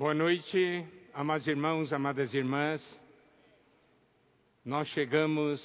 Boa 0.00 0.14
noite, 0.14 0.82
amados 1.12 1.46
irmãos, 1.46 1.92
amadas 1.92 2.32
irmãs. 2.32 2.80
Nós 4.64 4.88
chegamos 4.88 5.60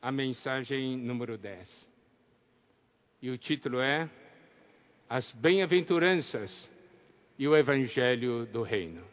à 0.00 0.12
mensagem 0.12 0.96
número 0.96 1.36
10. 1.36 1.88
E 3.20 3.30
o 3.30 3.36
título 3.36 3.80
é 3.80 4.08
As 5.10 5.32
Bem-aventuranças 5.32 6.70
e 7.36 7.48
o 7.48 7.56
Evangelho 7.56 8.46
do 8.46 8.62
Reino. 8.62 9.04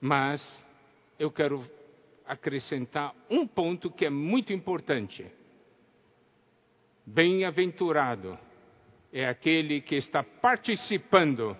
Mas 0.00 0.40
eu 1.18 1.28
quero 1.28 1.68
acrescentar 2.24 3.16
um 3.28 3.44
ponto 3.48 3.90
que 3.90 4.06
é 4.06 4.10
muito 4.10 4.52
importante. 4.52 5.26
Bem-aventurado 7.04 8.38
é 9.12 9.26
aquele 9.26 9.80
que 9.80 9.96
está 9.96 10.22
participando 10.22 11.56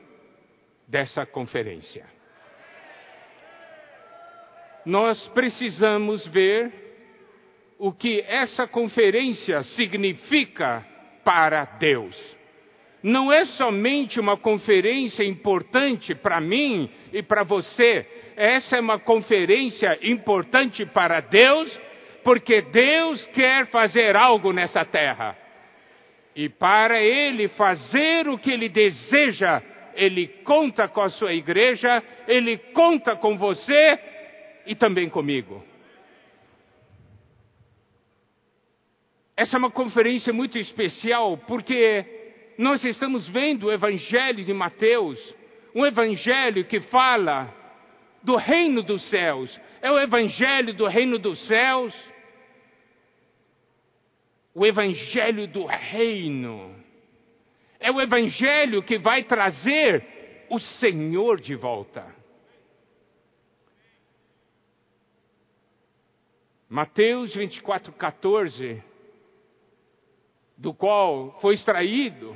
dessa 0.88 1.24
conferência. 1.24 2.04
Nós 4.84 5.28
precisamos 5.28 6.27
ver 6.27 6.72
o 7.78 7.92
que 7.92 8.20
essa 8.27 8.66
conferência 8.66 9.62
significa 9.62 10.86
para 11.24 11.64
Deus. 11.64 12.16
Não 13.02 13.32
é 13.32 13.45
somente 13.45 14.20
uma 14.20 14.36
conferência 14.36 15.24
importante 15.24 16.14
para 16.14 16.41
mim 16.41 16.88
e 17.12 17.22
para 17.22 17.42
você, 17.42 18.06
essa 18.36 18.77
é 18.77 18.80
uma 18.80 18.98
conferência 18.98 19.98
importante 20.02 20.86
para 20.86 21.20
Deus, 21.20 21.80
porque 22.22 22.62
Deus 22.62 23.27
quer 23.28 23.66
fazer 23.66 24.14
algo 24.14 24.52
nessa 24.52 24.84
terra. 24.84 25.36
E 26.34 26.48
para 26.48 27.02
Ele 27.02 27.48
fazer 27.48 28.28
o 28.28 28.38
que 28.38 28.50
Ele 28.50 28.69
deseja, 28.69 29.60
Ele 29.95 30.27
conta 30.45 30.89
com 30.89 31.00
a 31.00 31.11
sua 31.11 31.33
igreja, 31.33 32.03
Ele 32.27 32.56
conta 32.72 33.16
com 33.16 33.36
você 33.36 33.98
e 34.66 34.75
também 34.75 35.08
comigo. 35.08 35.64
Essa 39.36 39.56
é 39.56 39.58
uma 39.58 39.70
conferência 39.70 40.33
muito 40.33 40.58
especial 40.58 41.36
porque 41.39 42.05
nós 42.58 42.84
estamos 42.84 43.28
vendo 43.28 43.66
o 43.66 43.72
Evangelho 43.72 44.44
de 44.44 44.53
Mateus, 44.53 45.19
um 45.75 45.84
Evangelho 45.84 46.64
que 46.64 46.81
fala 46.81 47.53
do 48.22 48.36
reino 48.36 48.83
dos 48.83 49.09
céus. 49.09 49.59
É 49.81 49.91
o 49.91 49.98
Evangelho 49.98 50.75
do 50.75 50.86
reino 50.86 51.19
dos 51.19 51.44
céus 51.47 52.12
o 54.55 54.66
evangelho 54.66 55.47
do 55.47 55.64
reino. 55.64 56.81
É 57.83 57.91
o 57.91 58.00
evangelho 58.00 58.83
que 58.83 58.98
vai 58.98 59.25
trazer 59.25 60.47
o 60.48 60.58
Senhor 60.58 61.41
de 61.41 61.55
volta. 61.55 62.14
Mateus 66.69 67.34
24, 67.34 67.92
14, 67.92 68.83
do 70.56 70.72
qual 70.72 71.38
foi 71.41 71.55
extraído 71.55 72.34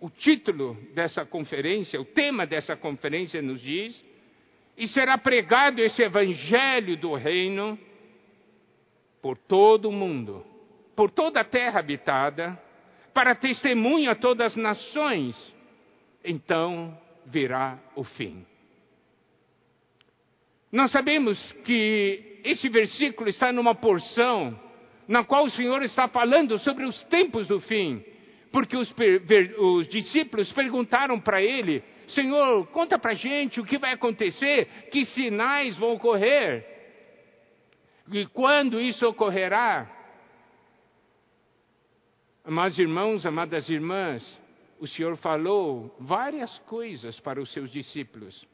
o 0.00 0.10
título 0.10 0.74
dessa 0.92 1.24
conferência, 1.24 2.00
o 2.00 2.04
tema 2.04 2.46
dessa 2.46 2.74
conferência 2.74 3.40
nos 3.40 3.60
diz, 3.60 4.02
e 4.76 4.88
será 4.88 5.16
pregado 5.16 5.80
esse 5.80 6.02
evangelho 6.02 6.96
do 6.96 7.14
reino 7.14 7.78
por 9.22 9.38
todo 9.38 9.88
o 9.88 9.92
mundo 9.92 10.44
por 10.96 11.10
toda 11.10 11.40
a 11.40 11.44
terra 11.44 11.78
habitada, 11.78 12.58
para 13.16 13.34
testemunho 13.34 14.10
a 14.10 14.14
todas 14.14 14.48
as 14.48 14.56
nações, 14.56 15.34
então 16.22 16.94
virá 17.24 17.78
o 17.94 18.04
fim. 18.04 18.44
Nós 20.70 20.92
sabemos 20.92 21.40
que 21.64 22.42
esse 22.44 22.68
versículo 22.68 23.30
está 23.30 23.50
numa 23.50 23.74
porção 23.74 24.60
na 25.08 25.24
qual 25.24 25.46
o 25.46 25.50
Senhor 25.50 25.82
está 25.82 26.08
falando 26.08 26.58
sobre 26.58 26.84
os 26.84 27.02
tempos 27.04 27.46
do 27.46 27.58
fim, 27.58 28.04
porque 28.52 28.76
os, 28.76 28.94
os 29.60 29.88
discípulos 29.88 30.52
perguntaram 30.52 31.18
para 31.18 31.40
ele: 31.40 31.82
Senhor, 32.08 32.66
conta 32.66 32.98
para 32.98 33.14
gente 33.14 33.58
o 33.58 33.64
que 33.64 33.78
vai 33.78 33.94
acontecer, 33.94 34.90
que 34.92 35.06
sinais 35.06 35.74
vão 35.78 35.94
ocorrer, 35.94 36.66
e 38.12 38.26
quando 38.26 38.78
isso 38.78 39.08
ocorrerá. 39.08 39.95
Amados 42.46 42.78
irmãos, 42.78 43.26
amadas 43.26 43.68
irmãs, 43.68 44.24
o 44.78 44.86
Senhor 44.86 45.16
falou 45.16 45.92
várias 45.98 46.56
coisas 46.60 47.18
para 47.18 47.42
os 47.42 47.52
seus 47.52 47.72
discípulos, 47.72 48.46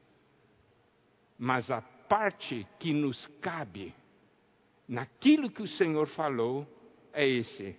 mas 1.39 1.71
a 1.71 1.83
parte 1.83 2.67
que 2.81 2.91
nos 2.91 3.27
cabe 3.43 3.93
naquilo 4.89 5.51
que 5.51 5.61
o 5.61 5.69
Senhor 5.69 6.07
falou 6.07 6.67
é 7.13 7.29
esse: 7.29 7.77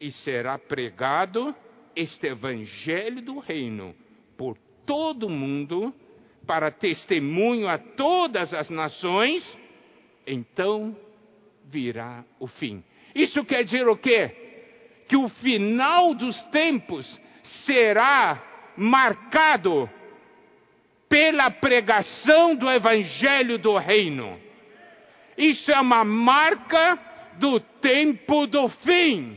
e 0.00 0.10
será 0.10 0.58
pregado 0.58 1.54
este 1.94 2.28
evangelho 2.28 3.20
do 3.20 3.38
reino 3.38 3.94
por 4.38 4.56
todo 4.86 5.26
o 5.26 5.30
mundo, 5.30 5.94
para 6.46 6.70
testemunho 6.70 7.68
a 7.68 7.76
todas 7.76 8.54
as 8.54 8.70
nações, 8.70 9.46
então 10.26 10.96
virá 11.66 12.24
o 12.38 12.46
fim. 12.46 12.82
Isso 13.14 13.44
quer 13.44 13.62
dizer 13.62 13.86
o 13.86 13.98
quê? 13.98 14.39
Que 15.10 15.16
o 15.16 15.28
final 15.28 16.14
dos 16.14 16.40
tempos 16.52 17.20
será 17.66 18.40
marcado 18.76 19.90
pela 21.08 21.50
pregação 21.50 22.54
do 22.54 22.70
Evangelho 22.70 23.58
do 23.58 23.76
Reino. 23.76 24.40
Isso 25.36 25.68
é 25.72 25.80
uma 25.80 26.04
marca 26.04 26.96
do 27.38 27.58
tempo 27.58 28.46
do 28.46 28.68
fim. 28.68 29.36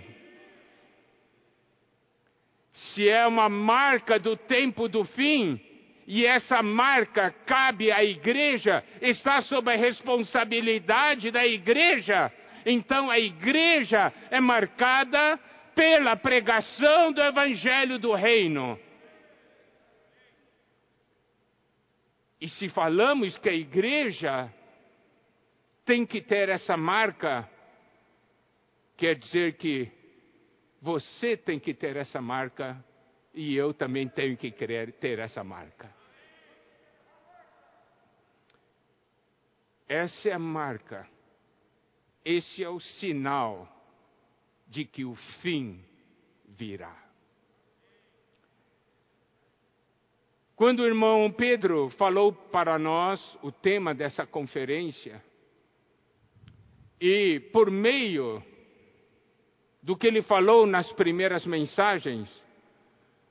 Se 2.73 3.09
é 3.09 3.25
uma 3.25 3.49
marca 3.49 4.19
do 4.19 4.37
tempo 4.37 4.87
do 4.87 5.03
fim, 5.03 5.59
e 6.05 6.23
essa 6.23 6.61
marca 6.61 7.33
cabe 7.47 7.91
à 7.91 8.03
igreja, 8.03 8.83
está 9.01 9.41
sob 9.41 9.71
a 9.71 9.75
responsabilidade 9.75 11.31
da 11.31 11.47
igreja, 11.47 12.31
então 12.63 13.09
a 13.09 13.17
igreja 13.17 14.13
é 14.29 14.39
marcada 14.39 15.39
pela 15.75 16.15
pregação 16.15 17.11
do 17.11 17.21
Evangelho 17.21 17.99
do 17.99 18.13
Reino. 18.13 18.79
E 22.39 22.49
se 22.49 22.69
falamos 22.69 23.37
que 23.37 23.49
a 23.49 23.53
igreja 23.53 24.53
tem 25.85 26.05
que 26.05 26.21
ter 26.21 26.49
essa 26.49 26.75
marca, 26.75 27.49
quer 28.97 29.15
dizer 29.15 29.57
que 29.57 29.91
você 30.81 31.37
tem 31.37 31.59
que 31.59 31.73
ter 31.73 31.95
essa 31.95 32.21
marca 32.21 32.83
e 33.33 33.55
eu 33.55 33.73
também 33.73 34.07
tenho 34.07 34.35
que 34.37 34.51
querer 34.51 34.93
ter 34.93 35.19
essa 35.19 35.43
marca. 35.43 35.89
Essa 39.87 40.29
é 40.29 40.33
a 40.33 40.39
marca, 40.39 41.07
esse 42.25 42.63
é 42.63 42.69
o 42.69 42.79
sinal 42.79 43.69
de 44.73 44.85
que 44.85 45.05
o 45.05 45.13
fim 45.41 45.79
virá. 46.47 46.97
Quando 50.55 50.79
o 50.79 50.85
irmão 50.85 51.29
Pedro 51.31 51.91
falou 51.91 52.33
para 52.33 52.79
nós 52.79 53.37
o 53.43 53.51
tema 53.51 53.93
dessa 53.93 54.25
conferência, 54.25 55.23
e 56.99 57.39
por 57.51 57.69
meio 57.69 58.43
do 59.83 59.95
que 59.95 60.07
ele 60.07 60.23
falou 60.23 60.65
nas 60.65 60.91
primeiras 60.93 61.45
mensagens, 61.45 62.27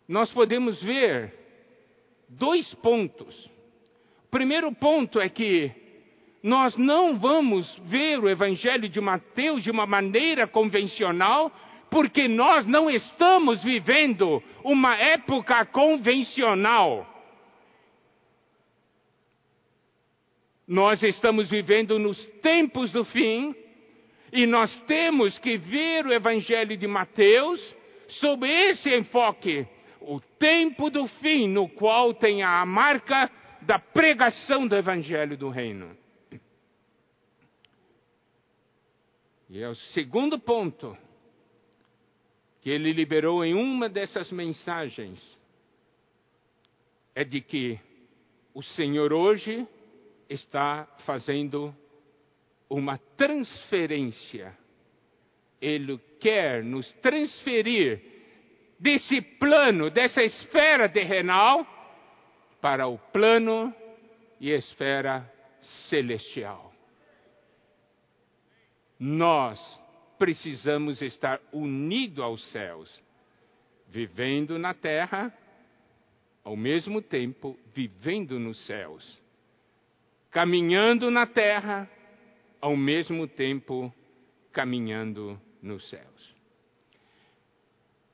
nós 0.06 0.30
podemos 0.32 0.80
ver 0.80 1.34
dois 2.28 2.72
pontos. 2.77 3.47
O 4.27 4.28
primeiro 4.30 4.72
ponto 4.72 5.18
é 5.18 5.28
que 5.28 5.81
nós 6.42 6.77
não 6.77 7.16
vamos 7.16 7.72
ver 7.84 8.18
o 8.18 8.28
Evangelho 8.28 8.89
de 8.89 9.00
Mateus 9.00 9.62
de 9.62 9.71
uma 9.71 9.86
maneira 9.86 10.47
convencional, 10.47 11.53
porque 11.89 12.27
nós 12.27 12.66
não 12.66 12.91
estamos 12.91 13.62
vivendo 13.62 14.42
uma 14.65 14.97
época 14.97 15.65
convencional. 15.66 17.06
Nós 20.66 21.03
estamos 21.03 21.48
vivendo 21.48 21.98
nos 21.98 22.24
tempos 22.41 22.91
do 22.91 23.04
fim, 23.04 23.54
e 24.33 24.47
nós 24.47 24.74
temos 24.86 25.39
que 25.39 25.56
ver 25.56 26.06
o 26.06 26.12
Evangelho 26.12 26.77
de 26.77 26.86
Mateus 26.89 27.60
sob 28.09 28.48
esse 28.48 28.92
enfoque, 28.97 29.66
o 30.00 30.18
tempo 30.39 30.91
do 30.91 31.06
fim, 31.06 31.47
no 31.47 31.68
qual 31.68 32.12
tem 32.15 32.42
a 32.42 32.65
marca 32.66 33.30
da 33.60 33.78
pregação 33.78 34.66
do 34.66 34.74
Evangelho 34.74 35.36
do 35.36 35.48
Reino. 35.48 36.02
E 39.53 39.63
é 39.63 39.69
o 39.69 39.75
segundo 39.75 40.39
ponto 40.39 40.97
que 42.63 42.71
ele 42.71 42.91
liberou 42.91 43.45
em 43.45 43.53
uma 43.53 43.87
dessas 43.87 44.33
mensagens 44.33 45.21
é 47.15 47.22
de 47.22 47.43
que 47.43 47.78
o 48.54 48.63
Senhor 48.63 49.13
hoje 49.13 49.69
está 50.27 50.87
fazendo 51.04 51.77
uma 52.71 52.97
transferência. 53.15 54.57
Ele 55.60 56.01
quer 56.19 56.65
nos 56.65 56.91
transferir 57.03 58.01
desse 58.78 59.21
plano, 59.21 59.91
dessa 59.91 60.22
esfera 60.22 60.89
terrenal, 60.89 61.66
para 62.59 62.87
o 62.87 62.97
plano 62.97 63.71
e 64.41 64.51
esfera 64.51 65.31
celestial. 65.91 66.72
Nós 69.04 69.59
precisamos 70.16 71.03
estar 71.03 71.41
unidos 71.53 72.21
aos 72.21 72.53
céus, 72.53 73.03
vivendo 73.89 74.60
na 74.60 74.72
terra, 74.75 75.37
ao 76.45 76.54
mesmo 76.54 77.03
tempo 77.03 77.59
vivendo 77.75 78.39
nos 78.39 78.65
céus, 78.65 79.21
caminhando 80.31 81.10
na 81.10 81.27
terra, 81.27 81.91
ao 82.60 82.77
mesmo 82.77 83.27
tempo 83.27 83.93
caminhando 84.53 85.37
nos 85.60 85.89
céus. 85.91 86.34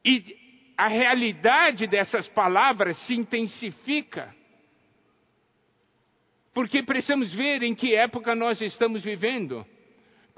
E 0.02 0.72
a 0.74 0.88
realidade 0.88 1.86
dessas 1.86 2.26
palavras 2.28 2.96
se 3.06 3.12
intensifica. 3.12 4.34
Porque 6.54 6.82
precisamos 6.82 7.30
ver 7.34 7.62
em 7.62 7.74
que 7.74 7.94
época 7.94 8.34
nós 8.34 8.62
estamos 8.62 9.04
vivendo. 9.04 9.66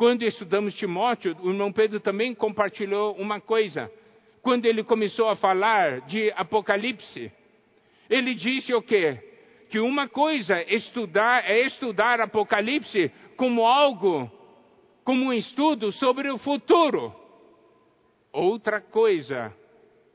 Quando 0.00 0.23
estudamos 0.23 0.75
Timóteo, 0.76 1.37
o 1.43 1.50
irmão 1.50 1.70
Pedro 1.70 2.00
também 2.00 2.35
compartilhou 2.35 3.14
uma 3.17 3.38
coisa. 3.38 3.93
Quando 4.41 4.64
ele 4.64 4.82
começou 4.82 5.29
a 5.29 5.37
falar 5.37 6.00
de 6.06 6.32
Apocalipse, 6.37 7.31
ele 8.08 8.35
disse 8.35 8.73
o 8.73 8.81
quê? 8.81 9.19
Que 9.69 9.79
uma 9.79 10.08
coisa 10.08 10.62
estudar, 10.73 11.44
é 11.44 11.67
estudar 11.67 12.19
Apocalipse 12.19 13.12
como 13.37 13.67
algo, 13.67 14.31
como 15.05 15.26
um 15.26 15.35
estudo 15.35 15.93
sobre 15.93 16.31
o 16.31 16.38
futuro. 16.38 17.14
Outra 18.32 18.81
coisa 18.81 19.55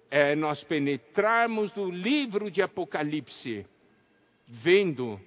é 0.10 0.36
nós 0.36 0.64
penetrarmos 0.64 1.72
no 1.76 1.92
livro 1.92 2.50
de 2.50 2.64
Apocalipse, 2.64 3.68
vendo 4.48 5.22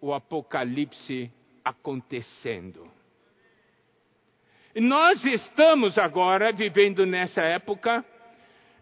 o 0.00 0.14
Apocalipse 0.14 1.30
acontecendo. 1.62 2.98
Nós 4.76 5.24
estamos 5.24 5.98
agora 5.98 6.52
vivendo 6.52 7.04
nessa 7.04 7.40
época 7.40 8.04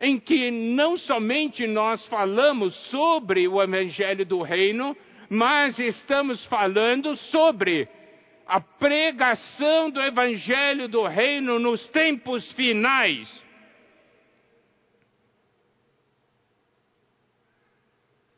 em 0.00 0.20
que 0.20 0.50
não 0.50 0.96
somente 0.99 1.67
nós 1.67 2.05
falamos 2.06 2.75
sobre 2.90 3.49
o 3.49 3.61
Evangelho 3.62 4.25
do 4.26 4.43
Reino, 4.43 4.96
mas 5.31 5.79
estamos 5.79 6.44
falando 6.46 7.17
sobre 7.17 7.88
a 8.46 8.61
pregação 8.61 9.90
do 9.90 10.00
Evangelho 10.00 10.88
do 10.88 11.06
Reino 11.06 11.58
nos 11.58 11.87
tempos 11.88 12.50
finais. 12.52 13.29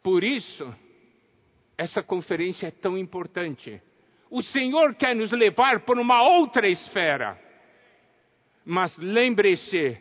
Por 0.03 0.25
isso, 0.25 0.73
essa 1.77 2.03
conferência 2.03 2.69
é 2.69 2.71
tão 2.71 2.97
importante 2.97 3.83
o 4.31 4.43
Senhor 4.43 4.95
quer 4.95 5.15
nos 5.15 5.33
levar 5.33 5.81
para 5.81 6.01
uma 6.01 6.23
outra 6.23 6.69
esfera. 6.69 7.39
Mas 8.65 8.97
lembre-se, 8.97 10.01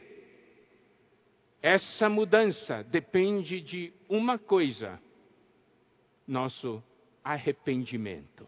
essa 1.62 2.08
mudança 2.08 2.84
depende 2.84 3.60
de 3.60 3.92
uma 4.08 4.38
coisa: 4.38 5.02
nosso 6.28 6.84
arrependimento. 7.24 8.48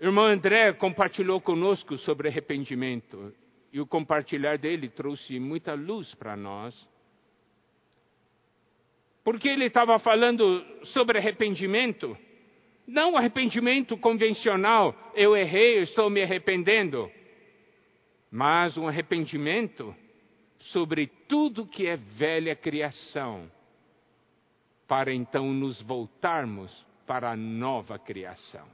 irmão 0.00 0.24
André 0.24 0.72
compartilhou 0.72 1.42
conosco 1.42 1.98
sobre 1.98 2.28
arrependimento 2.28 3.34
e 3.70 3.80
o 3.80 3.86
compartilhar 3.86 4.56
dele 4.56 4.88
trouxe 4.88 5.38
muita 5.38 5.74
luz 5.74 6.14
para 6.14 6.34
nós. 6.34 6.88
Porque 9.30 9.48
ele 9.48 9.66
estava 9.66 9.96
falando 10.00 10.60
sobre 10.86 11.16
arrependimento. 11.16 12.18
Não 12.84 13.16
arrependimento 13.16 13.96
convencional, 13.96 14.92
eu 15.14 15.36
errei, 15.36 15.78
eu 15.78 15.84
estou 15.84 16.10
me 16.10 16.20
arrependendo. 16.20 17.08
Mas 18.28 18.76
um 18.76 18.88
arrependimento 18.88 19.94
sobre 20.58 21.06
tudo 21.28 21.64
que 21.64 21.86
é 21.86 21.96
velha 21.96 22.56
criação, 22.56 23.48
para 24.88 25.14
então 25.14 25.52
nos 25.52 25.80
voltarmos 25.80 26.84
para 27.06 27.30
a 27.30 27.36
nova 27.36 28.00
criação. 28.00 28.66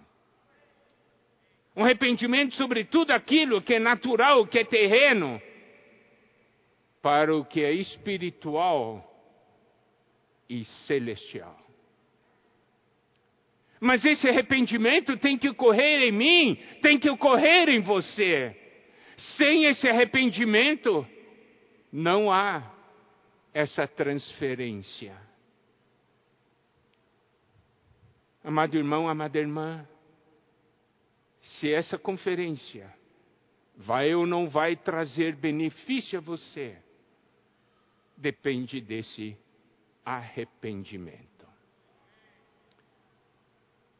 Um 1.76 1.84
arrependimento 1.84 2.54
sobre 2.54 2.84
tudo 2.84 3.10
aquilo 3.10 3.60
que 3.60 3.74
é 3.74 3.78
natural, 3.78 4.46
que 4.46 4.58
é 4.58 4.64
terreno, 4.64 5.38
para 7.02 7.36
o 7.36 7.44
que 7.44 7.62
é 7.62 7.72
espiritual 7.72 9.12
e 10.48 10.64
celestial. 10.86 11.58
Mas 13.80 14.04
esse 14.04 14.28
arrependimento 14.28 15.16
tem 15.18 15.36
que 15.36 15.48
ocorrer 15.48 16.02
em 16.02 16.12
mim, 16.12 16.56
tem 16.80 16.98
que 16.98 17.10
ocorrer 17.10 17.68
em 17.68 17.80
você. 17.80 18.56
Sem 19.36 19.64
esse 19.64 19.86
arrependimento, 19.88 21.06
não 21.92 22.30
há 22.30 22.74
essa 23.52 23.86
transferência. 23.86 25.16
Amado 28.42 28.76
irmão, 28.76 29.08
amada 29.08 29.38
irmã, 29.38 29.86
se 31.40 31.72
essa 31.72 31.98
conferência 31.98 32.92
vai 33.76 34.14
ou 34.14 34.26
não 34.26 34.48
vai 34.48 34.76
trazer 34.76 35.34
benefício 35.36 36.18
a 36.18 36.22
você, 36.22 36.76
depende 38.16 38.80
desse 38.80 39.36
arrependimento. 40.06 41.26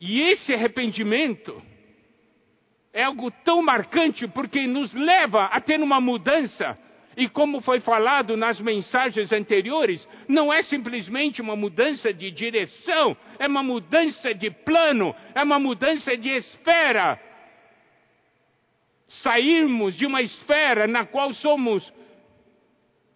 E 0.00 0.20
esse 0.20 0.54
arrependimento 0.54 1.60
é 2.92 3.02
algo 3.02 3.30
tão 3.44 3.60
marcante 3.60 4.28
porque 4.28 4.66
nos 4.68 4.92
leva 4.94 5.46
a 5.46 5.60
ter 5.60 5.80
uma 5.82 6.00
mudança. 6.00 6.78
E 7.16 7.28
como 7.28 7.60
foi 7.62 7.80
falado 7.80 8.36
nas 8.36 8.60
mensagens 8.60 9.32
anteriores, 9.32 10.06
não 10.28 10.52
é 10.52 10.62
simplesmente 10.62 11.40
uma 11.42 11.56
mudança 11.56 12.12
de 12.12 12.30
direção, 12.30 13.16
é 13.38 13.48
uma 13.48 13.62
mudança 13.62 14.34
de 14.34 14.50
plano, 14.50 15.14
é 15.34 15.42
uma 15.42 15.58
mudança 15.58 16.16
de 16.16 16.28
esfera. 16.28 17.18
Sairmos 19.08 19.96
de 19.96 20.06
uma 20.06 20.20
esfera 20.20 20.86
na 20.86 21.06
qual 21.06 21.32
somos 21.32 21.90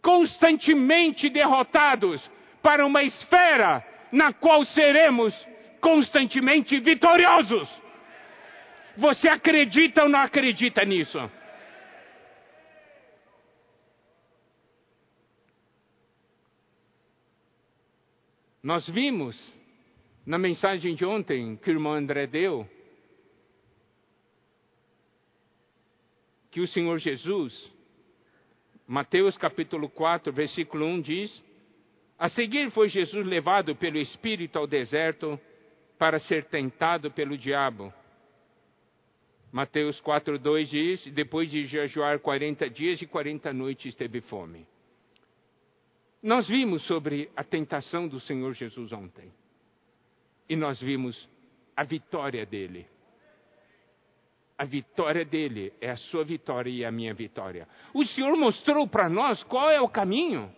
constantemente 0.02 1.28
derrotados 1.28 2.28
para 2.62 2.84
uma 2.84 3.02
esfera 3.02 3.84
na 4.12 4.32
qual 4.32 4.64
seremos 4.64 5.34
constantemente 5.80 6.78
vitoriosos. 6.80 7.68
Você 8.96 9.28
acredita 9.28 10.02
ou 10.02 10.08
não 10.08 10.18
acredita 10.18 10.84
nisso? 10.84 11.18
Nós 18.62 18.86
vimos 18.88 19.36
na 20.26 20.36
mensagem 20.38 20.94
de 20.94 21.04
ontem 21.04 21.56
que 21.56 21.70
o 21.70 21.72
irmão 21.72 21.94
André 21.94 22.26
deu 22.26 22.68
que 26.50 26.60
o 26.60 26.66
Senhor 26.66 26.98
Jesus, 26.98 27.70
Mateus 28.86 29.38
capítulo 29.38 29.88
4, 29.88 30.32
versículo 30.32 30.84
1 30.84 31.00
diz: 31.00 31.42
a 32.20 32.28
seguir 32.28 32.70
foi 32.70 32.90
Jesus 32.90 33.26
levado 33.26 33.74
pelo 33.74 33.96
Espírito 33.96 34.58
ao 34.58 34.66
deserto 34.66 35.40
para 35.98 36.20
ser 36.20 36.44
tentado 36.44 37.10
pelo 37.10 37.38
diabo. 37.38 37.90
Mateus 39.50 39.98
4,2 40.02 40.66
diz: 40.66 41.06
Depois 41.14 41.50
de 41.50 41.64
jejuar 41.64 42.18
40 42.18 42.68
dias 42.68 43.00
e 43.00 43.06
40 43.06 43.54
noites, 43.54 43.94
teve 43.94 44.20
fome. 44.20 44.66
Nós 46.22 46.46
vimos 46.46 46.86
sobre 46.86 47.30
a 47.34 47.42
tentação 47.42 48.06
do 48.06 48.20
Senhor 48.20 48.52
Jesus 48.52 48.92
ontem. 48.92 49.32
E 50.46 50.54
nós 50.54 50.78
vimos 50.78 51.26
a 51.74 51.84
vitória 51.84 52.44
dele. 52.44 52.86
A 54.58 54.66
vitória 54.66 55.24
dele 55.24 55.72
é 55.80 55.88
a 55.88 55.96
sua 55.96 56.22
vitória 56.22 56.70
e 56.70 56.84
a 56.84 56.92
minha 56.92 57.14
vitória. 57.14 57.66
O 57.94 58.04
Senhor 58.04 58.36
mostrou 58.36 58.86
para 58.86 59.08
nós 59.08 59.42
qual 59.44 59.70
é 59.70 59.80
o 59.80 59.88
caminho. 59.88 60.54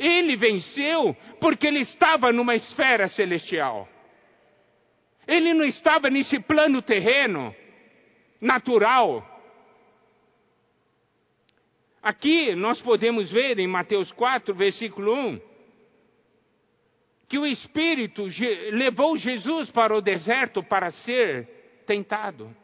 Ele 0.00 0.34
venceu 0.34 1.14
porque 1.38 1.66
ele 1.66 1.80
estava 1.80 2.32
numa 2.32 2.56
esfera 2.56 3.08
celestial. 3.10 3.86
Ele 5.28 5.52
não 5.52 5.64
estava 5.64 6.08
nesse 6.08 6.40
plano 6.40 6.80
terreno, 6.80 7.54
natural. 8.40 9.26
Aqui 12.02 12.54
nós 12.54 12.80
podemos 12.80 13.30
ver 13.30 13.58
em 13.58 13.66
Mateus 13.66 14.10
4, 14.12 14.54
versículo 14.54 15.14
1, 15.14 15.40
que 17.28 17.38
o 17.38 17.46
Espírito 17.46 18.26
levou 18.72 19.18
Jesus 19.18 19.70
para 19.70 19.94
o 19.94 20.00
deserto 20.00 20.62
para 20.62 20.90
ser 20.90 21.82
tentado. 21.86 22.56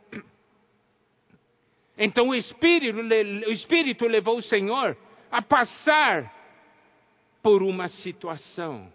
Então 1.99 2.29
o 2.29 2.35
Espírito, 2.35 2.99
o 2.99 3.53
Espírito 3.53 4.07
levou 4.07 4.39
o 4.39 4.43
Senhor 4.43 4.97
a 5.31 5.43
passar 5.43 6.35
por 7.47 7.63
uma 7.63 7.89
situação. 7.89 8.93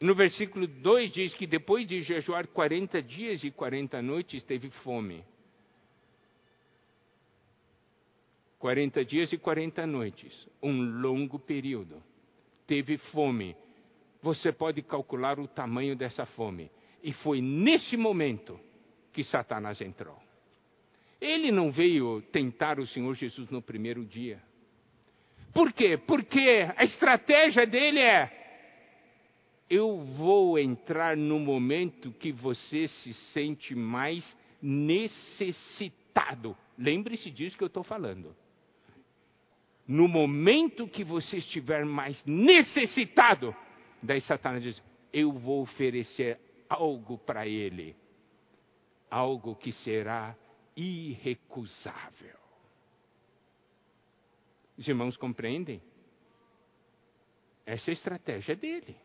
No 0.00 0.14
versículo 0.14 0.68
2 0.68 1.10
diz 1.10 1.34
que 1.34 1.48
depois 1.48 1.84
de 1.84 2.00
jejuar 2.00 2.46
40 2.46 3.02
dias 3.02 3.42
e 3.42 3.50
40 3.50 4.00
noites, 4.02 4.44
teve 4.44 4.70
fome. 4.70 5.24
40 8.60 9.04
dias 9.04 9.32
e 9.32 9.36
40 9.36 9.84
noites, 9.84 10.32
um 10.62 10.80
longo 11.00 11.40
período 11.40 12.00
teve 12.64 12.96
fome. 12.96 13.56
Você 14.22 14.52
pode 14.52 14.80
calcular 14.80 15.40
o 15.40 15.48
tamanho 15.48 15.96
dessa 15.96 16.24
fome. 16.24 16.70
E 17.02 17.12
foi 17.14 17.40
nesse 17.40 17.96
momento 17.96 18.60
que 19.12 19.24
Satanás 19.24 19.80
entrou. 19.80 20.22
Ele 21.20 21.50
não 21.50 21.72
veio 21.72 22.22
tentar 22.30 22.78
o 22.78 22.86
Senhor 22.86 23.12
Jesus 23.16 23.50
no 23.50 23.60
primeiro 23.60 24.04
dia. 24.04 24.40
Por 25.52 25.72
quê? 25.72 25.96
Porque 25.96 26.68
a 26.76 26.84
estratégia 26.84 27.66
dele 27.66 28.00
é: 28.00 28.30
eu 29.68 29.98
vou 30.16 30.58
entrar 30.58 31.16
no 31.16 31.38
momento 31.38 32.12
que 32.12 32.32
você 32.32 32.88
se 32.88 33.12
sente 33.32 33.74
mais 33.74 34.36
necessitado. 34.60 36.56
Lembre-se 36.78 37.30
disso 37.30 37.56
que 37.56 37.64
eu 37.64 37.68
estou 37.68 37.82
falando 37.82 38.34
no 39.86 40.08
momento 40.08 40.88
que 40.88 41.04
você 41.04 41.38
estiver 41.38 41.84
mais 41.84 42.24
necessitado, 42.24 43.54
daí 44.02 44.20
Satanás 44.20 44.62
diz: 44.62 44.82
Eu 45.12 45.32
vou 45.32 45.62
oferecer 45.62 46.38
algo 46.68 47.18
para 47.18 47.46
ele, 47.46 47.96
algo 49.10 49.54
que 49.54 49.72
será 49.72 50.36
irrecusável. 50.76 52.41
Os 54.76 54.86
irmãos 54.88 55.16
compreendem? 55.16 55.82
Essa 57.64 57.90
é 57.90 57.92
a 57.92 57.94
estratégia 57.94 58.56
dele. 58.56 58.96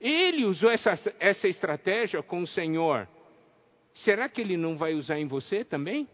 Ele 0.00 0.44
usou 0.44 0.70
essa, 0.70 0.98
essa 1.18 1.48
estratégia 1.48 2.22
com 2.22 2.42
o 2.42 2.46
Senhor. 2.46 3.08
Será 3.94 4.28
que 4.28 4.40
ele 4.40 4.56
não 4.56 4.76
vai 4.76 4.94
usar 4.94 5.18
em 5.18 5.26
você 5.26 5.64
também? 5.64 6.08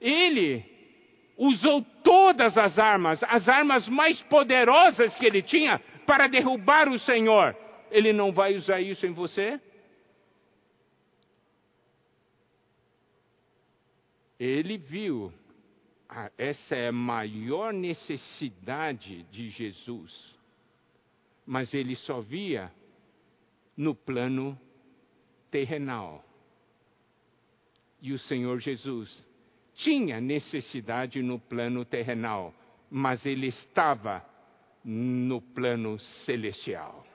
Ele 0.00 0.64
usou 1.36 1.82
todas 2.02 2.58
as 2.58 2.78
armas, 2.78 3.22
as 3.24 3.48
armas 3.48 3.88
mais 3.88 4.20
poderosas 4.22 5.14
que 5.14 5.24
ele 5.24 5.42
tinha, 5.42 5.78
para 6.06 6.26
derrubar 6.26 6.88
o 6.88 6.98
Senhor. 6.98 7.56
Ele 7.90 8.12
não 8.12 8.32
vai 8.32 8.54
usar 8.54 8.80
isso 8.80 9.06
em 9.06 9.12
você? 9.12 9.60
Ele 14.38 14.76
viu, 14.76 15.32
essa 16.36 16.74
é 16.74 16.88
a 16.88 16.92
maior 16.92 17.72
necessidade 17.72 19.22
de 19.24 19.48
Jesus, 19.50 20.38
mas 21.46 21.72
ele 21.72 21.96
só 21.96 22.20
via 22.20 22.70
no 23.76 23.94
plano 23.94 24.58
terrenal. 25.50 26.24
E 28.00 28.12
o 28.12 28.18
Senhor 28.18 28.60
Jesus 28.60 29.24
tinha 29.74 30.20
necessidade 30.20 31.22
no 31.22 31.38
plano 31.38 31.84
terrenal, 31.84 32.54
mas 32.90 33.24
ele 33.24 33.46
estava 33.46 34.24
no 34.84 35.40
plano 35.40 35.98
celestial. 36.24 37.06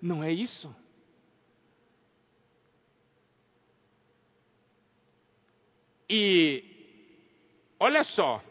Não 0.00 0.22
é 0.22 0.32
isso? 0.32 0.74
E 6.12 6.64
olha 7.78 8.02
só, 8.02 8.42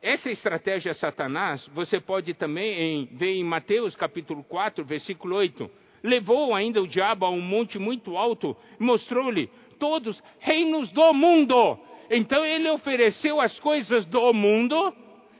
essa 0.00 0.30
estratégia 0.30 0.94
Satanás, 0.94 1.68
você 1.74 2.00
pode 2.00 2.32
também 2.32 2.72
em, 2.72 3.04
ver 3.12 3.34
em 3.34 3.44
Mateus 3.44 3.94
capítulo 3.94 4.42
4, 4.42 4.82
versículo 4.82 5.36
8. 5.36 5.70
Levou 6.02 6.54
ainda 6.54 6.80
o 6.80 6.88
diabo 6.88 7.26
a 7.26 7.30
um 7.30 7.40
monte 7.40 7.78
muito 7.78 8.16
alto, 8.16 8.56
mostrou-lhe 8.78 9.50
todos 9.78 10.22
reinos 10.38 10.90
do 10.90 11.12
mundo. 11.12 11.78
Então 12.10 12.46
ele 12.46 12.70
ofereceu 12.70 13.42
as 13.42 13.60
coisas 13.60 14.06
do 14.06 14.32
mundo, 14.32 14.94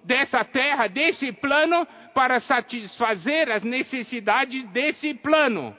dessa 0.05 0.45
terra, 0.45 0.89
desse 0.89 1.33
plano, 1.33 1.87
para 2.13 2.39
satisfazer 2.41 3.51
as 3.51 3.63
necessidades 3.63 4.63
desse 4.73 5.15
plano. 5.15 5.75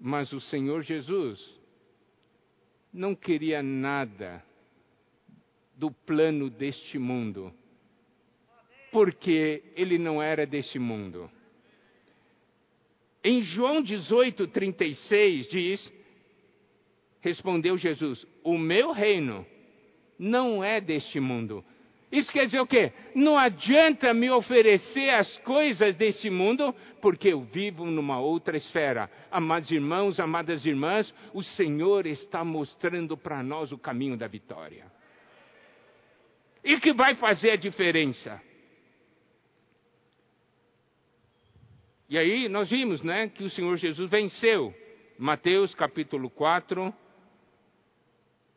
Mas 0.00 0.32
o 0.32 0.40
Senhor 0.40 0.82
Jesus 0.82 1.55
não 2.96 3.14
queria 3.14 3.62
nada 3.62 4.42
do 5.76 5.90
plano 5.90 6.48
deste 6.48 6.98
mundo, 6.98 7.52
porque 8.90 9.62
ele 9.76 9.98
não 9.98 10.22
era 10.22 10.46
deste 10.46 10.78
mundo. 10.78 11.30
Em 13.22 13.42
João 13.42 13.82
18, 13.82 14.46
36 14.48 15.48
diz: 15.48 15.92
Respondeu 17.20 17.76
Jesus: 17.76 18.26
O 18.42 18.56
meu 18.56 18.92
reino 18.92 19.46
não 20.18 20.64
é 20.64 20.80
deste 20.80 21.20
mundo. 21.20 21.62
Isso 22.16 22.32
quer 22.32 22.46
dizer 22.46 22.60
o 22.60 22.66
quê? 22.66 22.94
Não 23.14 23.36
adianta 23.36 24.14
me 24.14 24.30
oferecer 24.30 25.10
as 25.10 25.36
coisas 25.40 25.94
desse 25.96 26.30
mundo, 26.30 26.74
porque 27.02 27.28
eu 27.28 27.42
vivo 27.42 27.84
numa 27.84 28.18
outra 28.18 28.56
esfera. 28.56 29.10
Amados 29.30 29.70
irmãos, 29.70 30.18
amadas 30.18 30.64
irmãs, 30.64 31.12
o 31.34 31.42
Senhor 31.42 32.06
está 32.06 32.42
mostrando 32.42 33.18
para 33.18 33.42
nós 33.42 33.70
o 33.70 33.76
caminho 33.76 34.16
da 34.16 34.26
vitória. 34.26 34.90
E 36.64 36.80
que 36.80 36.94
vai 36.94 37.16
fazer 37.16 37.50
a 37.50 37.56
diferença? 37.56 38.40
E 42.08 42.16
aí 42.16 42.48
nós 42.48 42.70
vimos, 42.70 43.02
né, 43.02 43.28
que 43.28 43.44
o 43.44 43.50
Senhor 43.50 43.76
Jesus 43.76 44.08
venceu. 44.08 44.74
Mateus 45.18 45.74
capítulo 45.74 46.30
4, 46.30 46.94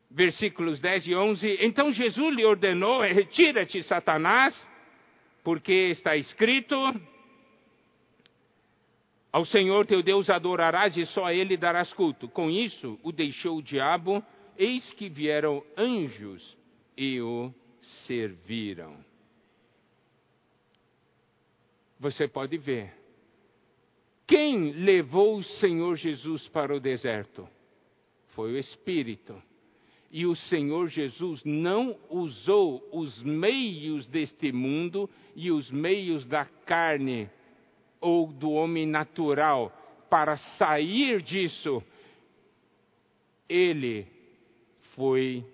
versículos 0.09 0.79
10 0.79 1.07
e 1.07 1.15
11. 1.15 1.57
Então 1.61 1.91
Jesus 1.91 2.35
lhe 2.35 2.45
ordenou: 2.45 3.01
Retira-te, 3.01 3.83
Satanás, 3.83 4.55
porque 5.43 5.71
está 5.91 6.15
escrito: 6.15 6.75
Ao 9.31 9.45
Senhor 9.45 9.85
teu 9.85 10.01
Deus 10.01 10.29
adorarás 10.29 10.97
e 10.97 11.05
só 11.05 11.25
a 11.25 11.33
ele 11.33 11.55
darás 11.57 11.93
culto. 11.93 12.27
Com 12.29 12.49
isso 12.49 12.99
o 13.03 13.11
deixou 13.11 13.57
o 13.57 13.63
diabo, 13.63 14.23
eis 14.57 14.91
que 14.93 15.09
vieram 15.09 15.63
anjos 15.77 16.57
e 16.97 17.21
o 17.21 17.53
serviram. 18.07 18.97
Você 21.99 22.27
pode 22.27 22.57
ver 22.57 22.93
quem 24.29 24.73
levou 24.73 25.37
o 25.37 25.43
Senhor 25.43 25.95
Jesus 25.95 26.47
para 26.49 26.75
o 26.75 26.79
deserto? 26.79 27.49
Foi 28.35 28.53
o 28.53 28.57
Espírito. 28.59 29.41
E 30.11 30.25
o 30.25 30.35
Senhor 30.35 30.87
Jesus 30.87 31.43
não 31.43 31.95
usou 32.09 32.87
os 32.91 33.21
meios 33.21 34.07
deste 34.07 34.51
mundo 34.51 35.09
e 35.35 35.51
os 35.51 35.69
meios 35.69 36.25
da 36.25 36.45
carne 36.65 37.29
ou 38.01 38.27
do 38.27 38.51
homem 38.51 38.87
natural 38.87 39.71
para 40.09 40.37
sair 40.57 41.21
disso. 41.21 41.83
Ele 43.47 44.07
foi 44.95 45.45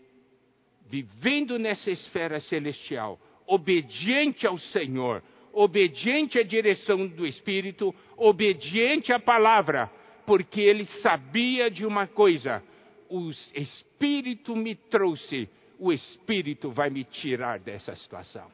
vivendo 0.88 1.60
nessa 1.60 1.92
esfera 1.92 2.40
celestial, 2.40 3.20
obediente 3.46 4.48
ao 4.48 4.58
Senhor, 4.58 5.22
obediente 5.52 6.40
à 6.40 6.44
direção 6.44 7.08
do 7.08 7.26
Espírito, 7.26 7.94
obediente 8.16 9.12
à 9.12 9.20
palavra, 9.20 9.92
porque 10.26 10.62
ele 10.62 10.86
sabia 11.02 11.70
de 11.70 11.86
uma 11.86 12.08
coisa: 12.08 12.64
o 13.10 13.30
Espírito 13.54 14.56
me 14.56 14.76
trouxe, 14.76 15.50
o 15.80 15.92
Espírito 15.92 16.72
vai 16.72 16.90
me 16.90 17.04
tirar 17.04 17.60
dessa 17.60 17.96
situação. 17.96 18.50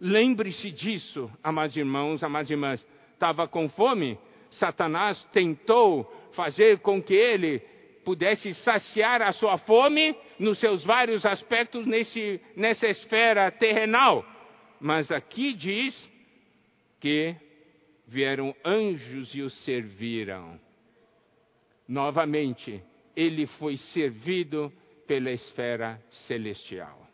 Lembre-se 0.00 0.70
disso, 0.70 1.30
amados 1.42 1.76
irmãos, 1.76 2.22
amadas 2.22 2.50
irmãs. 2.50 2.84
Estava 3.12 3.46
com 3.46 3.68
fome, 3.68 4.18
Satanás 4.50 5.22
tentou 5.32 6.04
fazer 6.32 6.78
com 6.78 7.02
que 7.02 7.14
ele 7.14 7.60
pudesse 8.04 8.54
saciar 8.54 9.20
a 9.20 9.32
sua 9.32 9.58
fome 9.58 10.16
nos 10.38 10.58
seus 10.58 10.84
vários 10.84 11.26
aspectos 11.26 11.84
nesse, 11.86 12.40
nessa 12.56 12.86
esfera 12.88 13.50
terrenal. 13.50 14.24
Mas 14.80 15.12
aqui 15.12 15.52
diz 15.52 16.10
que 16.98 17.36
vieram 18.06 18.54
anjos 18.64 19.34
e 19.34 19.42
o 19.42 19.50
serviram. 19.50 20.58
Novamente, 21.90 22.80
ele 23.16 23.48
foi 23.48 23.76
servido 23.76 24.72
pela 25.08 25.28
esfera 25.32 26.00
celestial. 26.28 27.04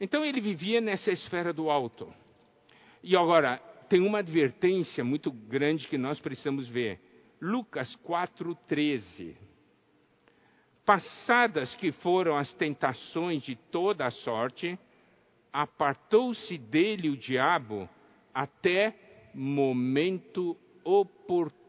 Então 0.00 0.24
ele 0.24 0.40
vivia 0.40 0.80
nessa 0.80 1.10
esfera 1.10 1.52
do 1.52 1.68
alto. 1.68 2.14
E 3.02 3.16
agora, 3.16 3.56
tem 3.88 4.00
uma 4.00 4.20
advertência 4.20 5.02
muito 5.02 5.32
grande 5.32 5.88
que 5.88 5.98
nós 5.98 6.20
precisamos 6.20 6.68
ver. 6.68 7.00
Lucas 7.40 7.96
4,13. 8.06 9.34
Passadas 10.86 11.74
que 11.74 11.90
foram 11.90 12.36
as 12.36 12.54
tentações 12.54 13.42
de 13.42 13.56
toda 13.56 14.06
a 14.06 14.10
sorte, 14.12 14.78
apartou-se 15.52 16.56
dele 16.58 17.10
o 17.10 17.16
diabo 17.16 17.88
até 18.32 18.94
momento 19.34 20.56
oportuno. 20.84 21.61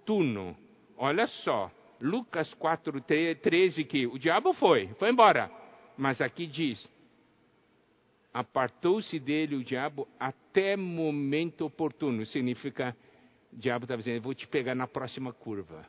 Olha 0.97 1.27
só, 1.27 1.71
Lucas 1.99 2.53
4,13 2.55 3.85
que 3.85 4.05
o 4.07 4.19
diabo 4.19 4.53
foi, 4.53 4.87
foi 4.99 5.09
embora. 5.09 5.49
Mas 5.97 6.21
aqui 6.21 6.45
diz, 6.45 6.87
apartou-se 8.33 9.19
dele 9.19 9.55
o 9.55 9.63
diabo 9.63 10.07
até 10.19 10.75
momento 10.75 11.65
oportuno. 11.65 12.25
Significa, 12.25 12.95
o 13.51 13.57
diabo 13.57 13.85
estava 13.85 14.01
dizendo, 14.01 14.23
vou 14.23 14.33
te 14.33 14.47
pegar 14.47 14.75
na 14.75 14.87
próxima 14.87 15.31
curva. 15.31 15.85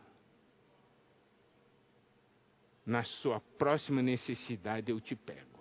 Na 2.87 3.03
sua 3.03 3.41
próxima 3.41 4.03
necessidade 4.03 4.91
eu 4.91 5.01
te 5.01 5.17
pego. 5.17 5.55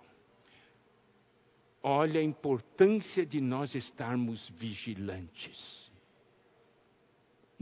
Olha 1.82 2.20
a 2.20 2.24
importância 2.24 3.26
de 3.26 3.40
nós 3.40 3.74
estarmos 3.74 4.48
vigilantes. 4.50 5.83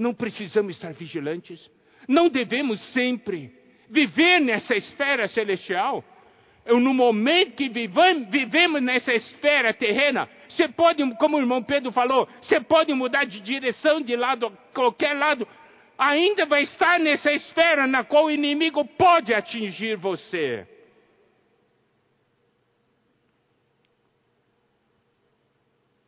Não 0.03 0.13
precisamos 0.13 0.75
estar 0.75 0.93
vigilantes. 0.93 1.71
Não 2.09 2.29
devemos 2.29 2.81
sempre 2.93 3.53
viver 3.89 4.41
nessa 4.41 4.75
esfera 4.75 5.29
celestial 5.29 6.05
no 6.67 6.95
momento 6.95 7.57
que 7.57 7.69
vivemos 7.69 8.83
nessa 8.83 9.13
esfera 9.13 9.75
terrena, 9.75 10.29
você 10.49 10.69
pode, 10.69 11.03
como 11.17 11.37
o 11.37 11.41
irmão 11.41 11.63
Pedro 11.63 11.91
falou, 11.91 12.29
você 12.41 12.61
pode 12.61 12.93
mudar 12.95 13.25
de 13.25 13.41
direção 13.41 14.01
de 14.01 14.15
lado, 14.15 14.57
qualquer 14.73 15.15
lado, 15.15 15.47
ainda 15.99 16.47
vai 16.47 16.63
estar 16.63 17.01
nessa 17.01 17.33
esfera 17.33 17.87
na 17.87 18.05
qual 18.05 18.27
o 18.27 18.31
inimigo 18.31 18.85
pode 18.85 19.35
atingir 19.35 19.97
você. 19.97 20.69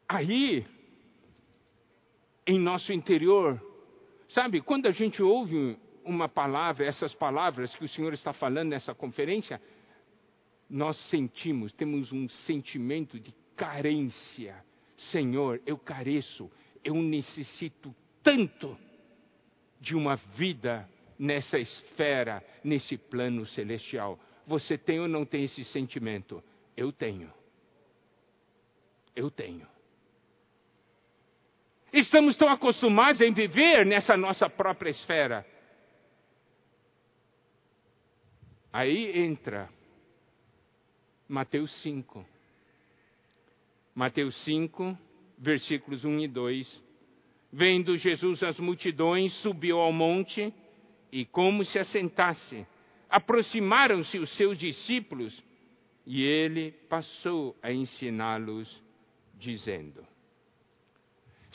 Aí, 0.09 0.65
em 2.47 2.61
nosso 2.61 2.93
interior, 2.93 3.61
sabe, 4.35 4.61
quando 4.61 4.87
a 4.87 4.91
gente 4.91 5.23
ouve 5.23 5.79
uma 6.05 6.29
palavra, 6.29 6.85
essas 6.85 7.15
palavras 7.15 7.75
que 7.77 7.85
o 7.85 7.89
Senhor 7.89 8.13
está 8.13 8.33
falando 8.33 8.71
nessa 8.71 8.95
conferência, 8.95 9.61
nós 10.69 10.99
sentimos, 11.09 11.73
temos 11.73 12.13
um 12.13 12.29
sentimento 12.29 13.19
de 13.19 13.33
carência. 13.57 14.63
Senhor, 14.97 15.63
eu 15.65 15.79
careço, 15.79 16.51
eu 16.83 16.95
necessito 16.95 17.95
tanto 18.23 18.77
de 19.81 19.95
uma 19.95 20.17
vida 20.37 20.89
nessa 21.19 21.59
esfera, 21.59 22.43
nesse 22.63 22.97
plano 22.97 23.47
celestial. 23.47 24.19
Você 24.47 24.77
tem 24.77 25.01
ou 25.01 25.09
não 25.09 25.25
tem 25.25 25.45
esse 25.45 25.65
sentimento? 25.65 26.43
Eu 26.77 26.93
tenho. 26.93 27.33
Eu 29.15 29.31
tenho. 29.31 29.74
Estamos 31.95 32.35
tão 32.35 32.49
acostumados 32.49 33.21
em 33.21 33.33
viver 33.33 33.87
nessa 33.87 34.17
nossa 34.17 34.51
própria 34.51 34.91
esfera. 34.91 35.47
Aí 38.73 39.17
entra 39.17 39.71
Mateus 41.29 41.71
5. 41.83 42.27
Mateus 43.95 44.35
5, 44.43 44.99
versículos 45.39 46.05
1 46.05 46.19
e 46.19 46.27
2. 46.27 46.83
Vendo 47.53 47.97
Jesus 47.97 48.43
as 48.43 48.59
multidões, 48.59 49.33
subiu 49.35 49.79
ao 49.79 49.93
monte 49.93 50.53
e, 51.13 51.25
como 51.25 51.65
se 51.65 51.79
assentasse, 51.79 52.67
aproximaram-se 53.09 54.19
os 54.19 54.37
seus 54.37 54.59
discípulos 54.59 55.41
e 56.05 56.25
ele 56.25 56.73
passou 56.89 57.57
a 57.63 57.73
ensiná-los, 57.73 58.83
dizendo: 59.39 60.05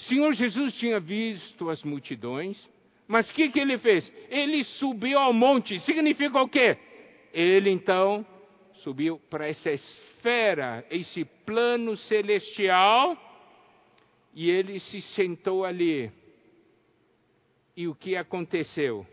Senhor 0.08 0.34
Jesus 0.34 0.74
tinha 0.76 1.00
visto 1.00 1.70
as 1.70 1.84
multidões, 1.84 2.58
mas 3.08 3.30
o 3.30 3.34
que, 3.34 3.50
que 3.50 3.60
ele 3.60 3.78
fez? 3.78 4.12
Ele 4.30 4.64
subiu 4.64 5.18
ao 5.20 5.34
monte, 5.34 5.80
significa 5.82 6.42
o 6.42 6.48
quê? 6.48 6.78
Ele 7.34 7.70
então 7.70 8.26
subiu 8.76 9.20
para 9.30 9.48
essa 9.48 9.72
esfera, 9.72 10.86
esse 10.90 11.26
plano 11.46 11.98
celestial, 11.98 13.18
e 14.34 14.50
ele 14.50 14.80
se 14.80 15.02
sentou 15.02 15.66
ali. 15.66 16.12
E 17.76 17.88
o 17.88 17.96
que 17.96 18.16
aconteceu? 18.16 19.06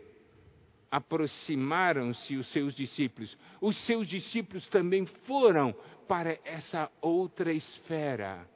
Aproximaram-se 0.91 2.35
os 2.35 2.47
seus 2.51 2.73
discípulos. 2.73 3.37
Os 3.59 3.75
seus 3.85 4.07
discípulos 4.07 4.67
também 4.69 5.05
foram 5.25 5.75
para 6.07 6.37
essa 6.45 6.89
outra 7.01 7.51
esfera, 7.51 8.47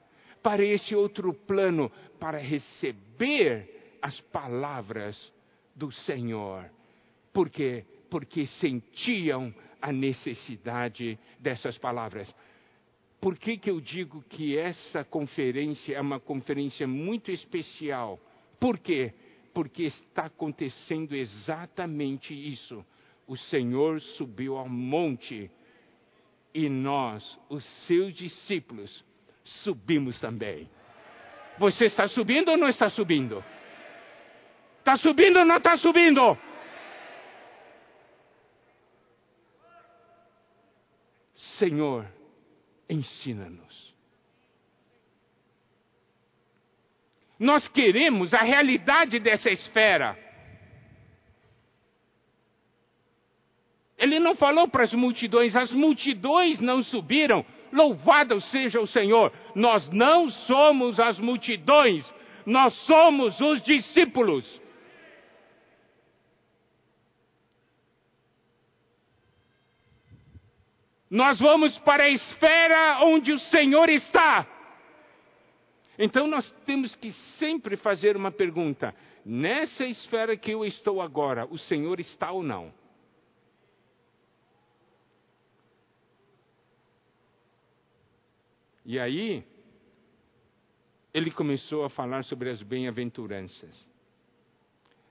para 0.41 0.63
esse 0.65 0.95
outro 0.95 1.34
plano, 1.34 1.91
para 2.19 2.38
receber 2.38 3.97
as 4.01 4.19
palavras 4.21 5.32
do 5.75 5.91
Senhor. 5.91 6.69
Por 7.32 7.49
quê? 7.49 7.86
Porque 8.10 8.47
sentiam 8.47 9.54
a 9.82 9.91
necessidade 9.91 11.17
dessas 11.39 11.77
palavras. 11.77 12.34
Por 13.19 13.38
que, 13.38 13.58
que 13.58 13.69
eu 13.69 13.80
digo 13.80 14.23
que 14.30 14.58
essa 14.58 15.04
conferência 15.04 15.95
é 15.95 16.01
uma 16.01 16.19
conferência 16.19 16.88
muito 16.88 17.32
especial? 17.32 18.19
Por 18.60 18.80
quê? 18.80 19.13
Porque 19.54 19.84
está 19.84 20.25
acontecendo 20.25 21.15
exatamente 21.15 22.34
isso. 22.34 22.84
O 23.27 23.38
Senhor 23.38 24.01
subiu 24.01 24.58
ao 24.58 24.67
monte 24.67 25.49
e 26.54 26.67
nós, 26.67 27.39
os 27.49 27.63
seus 27.86 28.13
discípulos, 28.13 29.04
subimos 29.43 30.19
também. 30.19 30.69
Você 31.58 31.86
está 31.86 32.08
subindo 32.08 32.49
ou 32.49 32.58
não 32.58 32.69
está 32.69 32.89
subindo? 32.89 33.43
Está 34.80 34.97
subindo 34.97 35.39
ou 35.39 35.45
não 35.45 35.58
está 35.58 35.77
subindo? 35.77 36.38
Senhor, 41.58 42.08
ensina-nos. 42.89 43.91
Nós 47.38 47.67
queremos 47.67 48.34
a 48.34 48.41
realidade 48.41 49.19
dessa 49.19 49.49
esfera. 49.49 50.17
Ele 53.97 54.19
não 54.19 54.36
falou 54.36 54.67
para 54.67 54.84
as 54.84 54.93
multidões, 54.93 55.56
as 55.56 55.71
multidões 55.71 56.60
não 56.60 56.82
subiram. 56.82 57.45
Louvado 57.71 58.39
seja 58.41 58.79
o 58.79 58.88
Senhor. 58.88 59.31
Nós 59.55 59.89
não 59.89 60.29
somos 60.29 60.99
as 60.99 61.19
multidões, 61.19 62.05
nós 62.45 62.73
somos 62.86 63.39
os 63.39 63.62
discípulos. 63.63 64.62
Nós 71.10 71.39
vamos 71.39 71.77
para 71.79 72.03
a 72.03 72.10
esfera 72.10 72.99
onde 73.03 73.34
o 73.34 73.39
Senhor 73.39 73.89
está. 73.89 74.47
Então 75.99 76.25
nós 76.25 76.49
temos 76.65 76.95
que 76.95 77.12
sempre 77.38 77.75
fazer 77.75 78.15
uma 78.15 78.31
pergunta: 78.31 78.95
nessa 79.25 79.86
esfera 79.86 80.38
que 80.38 80.51
eu 80.51 80.65
estou 80.65 81.01
agora, 81.01 81.45
o 81.51 81.57
Senhor 81.57 81.99
está 81.99 82.31
ou 82.31 82.41
não? 82.41 82.73
E 88.91 88.99
aí, 88.99 89.41
ele 91.13 91.32
começou 91.32 91.86
a 91.86 91.89
falar 91.89 92.25
sobre 92.25 92.49
as 92.49 92.62
bem-aventuranças. 92.62 93.88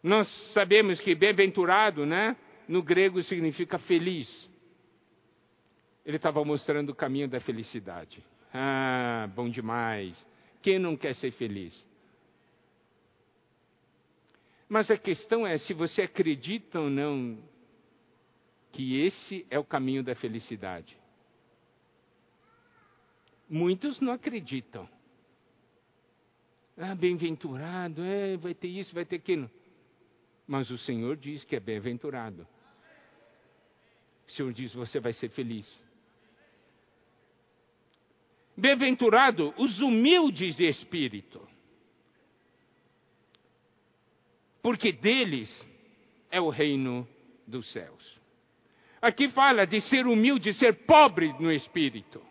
Nós 0.02 0.28
sabemos 0.52 1.00
que 1.00 1.14
bem-aventurado, 1.14 2.04
né? 2.04 2.36
No 2.68 2.82
grego 2.82 3.22
significa 3.22 3.78
feliz 3.78 4.50
ele 6.04 6.16
estava 6.16 6.44
mostrando 6.44 6.90
o 6.90 6.94
caminho 6.94 7.28
da 7.28 7.40
felicidade. 7.40 8.22
Ah, 8.52 9.30
bom 9.34 9.48
demais. 9.48 10.26
Quem 10.60 10.78
não 10.78 10.96
quer 10.96 11.14
ser 11.14 11.30
feliz? 11.30 11.86
Mas 14.68 14.90
a 14.90 14.98
questão 14.98 15.46
é 15.46 15.56
se 15.56 15.72
você 15.72 16.02
acredita 16.02 16.80
ou 16.80 16.90
não 16.90 17.38
que 18.72 19.00
esse 19.00 19.46
é 19.50 19.58
o 19.58 19.64
caminho 19.64 20.02
da 20.02 20.14
felicidade. 20.14 20.99
Muitos 23.50 23.98
não 23.98 24.12
acreditam. 24.12 24.88
Ah, 26.78 26.94
bem-aventurado, 26.94 28.00
é, 28.00 28.36
vai 28.36 28.54
ter 28.54 28.68
isso, 28.68 28.94
vai 28.94 29.04
ter 29.04 29.16
aquilo. 29.16 29.50
Mas 30.46 30.70
o 30.70 30.78
Senhor 30.78 31.16
diz 31.16 31.44
que 31.44 31.56
é 31.56 31.60
bem-aventurado. 31.60 32.46
O 34.28 34.30
Senhor 34.30 34.52
diz: 34.52 34.72
você 34.72 35.00
vai 35.00 35.12
ser 35.12 35.30
feliz. 35.30 35.82
Bem-aventurado 38.56 39.52
os 39.58 39.80
humildes 39.80 40.56
de 40.56 40.66
espírito, 40.66 41.46
porque 44.62 44.92
deles 44.92 45.50
é 46.30 46.40
o 46.40 46.50
reino 46.50 47.06
dos 47.48 47.70
céus. 47.72 48.20
Aqui 49.02 49.28
fala 49.30 49.66
de 49.66 49.80
ser 49.80 50.06
humilde, 50.06 50.54
ser 50.54 50.84
pobre 50.84 51.32
no 51.40 51.50
espírito. 51.50 52.29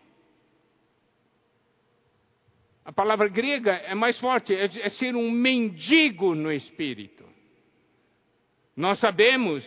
A 2.90 2.92
palavra 2.92 3.28
grega 3.28 3.70
é 3.86 3.94
mais 3.94 4.18
forte, 4.18 4.52
é, 4.52 4.64
é 4.64 4.88
ser 4.88 5.14
um 5.14 5.30
mendigo 5.30 6.34
no 6.34 6.50
espírito. 6.50 7.24
Nós 8.76 8.98
sabemos 8.98 9.64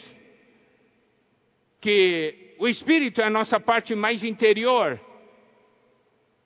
que 1.79 2.55
o 2.59 2.67
espírito 2.67 3.21
é 3.21 3.23
a 3.23 3.29
nossa 3.29 3.61
parte 3.61 3.95
mais 3.95 4.25
interior 4.25 4.99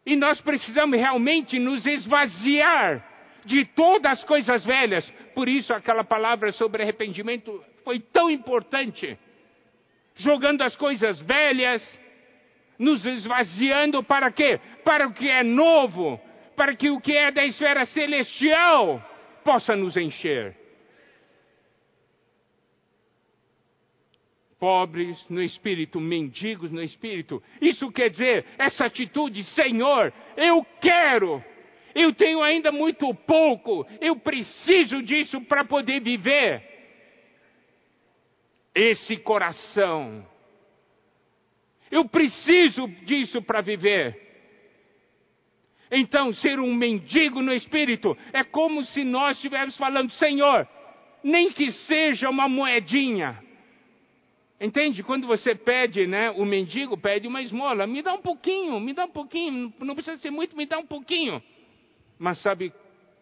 e 0.06 0.16
nós 0.16 0.40
precisamos 0.40 1.00
realmente 1.00 1.58
nos 1.58 1.84
esvaziar 1.84 3.04
de 3.44 3.66
todas 3.66 4.20
as 4.20 4.24
coisas 4.24 4.64
velhas. 4.64 5.12
Por 5.34 5.50
isso, 5.50 5.74
aquela 5.74 6.04
palavra 6.04 6.52
sobre 6.52 6.84
arrependimento 6.84 7.60
foi 7.84 8.00
tão 8.00 8.30
importante. 8.30 9.18
Jogando 10.16 10.62
as 10.62 10.76
coisas 10.76 11.20
velhas, 11.22 11.82
nos 12.78 13.04
esvaziando 13.04 14.04
para 14.04 14.32
quê? 14.32 14.60
Para 14.84 15.08
o 15.08 15.14
que 15.14 15.28
é 15.28 15.42
novo, 15.42 16.22
para 16.58 16.76
que 16.76 16.90
o 16.90 17.00
que 17.00 17.16
é 17.16 17.32
da 17.32 17.46
esfera 17.46 17.86
celestial 17.86 19.00
possa 19.46 19.76
nos 19.76 19.96
encher. 19.96 20.58
pobres 24.60 25.24
no 25.30 25.40
espírito, 25.40 26.00
mendigos 26.00 26.72
no 26.72 26.82
espírito. 26.82 27.44
Isso 27.62 27.92
quer 27.92 28.10
dizer, 28.10 28.44
essa 28.58 28.86
atitude, 28.86 29.44
Senhor, 29.44 30.12
eu 30.36 30.66
quero, 30.82 31.44
eu 31.94 32.12
tenho 32.12 32.42
ainda 32.42 32.72
muito 32.72 33.14
pouco, 33.14 33.86
eu 34.02 34.16
preciso 34.16 35.04
disso 35.04 35.40
para 35.42 35.64
poder 35.64 36.02
viver. 36.02 36.64
Esse 38.74 39.18
coração, 39.18 40.28
eu 41.92 42.10
preciso 42.10 42.88
disso 43.06 43.44
para 43.44 43.62
viver. 43.62 44.27
Então, 45.92 46.34
ser 46.34 46.60
um 46.60 46.74
mendigo 46.74 47.42
no 47.42 47.54
espírito 47.54 48.18
é 48.34 48.44
como 48.44 48.84
se 48.84 49.04
nós 49.04 49.38
estivéssemos 49.38 49.78
falando, 49.78 50.12
Senhor, 50.12 50.68
nem 51.24 51.52
que 51.52 51.72
seja 51.72 52.30
uma 52.30 52.50
moedinha, 52.50 53.42
Entende? 54.60 55.04
Quando 55.04 55.28
você 55.28 55.54
pede, 55.54 56.08
né, 56.08 56.32
o 56.32 56.44
mendigo 56.44 56.98
pede 56.98 57.28
uma 57.28 57.44
esmola, 57.44 57.86
me 57.86 58.02
dá 58.02 58.14
um 58.14 58.22
pouquinho, 58.22 58.80
me 58.80 58.92
dá 58.92 59.06
um 59.06 59.12
pouquinho, 59.12 59.72
não 59.80 59.94
precisa 59.94 60.18
ser 60.18 60.32
muito, 60.32 60.58
me 60.58 60.66
dá 60.66 60.80
um 60.80 60.86
pouquinho. 60.86 61.42
Mas 62.18 62.40
sabe 62.42 62.74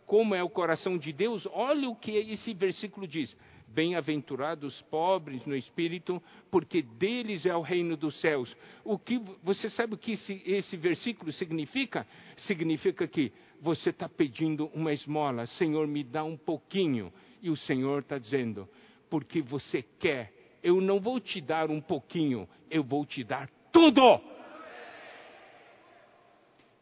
como 0.05 0.33
é 0.33 0.41
o 0.41 0.49
coração 0.49 0.97
de 0.97 1.11
Deus? 1.11 1.45
Olha 1.51 1.89
o 1.89 1.95
que 1.95 2.11
esse 2.11 2.53
versículo 2.53 3.05
diz: 3.05 3.35
Bem-aventurados 3.75 4.81
pobres 4.83 5.45
no 5.45 5.55
espírito, 5.55 6.23
porque 6.49 6.81
deles 6.81 7.45
é 7.45 7.55
o 7.55 7.61
reino 7.61 7.95
dos 7.95 8.19
céus. 8.21 8.55
O 8.83 8.97
que 8.97 9.21
você 9.43 9.69
sabe 9.69 9.93
o 9.93 9.97
que 9.97 10.13
esse, 10.13 10.41
esse 10.45 10.77
versículo 10.77 11.31
significa? 11.31 12.07
Significa 12.37 13.07
que 13.07 13.31
você 13.61 13.89
está 13.89 14.09
pedindo 14.09 14.67
uma 14.73 14.93
esmola, 14.93 15.45
Senhor, 15.45 15.85
me 15.87 16.03
dá 16.03 16.23
um 16.23 16.37
pouquinho, 16.37 17.11
e 17.41 17.49
o 17.49 17.55
Senhor 17.55 17.99
está 17.99 18.17
dizendo, 18.17 18.67
porque 19.09 19.41
você 19.41 19.83
quer 19.99 20.33
eu 20.65 20.81
não 20.81 20.99
vou 20.99 21.19
te 21.19 21.39
dar 21.39 21.69
um 21.69 21.79
pouquinho, 21.79 22.49
eu 22.71 22.83
vou 22.83 23.05
te 23.05 23.23
dar 23.23 23.47
tudo. 23.71 24.19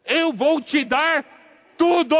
Eu 0.05 0.31
vou 0.31 0.61
te 0.61 0.85
dar 0.85 1.25
tudo, 1.77 2.15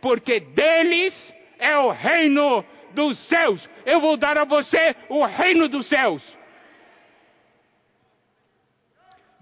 porque 0.00 0.38
deles 0.38 1.34
é 1.58 1.76
o 1.76 1.90
reino 1.90 2.64
dos 2.96 3.18
céus. 3.28 3.68
Eu 3.84 4.00
vou 4.00 4.16
dar 4.16 4.36
a 4.38 4.44
você 4.44 4.96
o 5.08 5.24
reino 5.24 5.68
dos 5.68 5.86
céus. 5.88 6.22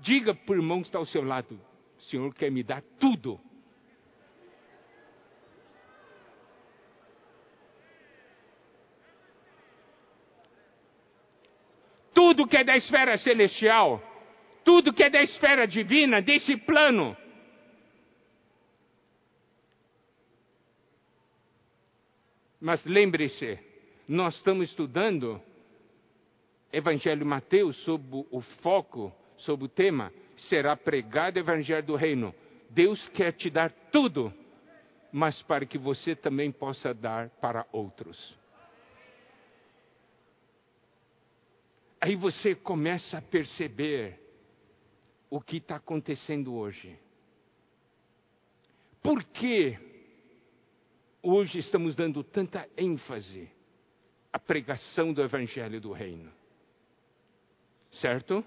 Diga 0.00 0.34
para 0.34 0.52
o 0.52 0.56
irmão 0.58 0.80
que 0.82 0.88
está 0.88 0.98
ao 0.98 1.06
seu 1.06 1.24
lado: 1.24 1.58
o 1.98 2.02
Senhor 2.02 2.34
quer 2.34 2.50
me 2.50 2.62
dar 2.62 2.82
tudo. 3.00 3.40
tudo 12.14 12.46
que 12.46 12.56
é 12.56 12.64
da 12.64 12.76
esfera 12.76 13.18
celestial, 13.18 14.00
tudo 14.64 14.92
que 14.92 15.02
é 15.02 15.10
da 15.10 15.20
esfera 15.22 15.66
divina, 15.66 16.22
desse 16.22 16.56
plano. 16.56 17.16
Mas 22.64 22.82
lembre-se, 22.86 23.58
nós 24.08 24.36
estamos 24.36 24.70
estudando 24.70 25.38
Evangelho 26.72 27.26
Mateus 27.26 27.76
sob 27.84 28.26
o 28.30 28.40
foco, 28.62 29.12
sob 29.36 29.64
o 29.64 29.68
tema, 29.68 30.10
será 30.48 30.74
pregado 30.74 31.36
o 31.36 31.40
Evangelho 31.40 31.86
do 31.86 31.94
Reino. 31.94 32.34
Deus 32.70 33.06
quer 33.08 33.34
te 33.34 33.50
dar 33.50 33.70
tudo, 33.92 34.32
mas 35.12 35.42
para 35.42 35.66
que 35.66 35.76
você 35.76 36.16
também 36.16 36.50
possa 36.50 36.94
dar 36.94 37.28
para 37.28 37.66
outros. 37.70 38.34
Aí 42.00 42.16
você 42.16 42.54
começa 42.54 43.18
a 43.18 43.22
perceber 43.22 44.18
o 45.28 45.38
que 45.38 45.58
está 45.58 45.76
acontecendo 45.76 46.54
hoje. 46.54 46.98
Por 49.02 49.22
que 49.22 49.76
hoje 51.24 51.58
estamos 51.58 51.94
dando 51.96 52.22
tanta 52.22 52.68
ênfase 52.76 53.50
à 54.32 54.38
pregação 54.38 55.12
do 55.12 55.22
Evangelho 55.22 55.80
do 55.80 55.90
Reino? 55.90 56.30
Certo? 57.92 58.44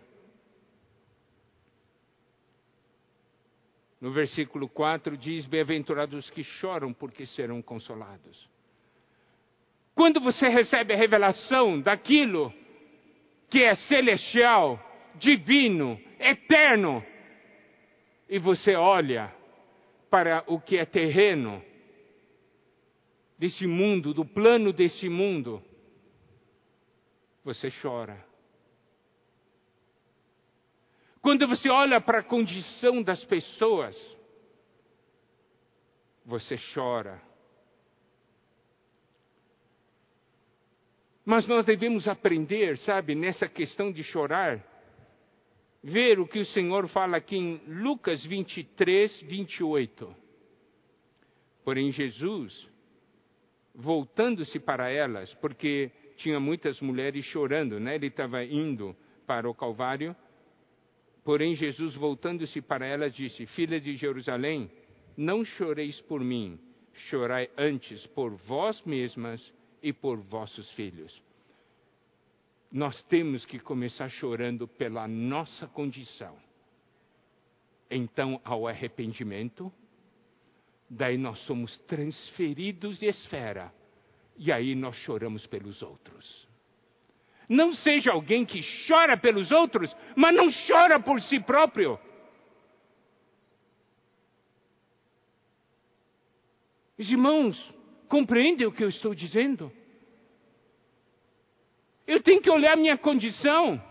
No 3.99 4.11
versículo 4.11 4.69
4 4.69 5.17
diz: 5.17 5.47
Bem-aventurados 5.47 6.25
os 6.25 6.29
que 6.29 6.43
choram, 6.43 6.93
porque 6.93 7.25
serão 7.25 7.61
consolados. 7.61 8.47
Quando 9.95 10.19
você 10.19 10.47
recebe 10.47 10.93
a 10.93 10.97
revelação 10.97 11.81
daquilo 11.81 12.53
que 13.49 13.63
é 13.63 13.73
celestial, 13.73 14.79
divino, 15.15 15.99
eterno, 16.19 17.03
e 18.29 18.37
você 18.37 18.75
olha 18.75 19.33
para 20.11 20.43
o 20.45 20.59
que 20.59 20.77
é 20.77 20.85
terreno, 20.85 21.63
desse 23.37 23.67
mundo, 23.67 24.13
do 24.13 24.25
plano 24.25 24.73
desse 24.73 25.07
mundo, 25.07 25.61
você 27.43 27.71
chora. 27.81 28.25
Quando 31.21 31.47
você 31.47 31.69
olha 31.69 31.99
para 32.01 32.19
a 32.19 32.23
condição 32.23 33.01
das 33.03 33.23
pessoas, 33.25 33.95
você 36.25 36.57
chora. 36.73 37.21
Mas 41.23 41.45
nós 41.45 41.65
devemos 41.65 42.07
aprender, 42.07 42.77
sabe, 42.77 43.13
nessa 43.13 43.49
questão 43.49 43.91
de 43.91 44.01
chorar, 44.03 44.65
ver 45.83 46.19
o 46.19 46.27
que 46.27 46.39
o 46.39 46.45
Senhor 46.45 46.87
fala 46.87 47.17
aqui 47.17 47.35
em 47.35 47.61
Lucas 47.67 48.25
23, 48.25 49.21
28. 49.23 50.15
Porém, 51.65 51.91
Jesus, 51.91 52.69
voltando-se 53.77 54.59
para 54.59 54.89
elas, 54.89 55.31
porque 55.35 55.91
tinha 56.17 56.39
muitas 56.39 56.81
mulheres 56.81 57.23
chorando, 57.25 57.79
né? 57.79 57.93
Ele 57.93 58.07
estava 58.07 58.43
indo 58.43 58.95
para 59.27 59.47
o 59.47 59.53
Calvário. 59.53 60.15
Porém, 61.23 61.53
Jesus, 61.53 61.93
voltando-se 61.93 62.59
para 62.59 62.87
elas, 62.87 63.13
disse: 63.13 63.45
Filha 63.45 63.79
de 63.79 63.95
Jerusalém, 63.95 64.71
não 65.15 65.45
choreis 65.45 66.01
por 66.01 66.21
mim, 66.21 66.59
chorai 67.09 67.49
antes 67.55 68.05
por 68.07 68.31
vós 68.47 68.81
mesmas 68.81 69.53
e 69.83 69.93
por 69.93 70.17
vossos 70.17 70.69
filhos. 70.71 71.21
Nós 72.71 73.01
temos 73.03 73.45
que 73.45 73.59
começar 73.59 74.09
chorando 74.09 74.67
pela 74.67 75.07
nossa 75.07 75.67
condição. 75.67 76.35
Então, 77.89 78.41
ao 78.43 78.67
arrependimento, 78.67 79.71
Daí 80.89 81.17
nós 81.17 81.39
somos 81.39 81.77
transferidos 81.79 82.99
de 82.99 83.07
esfera 83.07 83.73
e 84.37 84.51
aí 84.51 84.75
nós 84.75 84.95
choramos 84.97 85.45
pelos 85.47 85.81
outros. 85.81 86.47
Não 87.49 87.73
seja 87.73 88.11
alguém 88.11 88.45
que 88.45 88.61
chora 88.87 89.17
pelos 89.17 89.51
outros, 89.51 89.93
mas 90.15 90.35
não 90.35 90.49
chora 90.67 90.99
por 90.99 91.21
si 91.21 91.39
próprio. 91.39 91.99
Irmãos, 96.97 97.73
compreendem 98.09 98.65
o 98.65 98.71
que 98.71 98.83
eu 98.83 98.89
estou 98.89 99.13
dizendo? 99.13 99.71
Eu 102.05 102.21
tenho 102.21 102.41
que 102.41 102.49
olhar 102.49 102.75
minha 102.75 102.97
condição. 102.97 103.81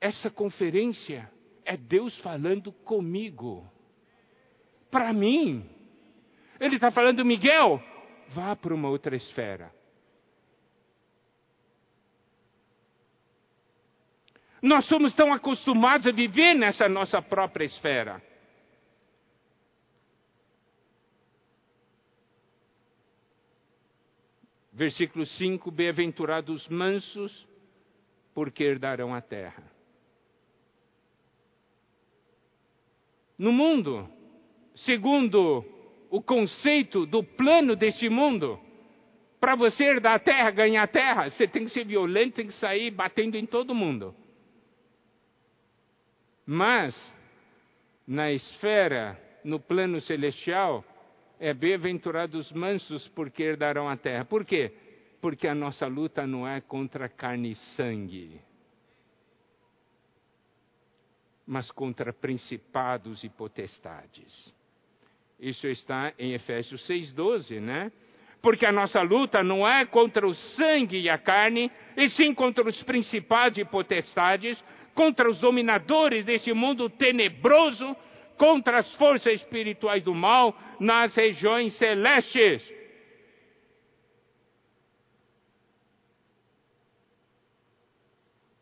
Essa 0.00 0.30
conferência 0.30 1.30
é 1.66 1.76
Deus 1.76 2.16
falando 2.20 2.72
comigo. 2.72 3.70
Para 4.90 5.12
mim. 5.12 5.68
Ele 6.58 6.76
está 6.76 6.90
falando, 6.90 7.24
Miguel, 7.24 7.82
vá 8.30 8.56
para 8.56 8.74
uma 8.74 8.88
outra 8.88 9.14
esfera. 9.14 9.74
Nós 14.62 14.86
somos 14.86 15.14
tão 15.14 15.32
acostumados 15.32 16.06
a 16.06 16.12
viver 16.12 16.54
nessa 16.54 16.88
nossa 16.88 17.20
própria 17.20 17.64
esfera. 17.64 18.22
Versículo 24.72 25.26
5: 25.26 25.70
Bem-aventurados 25.70 26.66
mansos, 26.68 27.46
porque 28.34 28.64
herdarão 28.64 29.14
a 29.14 29.20
terra. 29.20 29.75
No 33.38 33.52
mundo, 33.52 34.08
segundo 34.74 35.64
o 36.10 36.22
conceito 36.22 37.04
do 37.06 37.22
plano 37.22 37.76
desse 37.76 38.08
mundo, 38.08 38.58
para 39.40 39.54
você 39.54 39.84
herdar 39.84 40.14
a 40.14 40.18
terra, 40.18 40.50
ganhar 40.50 40.82
a 40.82 40.86
terra, 40.86 41.30
você 41.30 41.46
tem 41.46 41.64
que 41.64 41.70
ser 41.70 41.84
violento, 41.84 42.36
tem 42.36 42.46
que 42.46 42.54
sair 42.54 42.90
batendo 42.90 43.36
em 43.36 43.44
todo 43.44 43.74
mundo. 43.74 44.14
Mas, 46.46 46.96
na 48.06 48.32
esfera, 48.32 49.20
no 49.44 49.60
plano 49.60 50.00
celestial, 50.00 50.84
é 51.38 51.52
bem-aventurados 51.52 52.50
mansos, 52.52 53.06
porque 53.08 53.42
herdarão 53.42 53.88
a 53.88 53.96
terra. 53.96 54.24
Por 54.24 54.44
quê? 54.44 54.72
Porque 55.20 55.46
a 55.46 55.54
nossa 55.54 55.86
luta 55.86 56.26
não 56.26 56.48
é 56.48 56.60
contra 56.60 57.08
carne 57.08 57.50
e 57.50 57.54
sangue, 57.76 58.40
mas 61.46 61.70
contra 61.70 62.12
principados 62.12 63.22
e 63.22 63.28
potestades. 63.28 64.54
Isso 65.38 65.66
está 65.66 66.12
em 66.18 66.32
Efésios 66.32 66.86
6,12, 66.88 67.60
né? 67.60 67.92
Porque 68.42 68.66
a 68.66 68.72
nossa 68.72 69.00
luta 69.02 69.42
não 69.42 69.66
é 69.66 69.84
contra 69.84 70.26
o 70.26 70.34
sangue 70.34 70.98
e 70.98 71.08
a 71.08 71.18
carne, 71.18 71.70
e 71.96 72.08
sim 72.10 72.34
contra 72.34 72.66
os 72.66 72.82
principados 72.82 73.58
e 73.58 73.64
potestades, 73.64 74.62
contra 74.94 75.28
os 75.30 75.38
dominadores 75.38 76.24
desse 76.24 76.52
mundo 76.52 76.88
tenebroso, 76.88 77.96
contra 78.36 78.78
as 78.78 78.94
forças 78.96 79.34
espirituais 79.34 80.02
do 80.02 80.14
mal 80.14 80.56
nas 80.80 81.14
regiões 81.14 81.76
celestes. 81.76 82.62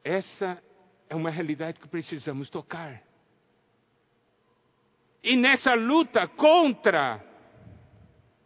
Essa 0.03 0.62
é 1.08 1.14
uma 1.14 1.30
realidade 1.30 1.78
que 1.78 1.88
precisamos 1.88 2.48
tocar. 2.50 3.02
E 5.22 5.36
nessa 5.36 5.74
luta 5.74 6.26
contra 6.26 7.24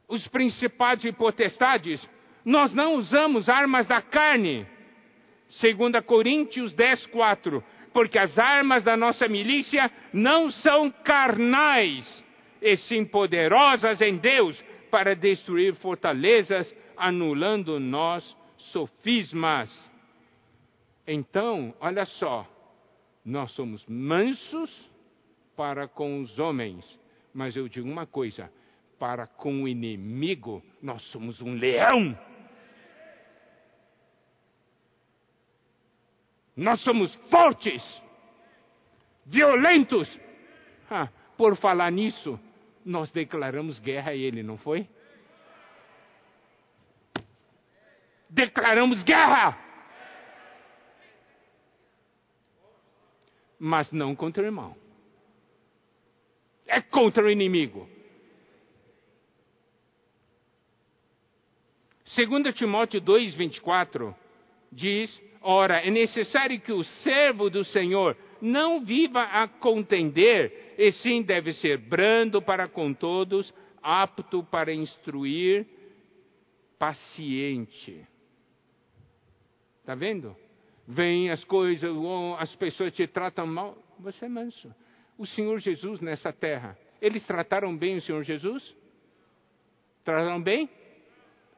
os 0.06 0.26
principados 0.28 1.04
e 1.04 1.12
potestades, 1.12 2.08
nós 2.44 2.72
não 2.72 2.94
usamos 2.94 3.48
armas 3.48 3.86
da 3.86 4.00
carne. 4.00 4.66
2 5.60 6.04
Coríntios 6.04 6.72
10, 6.72 7.06
4 7.06 7.64
porque 7.92 8.18
as 8.18 8.38
armas 8.38 8.84
da 8.84 8.96
nossa 8.96 9.26
milícia 9.28 9.90
não 10.12 10.50
são 10.50 10.90
carnais, 10.90 12.24
e 12.62 12.76
sim 12.76 13.04
poderosas 13.04 14.00
em 14.00 14.16
Deus 14.16 14.62
para 14.90 15.14
destruir 15.14 15.74
fortalezas, 15.74 16.72
anulando 16.96 17.80
nós 17.80 18.36
sofismas. 18.56 19.87
Então, 21.10 21.74
olha 21.80 22.04
só, 22.04 22.46
nós 23.24 23.50
somos 23.52 23.82
mansos 23.86 24.90
para 25.56 25.88
com 25.88 26.20
os 26.20 26.38
homens, 26.38 26.84
mas 27.32 27.56
eu 27.56 27.66
digo 27.66 27.88
uma 27.88 28.06
coisa: 28.06 28.52
para 28.98 29.26
com 29.26 29.62
o 29.62 29.68
inimigo, 29.68 30.62
nós 30.82 31.02
somos 31.04 31.40
um 31.40 31.54
leão. 31.54 32.16
Nós 36.54 36.78
somos 36.82 37.14
fortes, 37.30 37.82
violentos. 39.24 40.14
Ah, 40.90 41.08
por 41.38 41.56
falar 41.56 41.90
nisso, 41.90 42.38
nós 42.84 43.10
declaramos 43.10 43.78
guerra 43.78 44.10
a 44.10 44.14
ele, 44.14 44.42
não 44.42 44.58
foi? 44.58 44.86
Declaramos 48.28 49.02
guerra! 49.04 49.67
Mas 53.58 53.90
não 53.90 54.14
contra 54.14 54.42
o 54.42 54.46
irmão. 54.46 54.76
É 56.66 56.80
contra 56.80 57.24
o 57.24 57.30
inimigo. 57.30 57.88
2 62.14 62.54
Timóteo 62.54 63.00
2, 63.00 63.34
24 63.34 64.14
diz 64.72 65.28
Ora, 65.40 65.78
é 65.78 65.90
necessário 65.90 66.60
que 66.60 66.72
o 66.72 66.82
servo 66.82 67.48
do 67.48 67.64
Senhor 67.64 68.16
não 68.40 68.84
viva 68.84 69.22
a 69.22 69.46
contender, 69.46 70.74
e 70.76 70.90
sim 70.92 71.22
deve 71.22 71.52
ser 71.52 71.78
brando 71.78 72.42
para 72.42 72.68
com 72.68 72.92
todos, 72.92 73.52
apto 73.82 74.42
para 74.44 74.74
instruir, 74.74 75.66
paciente. 76.78 78.04
Está 79.80 79.94
vendo? 79.94 80.36
Vem 80.90 81.30
as 81.30 81.44
coisas, 81.44 81.94
as 82.38 82.56
pessoas 82.56 82.94
te 82.94 83.06
tratam 83.06 83.46
mal, 83.46 83.76
você 83.98 84.24
é 84.24 84.28
manso. 84.28 84.74
O 85.18 85.26
Senhor 85.26 85.58
Jesus 85.58 86.00
nessa 86.00 86.32
terra, 86.32 86.78
eles 86.98 87.26
trataram 87.26 87.76
bem 87.76 87.98
o 87.98 88.00
Senhor 88.00 88.22
Jesus? 88.22 88.74
Trataram 90.02 90.42
bem? 90.42 90.70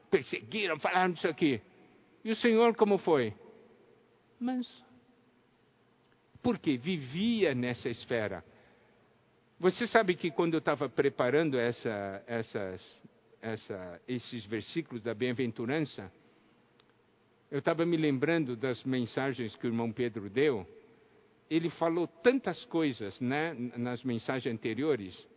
Perseguiram, 0.09 0.77
falaram 0.79 1.13
disso 1.13 1.29
aqui. 1.29 1.61
E 2.25 2.31
o 2.31 2.35
Senhor 2.35 2.75
como 2.75 2.97
foi? 2.97 3.33
manso. 4.41 4.83
Porque 6.41 6.75
vivia 6.75 7.53
nessa 7.53 7.87
esfera. 7.87 8.43
Você 9.59 9.85
sabe 9.85 10.15
que 10.15 10.31
quando 10.31 10.55
eu 10.55 10.59
estava 10.59 10.89
preparando 10.89 11.57
essa, 11.57 12.23
essas, 12.25 13.03
essa, 13.41 14.01
esses 14.07 14.45
versículos 14.45 15.03
da 15.03 15.13
bem-aventurança, 15.13 16.11
eu 17.51 17.59
estava 17.59 17.85
me 17.85 17.97
lembrando 17.97 18.55
das 18.55 18.81
mensagens 18.85 19.57
que 19.57 19.67
o 19.67 19.69
irmão 19.69 19.91
Pedro 19.91 20.29
deu. 20.29 20.65
Ele 21.49 21.69
falou 21.69 22.07
tantas 22.07 22.63
coisas 22.63 23.19
né, 23.19 23.53
nas 23.75 24.01
mensagens 24.05 24.53
anteriores. 24.55 25.27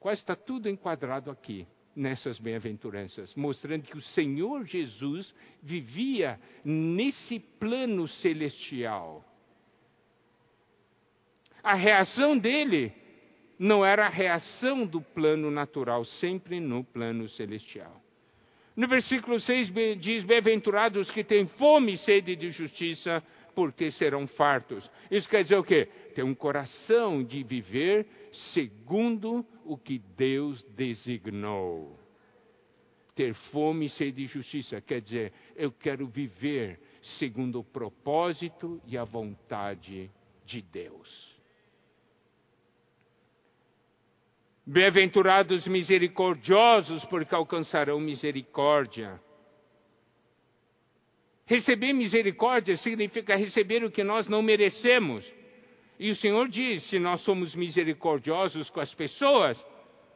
Quase 0.00 0.20
está 0.20 0.34
tudo 0.34 0.68
enquadrado 0.68 1.30
aqui 1.30 1.64
nessas 1.94 2.40
bem-aventuranças, 2.40 3.32
mostrando 3.36 3.84
que 3.84 3.96
o 3.96 4.02
Senhor 4.02 4.64
Jesus 4.64 5.32
vivia 5.62 6.40
nesse 6.64 7.38
plano 7.38 8.08
celestial. 8.08 9.24
A 11.62 11.74
reação 11.74 12.36
dele 12.36 12.92
não 13.56 13.84
era 13.84 14.06
a 14.06 14.10
reação 14.10 14.84
do 14.84 15.00
plano 15.00 15.52
natural, 15.52 16.04
sempre 16.04 16.58
no 16.58 16.82
plano 16.82 17.28
celestial. 17.28 18.02
No 18.80 18.88
versículo 18.88 19.38
6 19.38 19.70
diz: 20.00 20.24
Bem-aventurados 20.24 21.10
que 21.10 21.22
têm 21.22 21.46
fome 21.46 21.92
e 21.92 21.98
sede 21.98 22.34
de 22.34 22.50
justiça, 22.50 23.22
porque 23.54 23.90
serão 23.90 24.26
fartos. 24.26 24.90
Isso 25.10 25.28
quer 25.28 25.42
dizer 25.42 25.56
o 25.56 25.62
quê? 25.62 25.86
Ter 26.14 26.22
um 26.22 26.34
coração 26.34 27.22
de 27.22 27.42
viver 27.42 28.06
segundo 28.54 29.44
o 29.66 29.76
que 29.76 29.98
Deus 30.16 30.62
designou. 30.74 31.94
Ter 33.14 33.34
fome 33.52 33.84
e 33.84 33.90
sede 33.90 34.22
de 34.22 34.26
justiça 34.28 34.80
quer 34.80 35.02
dizer, 35.02 35.30
eu 35.54 35.70
quero 35.70 36.06
viver 36.06 36.80
segundo 37.18 37.60
o 37.60 37.64
propósito 37.64 38.80
e 38.86 38.96
a 38.96 39.04
vontade 39.04 40.10
de 40.46 40.62
Deus. 40.62 41.38
Bem-aventurados 44.66 45.66
misericordiosos, 45.66 47.04
porque 47.06 47.34
alcançarão 47.34 47.98
misericórdia. 47.98 49.20
Receber 51.46 51.92
misericórdia 51.92 52.76
significa 52.76 53.34
receber 53.34 53.82
o 53.82 53.90
que 53.90 54.04
nós 54.04 54.28
não 54.28 54.42
merecemos. 54.42 55.26
E 55.98 56.10
o 56.10 56.14
Senhor 56.14 56.48
diz: 56.48 56.82
se 56.84 56.98
nós 56.98 57.22
somos 57.22 57.54
misericordiosos 57.54 58.70
com 58.70 58.80
as 58.80 58.94
pessoas, 58.94 59.58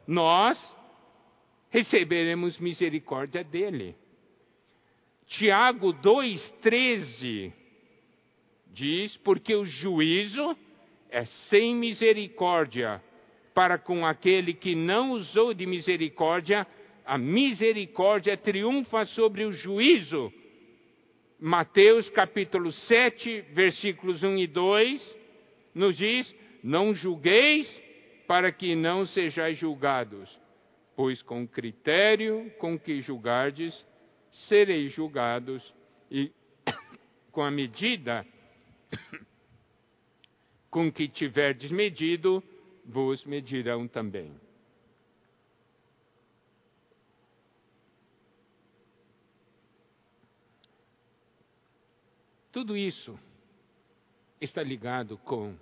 nós 0.07 0.57
receberemos 1.69 2.57
misericórdia 2.59 3.43
dele. 3.43 3.95
Tiago 5.27 5.93
2,13 5.95 7.51
diz: 8.71 9.17
Porque 9.17 9.55
o 9.55 9.65
juízo 9.65 10.55
é 11.09 11.25
sem 11.49 11.75
misericórdia 11.75 13.03
para 13.55 13.77
com 13.77 14.05
aquele 14.05 14.53
que 14.53 14.75
não 14.75 15.13
usou 15.13 15.53
de 15.53 15.65
misericórdia, 15.65 16.67
a 17.05 17.17
misericórdia 17.17 18.35
triunfa 18.35 19.05
sobre 19.05 19.45
o 19.45 19.53
juízo. 19.53 20.31
Mateus 21.39 22.09
capítulo 22.09 22.69
7, 22.73 23.45
versículos 23.53 24.23
1 24.23 24.37
e 24.39 24.47
2, 24.47 25.17
nos 25.73 25.97
diz: 25.97 26.35
Não 26.61 26.93
julgueis 26.93 27.65
para 28.27 28.51
que 28.51 28.75
não 28.75 29.05
sejais 29.05 29.57
julgados, 29.57 30.29
pois 30.93 31.21
com 31.21 31.43
o 31.43 31.47
critério 31.47 32.51
com 32.57 32.77
que 32.77 33.01
julgardes, 33.01 33.73
sereis 34.49 34.91
julgados, 34.91 35.73
e 36.11 36.29
com 37.31 37.41
a 37.41 37.51
medida 37.51 38.25
com 40.69 40.91
que 40.91 41.07
tiverdes 41.07 41.71
medido, 41.71 42.43
vos 42.85 43.25
medirão 43.25 43.87
também. 43.87 44.39
Tudo 52.51 52.77
isso 52.77 53.19
está 54.39 54.63
ligado 54.63 55.17
com 55.17 55.55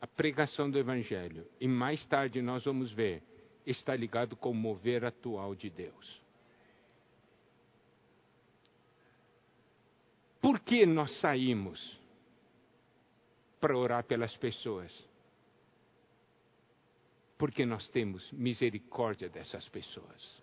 a 0.00 0.06
pregação 0.06 0.70
do 0.70 0.78
Evangelho. 0.78 1.46
E 1.60 1.68
mais 1.68 2.04
tarde 2.06 2.40
nós 2.40 2.64
vamos 2.64 2.90
ver, 2.90 3.22
está 3.66 3.94
ligado 3.94 4.34
com 4.34 4.50
o 4.50 4.54
mover 4.54 5.04
atual 5.04 5.54
de 5.54 5.68
Deus. 5.68 6.22
Por 10.40 10.60
que 10.60 10.86
nós 10.86 11.20
saímos 11.20 11.98
para 13.60 13.76
orar 13.76 14.04
pelas 14.04 14.34
pessoas? 14.36 14.92
Porque 17.36 17.66
nós 17.66 17.88
temos 17.88 18.30
misericórdia 18.32 19.28
dessas 19.28 19.68
pessoas. 19.68 20.42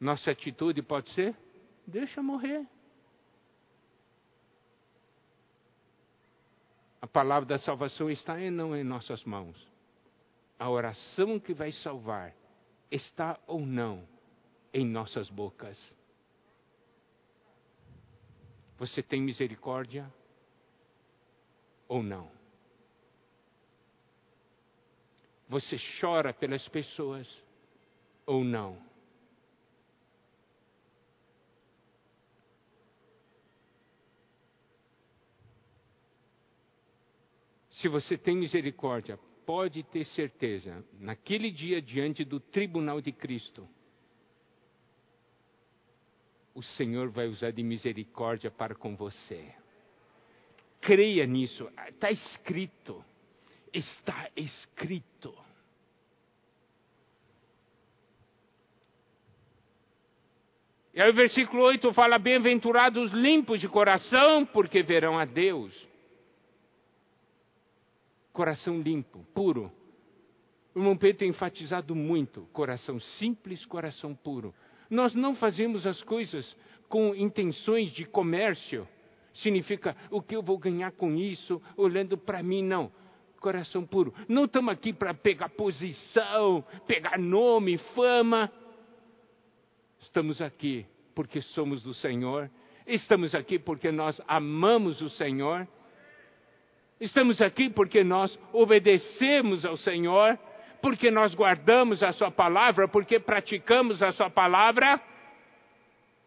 Nossa 0.00 0.30
atitude 0.30 0.82
pode 0.82 1.10
ser: 1.10 1.34
deixa 1.86 2.22
morrer. 2.22 2.66
A 7.00 7.06
palavra 7.06 7.48
da 7.48 7.58
salvação 7.58 8.10
está 8.10 8.40
e 8.40 8.50
não 8.50 8.74
em 8.76 8.82
nossas 8.82 9.24
mãos. 9.24 9.56
A 10.58 10.68
oração 10.68 11.38
que 11.38 11.54
vai 11.54 11.70
salvar 11.70 12.34
está 12.90 13.38
ou 13.46 13.60
não 13.60 14.06
em 14.72 14.84
nossas 14.84 15.30
bocas. 15.30 15.96
Você 18.78 19.02
tem 19.02 19.22
misericórdia 19.22 20.12
ou 21.88 22.02
não? 22.02 22.35
Você 25.48 25.76
chora 26.00 26.32
pelas 26.32 26.66
pessoas 26.68 27.28
ou 28.26 28.42
não? 28.42 28.84
Se 37.70 37.88
você 37.88 38.16
tem 38.16 38.36
misericórdia, 38.36 39.18
pode 39.44 39.82
ter 39.84 40.04
certeza, 40.06 40.84
naquele 40.98 41.50
dia 41.50 41.80
diante 41.80 42.24
do 42.24 42.40
tribunal 42.40 43.00
de 43.00 43.12
Cristo, 43.12 43.68
o 46.54 46.62
Senhor 46.62 47.10
vai 47.10 47.28
usar 47.28 47.50
de 47.50 47.62
misericórdia 47.62 48.50
para 48.50 48.74
com 48.74 48.96
você. 48.96 49.54
Creia 50.80 51.26
nisso, 51.26 51.70
está 51.88 52.10
escrito. 52.10 53.04
Está 53.76 54.30
escrito. 54.34 55.34
E 60.94 61.02
aí 61.02 61.10
o 61.10 61.14
versículo 61.14 61.62
8 61.64 61.92
fala: 61.92 62.18
Bem-aventurados 62.18 63.12
limpos 63.12 63.60
de 63.60 63.68
coração, 63.68 64.46
porque 64.46 64.82
verão 64.82 65.18
a 65.18 65.26
Deus. 65.26 65.74
Coração 68.32 68.80
limpo, 68.80 69.26
puro. 69.34 69.70
O 70.74 70.78
irmão 70.78 70.96
Pedro 70.96 71.18
tem 71.18 71.28
enfatizado 71.28 71.94
muito: 71.94 72.48
coração 72.54 72.98
simples, 72.98 73.66
coração 73.66 74.14
puro. 74.14 74.54
Nós 74.88 75.14
não 75.14 75.34
fazemos 75.34 75.86
as 75.86 76.02
coisas 76.02 76.56
com 76.88 77.14
intenções 77.14 77.92
de 77.92 78.06
comércio. 78.06 78.88
Significa 79.34 79.94
o 80.10 80.22
que 80.22 80.34
eu 80.34 80.42
vou 80.42 80.56
ganhar 80.56 80.92
com 80.92 81.14
isso, 81.14 81.60
olhando 81.76 82.16
para 82.16 82.42
mim, 82.42 82.62
não. 82.62 82.90
Coração 83.46 83.86
puro. 83.86 84.12
Não 84.28 84.46
estamos 84.46 84.72
aqui 84.72 84.92
para 84.92 85.14
pegar 85.14 85.48
posição, 85.50 86.64
pegar 86.84 87.16
nome, 87.16 87.78
fama. 87.94 88.50
Estamos 90.00 90.40
aqui 90.40 90.84
porque 91.14 91.40
somos 91.40 91.80
do 91.84 91.94
Senhor. 91.94 92.50
Estamos 92.84 93.36
aqui 93.36 93.56
porque 93.56 93.92
nós 93.92 94.20
amamos 94.26 95.00
o 95.00 95.08
Senhor. 95.08 95.64
Estamos 97.00 97.40
aqui 97.40 97.70
porque 97.70 98.02
nós 98.02 98.36
obedecemos 98.52 99.64
ao 99.64 99.76
Senhor 99.76 100.36
porque 100.82 101.08
nós 101.08 101.32
guardamos 101.32 102.02
a 102.02 102.12
Sua 102.12 102.32
palavra, 102.32 102.88
porque 102.88 103.20
praticamos 103.20 104.02
a 104.02 104.10
Sua 104.10 104.28
palavra. 104.28 105.00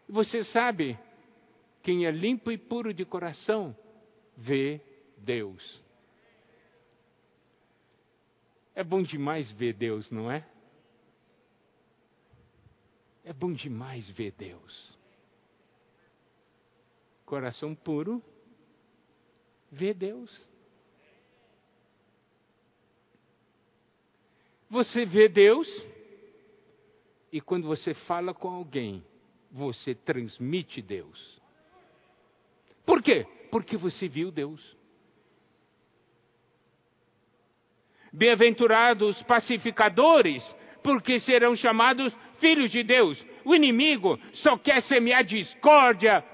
Você 0.08 0.42
sabe, 0.44 0.98
quem 1.82 2.06
é 2.06 2.10
limpo 2.10 2.50
e 2.50 2.56
puro 2.56 2.94
de 2.94 3.04
coração, 3.04 3.76
vê 4.38 4.80
Deus. 5.18 5.89
É 8.74 8.84
bom 8.84 9.02
demais 9.02 9.50
ver 9.52 9.74
Deus, 9.74 10.10
não 10.10 10.30
é? 10.30 10.46
É 13.24 13.32
bom 13.32 13.52
demais 13.52 14.08
ver 14.10 14.32
Deus. 14.32 14.98
Coração 17.24 17.74
puro, 17.74 18.22
vê 19.70 19.94
Deus. 19.94 20.48
Você 24.68 25.04
vê 25.04 25.28
Deus 25.28 25.68
e 27.32 27.40
quando 27.40 27.66
você 27.66 27.94
fala 27.94 28.32
com 28.32 28.48
alguém, 28.48 29.04
você 29.50 29.94
transmite 29.94 30.80
Deus. 30.80 31.40
Por 32.84 33.02
quê? 33.02 33.26
Porque 33.50 33.76
você 33.76 34.08
viu 34.08 34.30
Deus. 34.30 34.79
Bem-aventurados 38.12 39.22
pacificadores, 39.22 40.42
porque 40.82 41.20
serão 41.20 41.54
chamados 41.54 42.16
filhos 42.38 42.70
de 42.70 42.82
Deus. 42.82 43.24
O 43.44 43.54
inimigo 43.54 44.18
só 44.34 44.56
quer 44.56 44.82
semear 44.82 45.24
discórdia, 45.24 46.24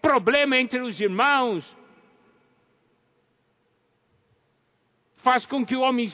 problema 0.00 0.56
entre 0.58 0.80
os 0.80 1.00
irmãos. 1.00 1.64
Faz 5.16 5.44
com 5.46 5.64
que 5.66 5.76
o 5.76 5.80
homem 5.80 6.10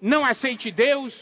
não 0.00 0.24
aceite 0.24 0.70
Deus. 0.70 1.14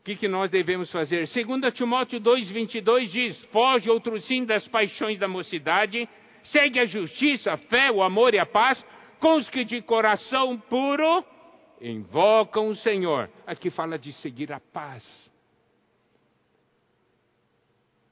O 0.00 0.04
que, 0.04 0.16
que 0.16 0.28
nós 0.28 0.50
devemos 0.50 0.92
fazer? 0.92 1.26
2 1.26 1.72
Timóteo 1.72 2.20
2,22 2.20 3.06
diz: 3.06 3.42
Foge 3.46 3.88
outro 3.88 4.20
sim 4.20 4.44
das 4.44 4.68
paixões 4.68 5.18
da 5.18 5.26
mocidade, 5.26 6.06
segue 6.44 6.78
a 6.78 6.86
justiça, 6.86 7.52
a 7.52 7.56
fé, 7.56 7.90
o 7.90 8.02
amor 8.02 8.34
e 8.34 8.38
a 8.38 8.46
paz, 8.46 8.84
com 9.20 9.36
os 9.36 9.48
que 9.48 9.64
de 9.64 9.80
coração 9.82 10.58
puro 10.58 11.24
invocam 11.80 12.68
o 12.68 12.74
Senhor. 12.76 13.30
Aqui 13.46 13.70
fala 13.70 13.98
de 13.98 14.12
seguir 14.12 14.52
a 14.52 14.60
paz. 14.60 15.04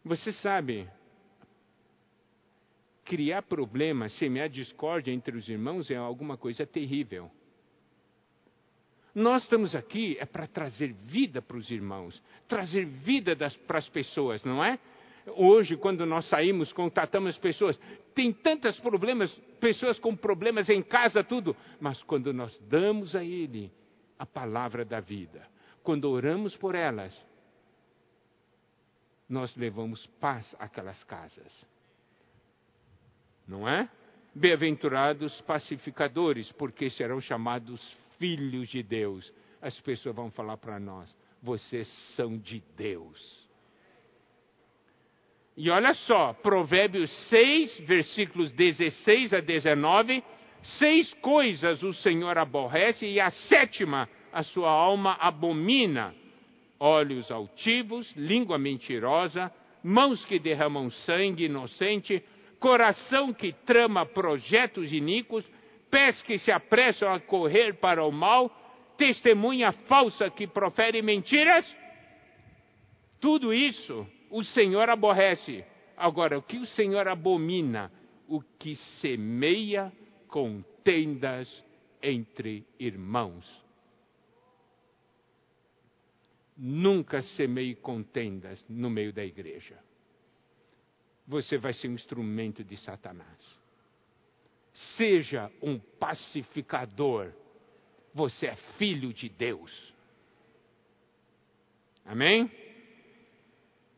Você 0.05 0.33
sabe, 0.33 0.89
criar 3.05 3.43
problemas, 3.43 4.13
semear 4.15 4.49
discórdia 4.49 5.13
entre 5.13 5.37
os 5.37 5.49
irmãos 5.49 5.91
é 5.91 5.97
alguma 5.97 6.37
coisa 6.37 6.67
terrível. 6.67 7.31
Nós 9.15 9.43
estamos 9.43 9.75
aqui 9.75 10.17
é 10.19 10.25
para 10.25 10.47
trazer 10.47 10.93
vida 11.05 11.43
para 11.43 11.57
os 11.57 11.71
irmãos, 11.71 12.21
trazer 12.49 12.87
vida 12.87 13.37
para 13.67 13.79
as 13.79 13.89
pessoas, 13.89 14.43
não 14.43 14.65
é? 14.65 14.79
Hoje, 15.37 15.77
quando 15.77 16.05
nós 16.05 16.27
saímos, 16.27 16.73
contatamos 16.73 17.31
as 17.31 17.39
pessoas, 17.39 17.79
tem 18.15 18.33
tantos 18.33 18.79
problemas, 18.81 19.33
pessoas 19.61 19.99
com 19.99 20.17
problemas 20.17 20.69
em 20.69 20.83
casa, 20.83 21.23
tudo, 21.25 21.57
mas 21.81 22.03
quando 22.03 22.33
nós 22.33 22.59
damos 22.69 23.15
a 23.15 23.25
Ele 23.25 23.73
a 24.19 24.27
palavra 24.27 24.85
da 24.85 25.01
vida, 25.01 25.47
quando 25.83 26.09
oramos 26.09 26.57
por 26.57 26.75
elas, 26.75 27.17
nós 29.29 29.55
levamos 29.57 30.07
paz 30.21 30.55
àquelas 30.59 31.03
casas 31.05 31.73
não 33.47 33.69
é? 33.69 33.89
Bem-aventurados 34.35 35.41
pacificadores, 35.43 36.51
porque 36.53 36.89
serão 36.91 37.21
chamados 37.21 37.97
filhos 38.19 38.69
de 38.69 38.83
Deus. 38.83 39.33
As 39.61 39.79
pessoas 39.81 40.17
vão 40.17 40.31
falar 40.31 40.57
para 40.57 40.81
nós: 40.81 41.15
vocês 41.43 41.87
são 42.17 42.39
de 42.39 42.63
Deus. 42.77 43.42
E 45.57 45.69
olha 45.69 45.93
só, 45.95 46.33
Provérbios 46.33 47.11
6, 47.29 47.81
versículos 47.81 48.53
16 48.53 49.35
a 49.35 49.41
19: 49.41 50.23
seis 50.79 51.13
coisas 51.15 51.83
o 51.83 51.93
Senhor 51.93 52.39
aborrece, 52.39 53.07
e 53.07 53.21
a 53.21 53.31
sétima 53.31 54.09
a 54.33 54.43
sua 54.43 54.71
alma 54.71 55.17
abomina. 55.21 56.15
Olhos 56.81 57.31
altivos, 57.31 58.13
língua 58.17 58.59
mentirosa, 58.59 59.53
mãos 59.85 60.25
que 60.25 60.39
derramam 60.39 60.91
sangue 60.91 61.45
inocente, 61.45 62.23
coração 62.59 63.33
que 63.33 63.53
trama 63.53 64.07
projetos 64.07 64.93
iníquos, 64.93 65.45
pés 65.91 66.23
que 66.23 66.39
se 66.39 66.51
apressam 66.51 67.13
a 67.13 67.21
correr 67.21 67.75
para 67.75 68.03
o 68.05 68.11
mal, 68.11 68.51
testemunha 68.97 69.71
falsa 69.73 70.31
que 70.31 70.47
profere 70.47 71.03
mentiras. 71.03 71.73
Tudo 73.21 73.53
isso 73.53 74.07
o 74.33 74.43
Senhor 74.43 74.89
aborrece. 74.89 75.65
Agora, 75.97 76.39
o 76.39 76.43
que 76.43 76.59
o 76.59 76.67
Senhor 76.67 77.07
abomina? 77.07 77.93
O 78.27 78.41
que 78.41 78.75
semeia 79.01 79.93
contendas 80.27 81.63
entre 82.03 82.67
irmãos. 82.81 83.47
Nunca 86.57 87.23
semeie 87.23 87.75
contendas 87.75 88.65
no 88.69 88.89
meio 88.89 89.13
da 89.13 89.25
igreja. 89.25 89.79
Você 91.27 91.59
vai 91.59 91.75
ser 91.75 91.89
um 91.89 91.95
instrumento 91.95 92.65
de 92.65 92.77
Satanás. 92.79 93.61
Seja 94.97 95.53
um 95.61 95.79
pacificador. 95.79 97.33
Você 98.15 98.47
é 98.47 98.57
filho 98.79 99.13
de 99.13 99.29
Deus. 99.29 99.95
Amém? 102.05 102.51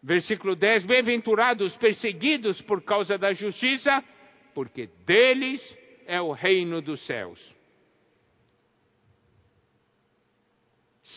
Versículo 0.04 0.54
10: 0.54 0.84
Bem-aventurados 0.84 1.74
perseguidos 1.76 2.60
por 2.60 2.82
causa 2.82 3.16
da 3.16 3.32
justiça, 3.32 4.04
porque 4.54 4.90
deles 5.06 5.62
é 6.06 6.20
o 6.20 6.30
reino 6.30 6.82
dos 6.82 7.00
céus. 7.06 7.40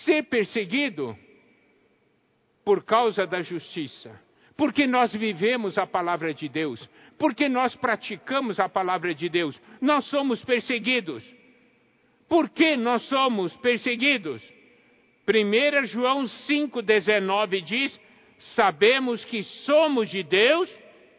Ser 0.05 0.23
perseguido 0.23 1.17
por 2.63 2.85
causa 2.85 3.27
da 3.27 3.41
justiça, 3.41 4.17
porque 4.55 4.87
nós 4.87 5.13
vivemos 5.13 5.77
a 5.77 5.85
palavra 5.85 6.33
de 6.33 6.47
Deus, 6.47 6.89
porque 7.19 7.49
nós 7.49 7.75
praticamos 7.75 8.57
a 8.57 8.69
palavra 8.69 9.13
de 9.13 9.27
Deus, 9.27 9.59
nós 9.81 10.05
somos 10.05 10.41
perseguidos. 10.45 11.25
Por 12.29 12.49
que 12.49 12.77
nós 12.77 13.01
somos 13.09 13.53
perseguidos? 13.57 14.41
1 15.27 15.85
João 15.87 16.23
5,19 16.23 17.61
diz: 17.61 18.06
sabemos 18.55 19.23
que 19.25 19.43
somos 19.43 20.09
de 20.09 20.23
Deus 20.23 20.69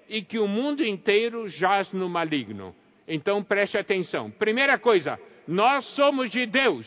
e 0.08 0.22
que 0.22 0.38
o 0.38 0.48
mundo 0.48 0.84
inteiro 0.84 1.48
jaz 1.48 1.90
no 1.92 2.08
maligno. 2.08 2.74
Então 3.06 3.42
preste 3.42 3.76
atenção. 3.76 4.30
Primeira 4.30 4.78
coisa, 4.78 5.18
nós 5.46 5.84
somos 5.94 6.30
de 6.30 6.46
Deus 6.46 6.86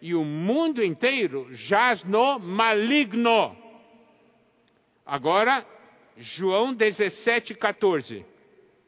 e 0.00 0.14
o 0.14 0.24
mundo 0.24 0.82
inteiro 0.82 1.46
jaz 1.52 2.02
no 2.04 2.38
maligno. 2.38 3.56
Agora, 5.06 5.64
João 6.16 6.74
17, 6.74 7.54
14. 7.54 8.24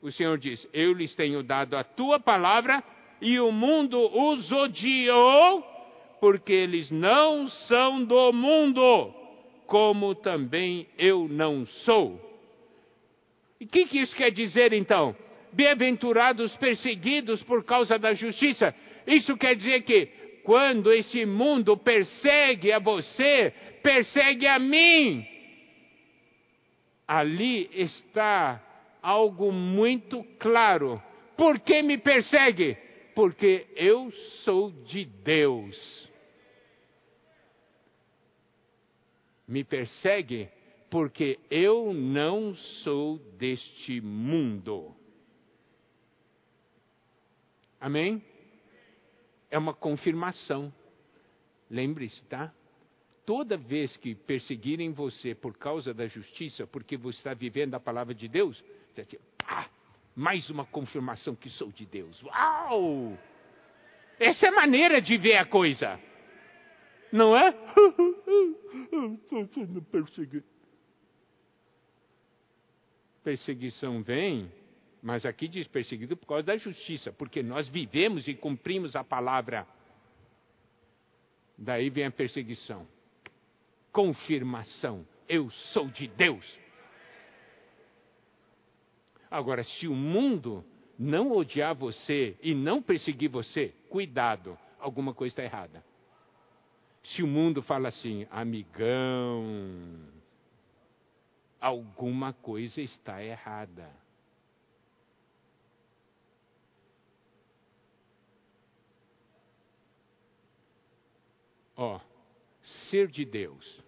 O 0.02 0.10
Senhor 0.10 0.36
diz: 0.38 0.66
Eu 0.72 0.92
lhes 0.92 1.14
tenho 1.14 1.42
dado 1.42 1.76
a 1.76 1.84
tua 1.84 2.18
palavra 2.18 2.82
e 3.20 3.38
o 3.38 3.50
mundo 3.50 3.98
os 3.98 4.50
odiou, 4.52 5.62
porque 6.20 6.52
eles 6.52 6.90
não 6.90 7.48
são 7.48 8.04
do 8.04 8.32
mundo 8.32 9.23
como 9.66 10.14
também 10.14 10.86
eu 10.98 11.28
não 11.28 11.66
sou. 11.66 12.20
E 13.60 13.64
o 13.64 13.68
que, 13.68 13.86
que 13.86 13.98
isso 13.98 14.14
quer 14.14 14.30
dizer 14.30 14.72
então? 14.72 15.16
Bem-aventurados 15.52 16.54
perseguidos 16.56 17.42
por 17.42 17.64
causa 17.64 17.98
da 17.98 18.12
justiça. 18.12 18.74
Isso 19.06 19.36
quer 19.36 19.54
dizer 19.56 19.82
que 19.82 20.06
quando 20.42 20.92
esse 20.92 21.24
mundo 21.24 21.76
persegue 21.76 22.72
a 22.72 22.78
você, 22.78 23.52
persegue 23.82 24.46
a 24.46 24.58
mim. 24.58 25.26
Ali 27.06 27.70
está 27.72 28.62
algo 29.02 29.52
muito 29.52 30.24
claro. 30.38 31.02
Por 31.36 31.60
que 31.60 31.82
me 31.82 31.98
persegue? 31.98 32.76
Porque 33.14 33.66
eu 33.76 34.10
sou 34.44 34.70
de 34.70 35.04
Deus. 35.04 36.03
Me 39.46 39.64
persegue 39.64 40.48
porque 40.90 41.38
eu 41.50 41.92
não 41.92 42.54
sou 42.54 43.18
deste 43.36 44.00
mundo. 44.00 44.94
Amém? 47.80 48.22
É 49.50 49.58
uma 49.58 49.74
confirmação. 49.74 50.72
Lembre-se, 51.68 52.22
tá? 52.24 52.52
Toda 53.26 53.56
vez 53.56 53.96
que 53.96 54.14
perseguirem 54.14 54.92
você 54.92 55.34
por 55.34 55.56
causa 55.56 55.92
da 55.92 56.06
justiça, 56.06 56.66
porque 56.66 56.96
você 56.96 57.18
está 57.18 57.34
vivendo 57.34 57.74
a 57.74 57.80
palavra 57.80 58.14
de 58.14 58.28
Deus, 58.28 58.62
você 58.92 59.04
diz, 59.04 59.20
ah, 59.46 59.68
mais 60.14 60.48
uma 60.50 60.64
confirmação 60.64 61.34
que 61.34 61.50
sou 61.50 61.72
de 61.72 61.86
Deus. 61.86 62.22
Uau! 62.22 63.18
Essa 64.18 64.46
é 64.46 64.48
a 64.48 64.52
maneira 64.52 65.00
de 65.00 65.16
ver 65.16 65.36
a 65.36 65.44
coisa. 65.44 65.98
Não 67.14 67.36
é? 67.36 67.50
Estou 69.22 69.46
sendo 69.54 69.80
perseguido. 69.82 70.44
Perseguição 73.22 74.02
vem, 74.02 74.50
mas 75.00 75.24
aqui 75.24 75.46
diz 75.46 75.68
perseguido 75.68 76.16
por 76.16 76.26
causa 76.26 76.42
da 76.42 76.56
justiça, 76.56 77.12
porque 77.12 77.40
nós 77.40 77.68
vivemos 77.68 78.26
e 78.26 78.34
cumprimos 78.34 78.96
a 78.96 79.04
palavra. 79.04 79.64
Daí 81.56 81.88
vem 81.88 82.06
a 82.06 82.10
perseguição. 82.10 82.84
Confirmação. 83.92 85.06
Eu 85.28 85.48
sou 85.72 85.86
de 85.86 86.08
Deus. 86.08 86.58
Agora, 89.30 89.62
se 89.62 89.86
o 89.86 89.94
mundo 89.94 90.64
não 90.98 91.30
odiar 91.30 91.76
você 91.76 92.36
e 92.42 92.56
não 92.56 92.82
perseguir 92.82 93.30
você, 93.30 93.72
cuidado, 93.88 94.58
alguma 94.80 95.14
coisa 95.14 95.32
está 95.32 95.44
errada. 95.44 95.93
Se 97.04 97.22
o 97.22 97.26
mundo 97.26 97.62
fala 97.62 97.88
assim, 97.88 98.26
amigão, 98.30 99.44
alguma 101.60 102.32
coisa 102.32 102.80
está 102.80 103.22
errada. 103.22 103.90
Ó, 111.76 112.00
ser 112.90 113.08
de 113.08 113.24
Deus. 113.26 113.82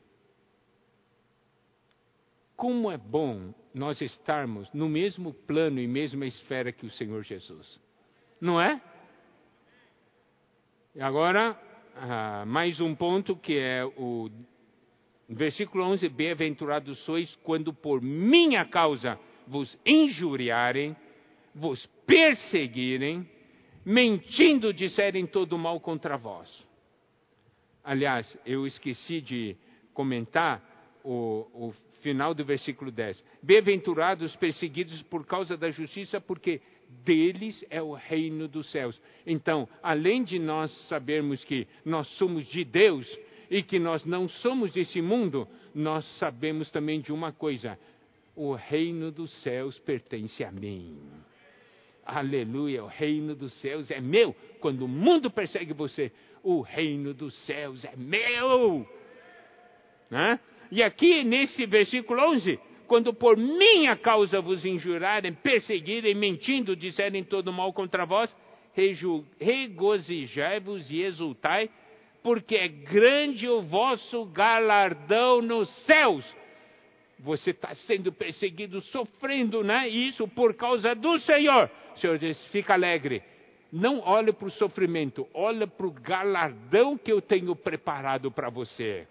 Como 2.55 2.91
é 2.91 2.99
bom 2.99 3.55
nós 3.73 4.01
estarmos 4.01 4.71
no 4.73 4.89
mesmo 4.89 5.33
plano 5.33 5.81
e 5.81 5.87
mesma 5.87 6.27
esfera 6.27 6.73
que 6.73 6.85
o 6.85 6.91
Senhor 6.91 7.23
Jesus. 7.23 7.81
Não 8.41 8.61
é? 8.61 8.83
E 10.95 11.01
agora, 11.01 11.59
ah, 11.99 12.45
mais 12.47 12.79
um 12.81 12.95
ponto 12.95 13.35
que 13.37 13.59
é 13.59 13.85
o 13.85 14.31
versículo 15.29 15.85
11: 15.85 16.09
Bem-aventurados 16.11 16.99
sois 17.05 17.35
quando 17.43 17.73
por 17.73 18.03
minha 18.03 18.65
causa 18.67 19.19
vos 19.47 19.79
injuriarem, 19.85 20.95
vos 21.55 21.87
perseguirem, 22.07 23.29
mentindo 23.85 24.75
disserem 24.75 25.27
todo 25.27 25.57
mal 25.57 25.81
contra 25.81 26.19
vós. 26.19 26.65
Aliás, 27.83 28.37
eu 28.45 28.67
esqueci 28.67 29.21
de 29.21 29.57
comentar 29.95 30.63
o, 31.03 31.47
o 31.55 31.75
final 32.03 32.35
do 32.35 32.45
versículo 32.45 32.91
10. 32.91 33.25
Bem-aventurados 33.43 34.37
perseguidos 34.37 35.03
por 35.05 35.25
causa 35.25 35.57
da 35.57 35.71
justiça, 35.71 36.21
porque 36.21 36.61
deles 37.05 37.65
é 37.71 37.81
o 37.81 37.93
reino 37.93 38.49
dos 38.49 38.71
céus. 38.71 39.01
Então, 39.27 39.69
além 39.83 40.25
de 40.25 40.39
nós 40.39 40.71
sabermos 40.89 41.45
que 41.45 41.67
nós 41.85 42.07
somos 42.19 42.47
de 42.47 42.65
Deus 42.65 43.07
e 43.51 43.63
que 43.63 43.79
nós 43.79 44.05
não 44.05 44.29
somos 44.29 44.73
desse 44.73 45.01
mundo, 45.01 45.49
nós 45.75 46.05
sabemos 46.19 46.71
também 46.71 47.01
de 47.01 47.13
uma 47.13 47.33
coisa: 47.33 47.79
o 48.35 48.53
reino 48.53 49.11
dos 49.11 49.33
céus 49.43 49.79
pertence 49.79 50.43
a 50.45 50.51
mim. 50.51 50.99
Aleluia, 52.05 52.85
o 52.85 52.87
reino 52.87 53.35
dos 53.35 53.53
céus 53.61 53.91
é 53.91 54.01
meu. 54.01 54.35
Quando 54.61 54.85
o 54.85 54.89
mundo 54.89 55.29
persegue 55.29 55.73
você, 55.73 56.13
o 56.43 56.61
reino 56.61 57.13
dos 57.13 57.35
céus 57.45 57.85
é 57.85 57.97
meu. 57.97 58.87
Né? 60.09 60.39
E 60.71 60.83
aqui 60.83 61.25
nesse 61.25 61.67
versículo 61.67 62.21
11, 62.33 62.61
quando 62.87 63.13
por 63.13 63.37
minha 63.37 63.97
causa 63.97 64.41
vos 64.41 64.65
injurarem, 64.65 65.33
perseguirem, 65.33 66.15
mentindo, 66.15 66.77
disserem 66.77 67.23
todo 67.25 67.53
mal 67.53 67.73
contra 67.73 68.05
vós, 68.05 68.35
regozijai-vos 69.39 70.91
e 70.91 71.03
exultai, 71.03 71.71
porque 72.23 72.57
é 72.57 72.69
grande 72.69 73.49
o 73.49 73.63
vosso 73.63 74.25
galardão 74.27 75.41
nos 75.41 75.69
céus. 75.85 76.25
Você 77.21 77.51
está 77.51 77.75
sendo 77.75 78.13
perseguido, 78.13 78.81
sofrendo, 78.83 79.63
né? 79.65 79.89
Isso 79.89 80.29
por 80.29 80.55
causa 80.55 80.95
do 80.95 81.19
Senhor. 81.21 81.71
O 81.95 81.99
Senhor 81.99 82.19
diz: 82.19 82.43
fica 82.49 82.75
alegre. 82.75 83.23
Não 83.73 84.01
olhe 84.01 84.33
para 84.33 84.47
o 84.47 84.51
sofrimento, 84.51 85.27
olhe 85.35 85.67
para 85.67 85.87
o 85.87 85.91
galardão 85.91 86.97
que 86.97 87.13
eu 87.13 87.21
tenho 87.21 87.55
preparado 87.57 88.31
para 88.31 88.49
você. 88.49 89.07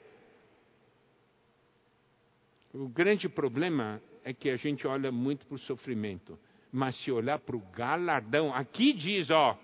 O 2.78 2.90
grande 2.90 3.30
problema 3.30 4.02
é 4.22 4.34
que 4.34 4.50
a 4.50 4.58
gente 4.58 4.86
olha 4.86 5.10
muito 5.10 5.46
para 5.46 5.56
o 5.56 5.60
sofrimento, 5.60 6.38
mas 6.74 6.94
se 6.98 7.10
olhar 7.10 7.40
para 7.40 7.56
o 7.56 7.62
galardão, 7.72 8.54
aqui 8.54 8.92
diz, 8.92 9.30
ó, 9.30 9.58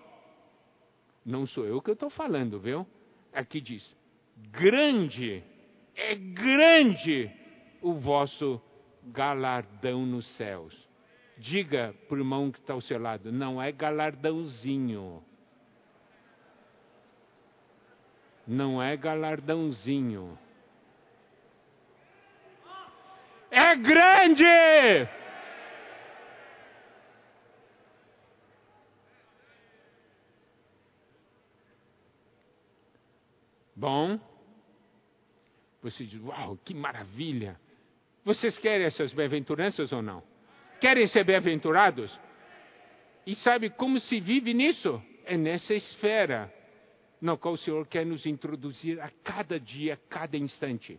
não 1.22 1.46
sou 1.46 1.66
eu 1.66 1.82
que 1.82 1.90
eu 1.90 1.94
estou 1.94 2.08
falando, 2.08 2.58
viu? 2.58 2.86
Aqui 3.30 3.60
diz, 3.60 3.94
grande, 4.50 5.44
é 5.94 6.14
grande 6.14 7.30
o 7.82 7.92
vosso 7.92 8.58
galardão 9.04 10.06
nos 10.06 10.26
céus. 10.36 10.74
Diga 11.36 11.94
para 12.08 12.14
o 12.16 12.20
irmão 12.20 12.50
que 12.50 12.60
está 12.60 12.72
ao 12.72 12.80
seu 12.80 12.98
lado, 12.98 13.30
não 13.30 13.60
é 13.60 13.70
galardãozinho. 13.72 15.22
Não 18.46 18.82
é 18.82 18.96
galardãozinho. 18.96 20.38
É 23.54 23.76
grande! 23.76 24.44
Bom, 33.76 34.18
você 35.82 36.02
diz, 36.04 36.18
uau, 36.22 36.56
que 36.64 36.72
maravilha! 36.72 37.60
Vocês 38.24 38.56
querem 38.56 38.86
essas 38.86 39.12
bem-aventuranças 39.12 39.92
ou 39.92 40.00
não? 40.00 40.22
Querem 40.80 41.06
ser 41.08 41.22
bem-aventurados? 41.22 42.10
E 43.26 43.34
sabe 43.34 43.68
como 43.68 44.00
se 44.00 44.18
vive 44.18 44.54
nisso? 44.54 45.02
É 45.26 45.36
nessa 45.36 45.74
esfera 45.74 46.50
na 47.20 47.36
qual 47.36 47.52
o 47.52 47.58
Senhor 47.58 47.86
quer 47.86 48.06
nos 48.06 48.24
introduzir 48.24 48.98
a 48.98 49.10
cada 49.22 49.60
dia, 49.60 49.94
a 49.94 49.96
cada 50.08 50.38
instante. 50.38 50.98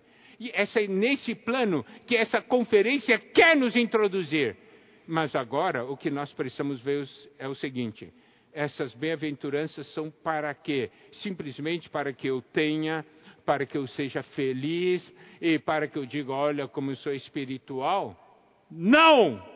Essa, 0.51 0.81
nesse 0.81 1.35
plano 1.35 1.85
que 2.05 2.15
essa 2.15 2.41
conferência 2.41 3.17
quer 3.19 3.55
nos 3.55 3.75
introduzir. 3.75 4.57
Mas 5.07 5.35
agora 5.35 5.85
o 5.85 5.97
que 5.97 6.09
nós 6.09 6.31
precisamos 6.33 6.81
ver 6.81 7.07
é 7.37 7.47
o 7.47 7.55
seguinte: 7.55 8.11
essas 8.53 8.93
bem-aventuranças 8.93 9.87
são 9.93 10.09
para 10.09 10.53
quê? 10.53 10.91
Simplesmente 11.11 11.89
para 11.89 12.13
que 12.13 12.27
eu 12.27 12.41
tenha, 12.41 13.05
para 13.45 13.65
que 13.65 13.77
eu 13.77 13.87
seja 13.87 14.23
feliz 14.23 15.11
e 15.41 15.59
para 15.59 15.87
que 15.87 15.97
eu 15.97 16.05
diga, 16.05 16.31
olha 16.31 16.67
como 16.67 16.91
eu 16.91 16.95
sou 16.97 17.13
espiritual? 17.13 18.17
Não! 18.69 19.51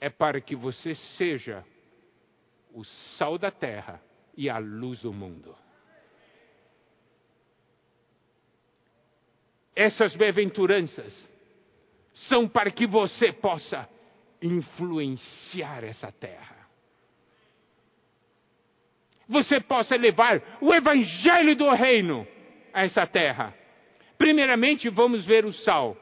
É 0.00 0.10
para 0.10 0.40
que 0.40 0.56
você 0.56 0.94
seja 1.16 1.64
o 2.72 2.84
sal 2.84 3.38
da 3.38 3.50
terra 3.50 4.02
e 4.36 4.48
a 4.48 4.58
luz 4.58 5.02
do 5.02 5.12
mundo. 5.12 5.54
Essas 9.74 10.14
bem-aventuranças 10.14 11.28
são 12.14 12.46
para 12.46 12.70
que 12.70 12.86
você 12.86 13.32
possa 13.32 13.88
influenciar 14.40 15.82
essa 15.84 16.12
terra. 16.12 16.62
Você 19.28 19.60
possa 19.60 19.96
levar 19.96 20.42
o 20.60 20.74
evangelho 20.74 21.56
do 21.56 21.70
reino 21.70 22.26
a 22.72 22.84
essa 22.84 23.06
terra. 23.06 23.54
Primeiramente, 24.18 24.88
vamos 24.88 25.24
ver 25.24 25.44
o 25.46 25.52
sal, 25.52 25.96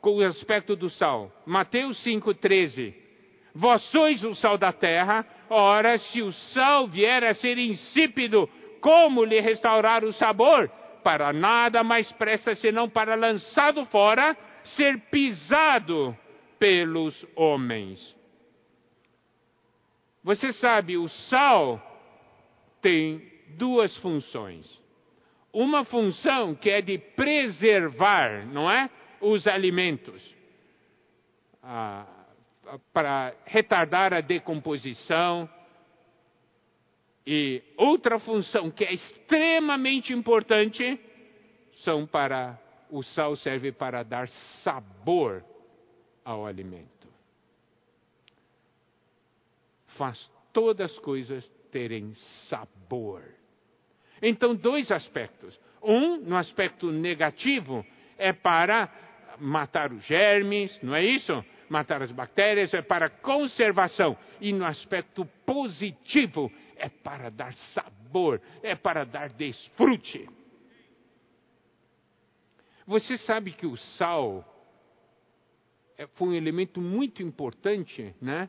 com 0.00 0.16
o 0.16 0.22
aspecto 0.22 0.76
do 0.76 0.90
sal. 0.90 1.32
Mateus 1.46 2.04
5,13. 2.04 2.94
Vós 3.54 3.82
sois 3.84 4.22
o 4.22 4.34
sal 4.34 4.58
da 4.58 4.72
terra, 4.72 5.24
ora, 5.54 5.98
se 5.98 6.20
o 6.20 6.32
sal 6.32 6.88
vier 6.88 7.22
a 7.24 7.34
ser 7.34 7.58
insípido, 7.58 8.48
como 8.80 9.24
lhe 9.24 9.40
restaurar 9.40 10.04
o 10.04 10.12
sabor? 10.12 10.68
Para 11.02 11.32
nada 11.32 11.84
mais 11.84 12.10
presta 12.12 12.54
senão 12.54 12.88
para 12.88 13.14
lançado 13.14 13.84
fora 13.86 14.36
ser 14.76 14.98
pisado 15.10 16.16
pelos 16.58 17.26
homens. 17.36 18.14
Você 20.22 20.52
sabe, 20.54 20.96
o 20.96 21.08
sal 21.08 21.80
tem 22.80 23.22
duas 23.50 23.96
funções. 23.98 24.66
Uma 25.52 25.84
função 25.84 26.54
que 26.54 26.70
é 26.70 26.80
de 26.80 26.98
preservar, 26.98 28.46
não 28.46 28.70
é? 28.70 28.90
Os 29.20 29.46
alimentos. 29.46 30.34
Ah, 31.62 32.23
para 32.92 33.34
retardar 33.44 34.12
a 34.12 34.20
decomposição. 34.20 35.48
E 37.26 37.62
outra 37.76 38.18
função 38.18 38.70
que 38.70 38.84
é 38.84 38.92
extremamente 38.92 40.12
importante 40.12 41.00
são 41.78 42.06
para 42.06 42.58
o 42.90 43.02
sal 43.02 43.34
serve 43.34 43.72
para 43.72 44.02
dar 44.02 44.28
sabor 44.62 45.44
ao 46.24 46.46
alimento. 46.46 47.08
Faz 49.96 50.30
todas 50.52 50.92
as 50.92 50.98
coisas 50.98 51.48
terem 51.70 52.14
sabor. 52.48 53.22
Então, 54.22 54.54
dois 54.54 54.90
aspectos. 54.90 55.58
Um, 55.82 56.16
no 56.18 56.36
aspecto 56.36 56.90
negativo, 56.90 57.84
é 58.16 58.32
para 58.32 58.90
matar 59.38 59.92
os 59.92 60.04
germes, 60.04 60.80
não 60.82 60.94
é 60.94 61.04
isso? 61.04 61.44
Matar 61.68 62.02
as 62.02 62.10
bactérias, 62.10 62.74
é 62.74 62.82
para 62.82 63.08
conservação. 63.08 64.16
E 64.40 64.52
no 64.52 64.64
aspecto 64.64 65.24
positivo, 65.46 66.50
é 66.76 66.88
para 66.88 67.30
dar 67.30 67.54
sabor, 67.72 68.40
é 68.62 68.74
para 68.74 69.04
dar 69.04 69.30
desfrute. 69.30 70.28
Você 72.86 73.16
sabe 73.18 73.52
que 73.52 73.66
o 73.66 73.76
sal 73.76 74.44
é, 75.96 76.06
foi 76.14 76.28
um 76.28 76.34
elemento 76.34 76.80
muito 76.80 77.22
importante 77.22 78.14
né, 78.20 78.48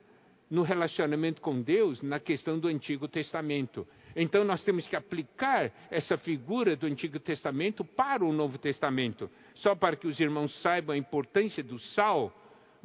no 0.50 0.62
relacionamento 0.62 1.42
com 1.42 1.62
Deus 1.62 2.02
na 2.02 2.20
questão 2.20 2.60
do 2.60 2.68
Antigo 2.68 3.08
Testamento. 3.08 3.88
Então 4.16 4.44
nós 4.44 4.62
temos 4.64 4.88
que 4.88 4.96
aplicar 4.96 5.72
essa 5.92 6.18
figura 6.18 6.76
do 6.76 6.86
Antigo 6.86 7.20
Testamento 7.20 7.84
para 7.84 8.24
o 8.24 8.32
Novo 8.32 8.58
Testamento. 8.58 9.30
Só 9.56 9.76
para 9.76 9.96
que 9.96 10.08
os 10.08 10.20
irmãos 10.20 10.54
saibam 10.62 10.96
a 10.96 10.98
importância 10.98 11.64
do 11.64 11.78
sal, 11.80 12.34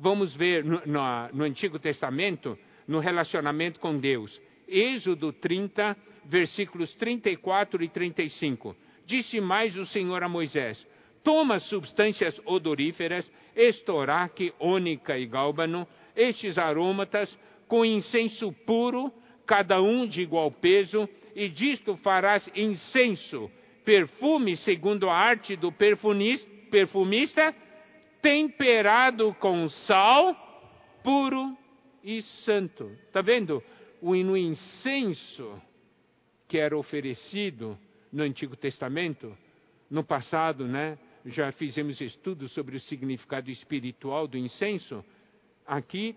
vamos 0.00 0.34
ver 0.34 0.64
no, 0.64 0.80
no, 0.86 1.28
no 1.32 1.44
Antigo 1.44 1.78
Testamento, 1.78 2.58
no 2.88 2.98
relacionamento 2.98 3.78
com 3.78 3.96
Deus. 3.96 4.40
Êxodo 4.66 5.32
30, 5.32 5.96
versículos 6.24 6.94
34 6.94 7.82
e 7.84 7.88
35. 7.88 8.74
Disse 9.06 9.40
mais 9.40 9.76
o 9.76 9.86
Senhor 9.86 10.22
a 10.22 10.28
Moisés: 10.28 10.86
toma 11.22 11.60
substâncias 11.60 12.40
odoríferas, 12.44 13.30
estoraque, 13.54 14.52
ônica 14.58 15.18
e 15.18 15.26
gálbano, 15.26 15.86
estes 16.16 16.56
aromatas, 16.56 17.36
com 17.68 17.84
incenso 17.84 18.52
puro, 18.66 19.12
cada 19.46 19.80
um 19.82 20.06
de 20.06 20.22
igual 20.22 20.50
peso, 20.50 21.08
e 21.34 21.48
disto 21.48 21.96
farás 21.98 22.48
incenso, 22.54 23.50
perfume 23.84 24.56
segundo 24.56 25.10
a 25.10 25.16
arte 25.16 25.56
do 25.56 25.72
perfumista, 25.72 27.54
temperado 28.22 29.34
com 29.34 29.68
sal, 29.68 30.34
puro 31.02 31.56
e 32.02 32.22
santo. 32.22 32.90
Está 33.06 33.20
vendo? 33.20 33.62
O 34.00 34.14
incenso 34.14 35.60
que 36.48 36.58
era 36.58 36.76
oferecido 36.76 37.78
no 38.12 38.22
Antigo 38.22 38.56
Testamento, 38.56 39.36
no 39.88 40.02
passado, 40.02 40.66
né? 40.66 40.98
já 41.24 41.52
fizemos 41.52 42.00
estudos 42.00 42.52
sobre 42.52 42.76
o 42.76 42.80
significado 42.80 43.50
espiritual 43.50 44.26
do 44.26 44.38
incenso. 44.38 45.04
Aqui, 45.66 46.16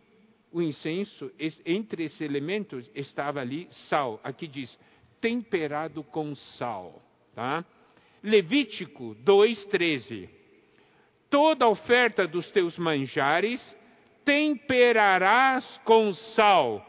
o 0.52 0.62
incenso, 0.62 1.32
entre 1.66 2.06
esses 2.06 2.22
elementos, 2.22 2.90
estava 2.96 3.42
ali 3.42 3.68
sal. 3.90 4.20
Aqui 4.24 4.48
diz, 4.48 4.78
temperado 5.20 6.04
com 6.04 6.34
sal. 6.36 7.02
Tá? 7.36 7.66
Levítico 8.24 9.16
2,13. 9.26 10.30
Toda 11.34 11.68
oferta 11.68 12.28
dos 12.28 12.52
teus 12.52 12.78
manjares 12.78 13.76
temperarás 14.24 15.82
com 15.84 16.14
sal. 16.14 16.86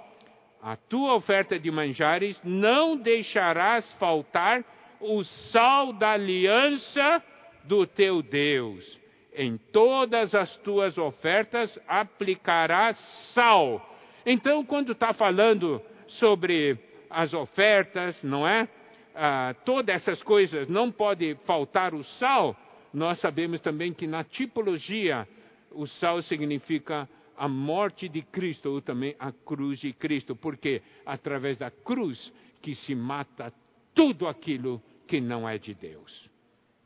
A 0.62 0.76
tua 0.76 1.14
oferta 1.14 1.58
de 1.58 1.70
manjares 1.70 2.38
não 2.44 2.94
deixarás 2.94 3.90
faltar 3.94 4.62
o 5.00 5.24
sal 5.24 5.94
da 5.94 6.10
aliança 6.10 7.24
do 7.64 7.86
teu 7.86 8.20
Deus. 8.20 9.00
Em 9.34 9.56
todas 9.72 10.34
as 10.34 10.54
tuas 10.58 10.98
ofertas 10.98 11.78
aplicarás 11.88 12.98
sal. 13.32 13.98
Então, 14.26 14.62
quando 14.62 14.92
está 14.92 15.14
falando 15.14 15.80
sobre 16.06 16.78
as 17.08 17.32
ofertas, 17.32 18.22
não 18.22 18.46
é? 18.46 18.68
Ah, 19.14 19.54
todas 19.64 19.94
essas 19.94 20.22
coisas, 20.22 20.68
não 20.68 20.92
pode 20.92 21.34
faltar 21.46 21.94
o 21.94 22.04
sal. 22.04 22.54
Nós 22.94 23.18
sabemos 23.18 23.60
também 23.60 23.92
que 23.92 24.06
na 24.06 24.22
tipologia, 24.22 25.26
o 25.72 25.84
sal 25.84 26.22
significa 26.22 27.08
a 27.36 27.48
morte 27.48 28.08
de 28.08 28.22
Cristo 28.22 28.70
ou 28.70 28.80
também 28.80 29.16
a 29.18 29.32
cruz 29.32 29.80
de 29.80 29.92
Cristo, 29.92 30.36
porque 30.36 30.80
através 31.04 31.58
da 31.58 31.72
cruz 31.72 32.32
que 32.62 32.76
se 32.76 32.94
mata 32.94 33.52
tudo 33.92 34.28
aquilo 34.28 34.80
que 35.08 35.20
não 35.20 35.48
é 35.48 35.58
de 35.58 35.74
Deus, 35.74 36.30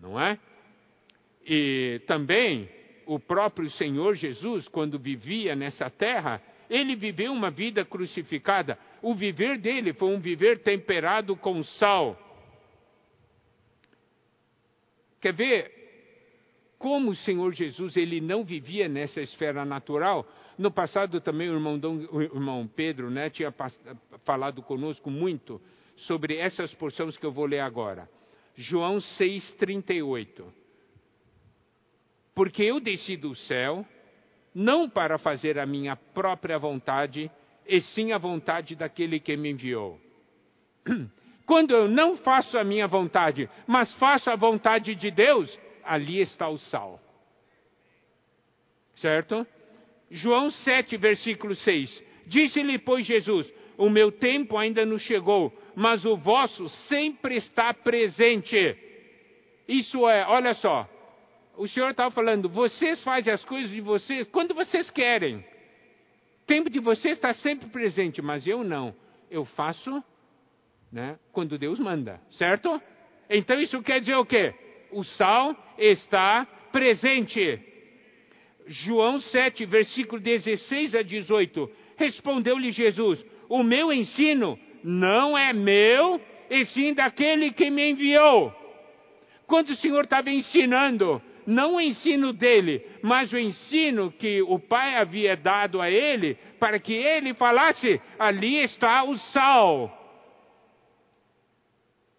não 0.01 0.19
é? 0.19 0.39
E 1.47 2.01
também 2.07 2.71
o 3.05 3.21
próprio 3.21 3.69
Senhor 3.69 4.15
Jesus, 4.15 4.67
quando 4.67 4.99
vivia 4.99 5.55
nessa 5.55 5.91
terra, 5.91 6.41
ele 6.71 6.97
viveu 6.97 7.33
uma 7.33 7.51
vida 7.51 7.85
crucificada. 7.85 8.79
O 9.03 9.15
viver 9.15 9.59
dele 9.59 9.93
foi 9.93 10.09
um 10.09 10.21
viver 10.21 10.63
temperado 10.63 11.37
com 11.37 11.63
sal. 11.63 12.19
Quer 15.21 15.35
ver 15.35 15.78
como 16.79 17.11
o 17.11 17.17
Senhor 17.17 17.53
Jesus 17.53 17.97
ele 17.97 18.21
não 18.21 18.45
vivia 18.45 18.89
nessa 18.89 19.21
esfera 19.21 19.65
natural? 19.65 20.27
No 20.57 20.71
passado 20.71 21.21
também 21.21 21.51
o 21.51 21.55
irmão, 21.55 21.79
Dom, 21.79 22.07
o 22.11 22.23
irmão 22.23 22.69
Pedro 22.69 23.11
né, 23.11 23.29
tinha 23.31 23.53
falado 24.25 24.63
conosco 24.63 25.11
muito 25.11 25.61
sobre 25.97 26.37
essas 26.37 26.73
porções 26.75 27.17
que 27.17 27.27
eu 27.27 27.33
vou 27.33 27.47
ler 27.47 27.61
agora. 27.61 28.09
João 28.55 28.99
6,38. 28.99 30.45
Porque 32.35 32.63
eu 32.63 32.79
desci 32.79 33.17
do 33.17 33.35
céu, 33.35 33.85
não 34.55 34.89
para 34.89 35.19
fazer 35.19 35.59
a 35.59 35.67
minha 35.67 35.97
própria 35.97 36.59
vontade, 36.59 37.31
e 37.67 37.81
sim 37.81 38.13
a 38.13 38.19
vontade 38.19 38.77
daquele 38.77 39.19
que 39.19 39.37
me 39.37 39.51
enviou. 39.51 40.01
Quando 41.45 41.73
eu 41.73 41.89
não 41.89 42.17
faço 42.17 42.59
a 42.59 42.63
minha 42.63 42.87
vontade, 42.87 43.49
mas 43.67 43.93
faço 43.95 44.31
a 44.31 44.37
vontade 44.37 44.95
de 44.95 45.11
Deus, 45.11 45.59
ali 45.89 46.21
está 46.21 46.49
o 46.49 46.59
sal. 46.59 47.01
Certo? 48.97 49.47
João 50.11 50.51
7, 50.51 50.97
versículo 50.97 51.55
6. 51.55 52.05
Disse-lhe, 52.27 52.79
pois, 52.79 53.07
Jesus: 53.07 53.51
O 53.77 53.89
meu 53.89 54.13
tempo 54.13 54.57
ainda 54.57 54.85
não 54.85 54.99
chegou, 54.99 55.53
mas 55.75 56.05
o 56.05 56.17
vosso 56.17 56.69
sempre 56.89 57.37
está 57.37 57.73
presente. 57.73 58.77
Isso 59.67 60.09
é, 60.09 60.27
olha 60.27 60.55
só, 60.55 60.89
o 61.57 61.67
Senhor 61.67 61.91
estava 61.91 62.11
falando, 62.11 62.49
vocês 62.49 63.03
fazem 63.03 63.33
as 63.33 63.45
coisas 63.45 63.71
de 63.71 63.81
vocês 63.81 64.27
quando 64.29 64.55
vocês 64.55 64.91
querem. 64.91 65.37
O 65.39 66.47
tempo 66.47 66.71
de 66.71 66.81
vocês 66.81 67.17
está 67.17 67.35
sempre 67.35 67.69
presente, 67.69 68.23
mas 68.23 68.47
eu 68.47 68.65
não. 68.65 68.95
Eu 69.31 69.45
faço 69.45 70.03
né, 70.91 71.19
quando 71.33 71.59
Deus 71.59 71.79
manda, 71.79 72.21
certo? 72.31 72.81
Então 73.29 73.61
isso 73.61 73.83
quer 73.83 74.01
dizer 74.01 74.17
o 74.17 74.25
quê? 74.25 74.55
O 74.91 75.03
sal 75.05 75.57
está 75.77 76.47
presente. 76.73 77.61
João 78.67 79.19
7, 79.21 79.65
versículo 79.67 80.21
16 80.21 80.95
a 80.95 81.03
18. 81.03 81.71
Respondeu-lhe 81.97 82.71
Jesus: 82.71 83.25
O 83.49 83.63
meu 83.63 83.93
ensino 83.93 84.59
não 84.85 85.37
é 85.37 85.53
meu, 85.53 86.21
e 86.51 86.65
sim 86.67 86.95
daquele 86.95 87.53
que 87.53 87.71
me 87.71 87.91
enviou. 87.91 88.53
Quando 89.47 89.71
o 89.71 89.77
Senhor 89.77 90.05
estava 90.05 90.31
ensinando, 90.31 91.23
não 91.47 91.77
o 91.77 91.81
ensino 91.81 92.35
dele, 92.35 92.85
mas 93.03 93.33
o 93.33 93.39
ensino 93.39 94.13
que 94.13 94.43
o 94.43 94.59
Pai 94.59 94.97
havia 94.97 95.35
dado 95.35 95.81
a 95.81 95.91
ele, 95.91 96.35
para 96.61 96.79
que 96.79 96.93
ele 96.93 97.33
falasse: 97.33 98.01
ali 98.19 98.57
está 98.57 99.03
o 99.05 99.17
sal. 99.17 99.95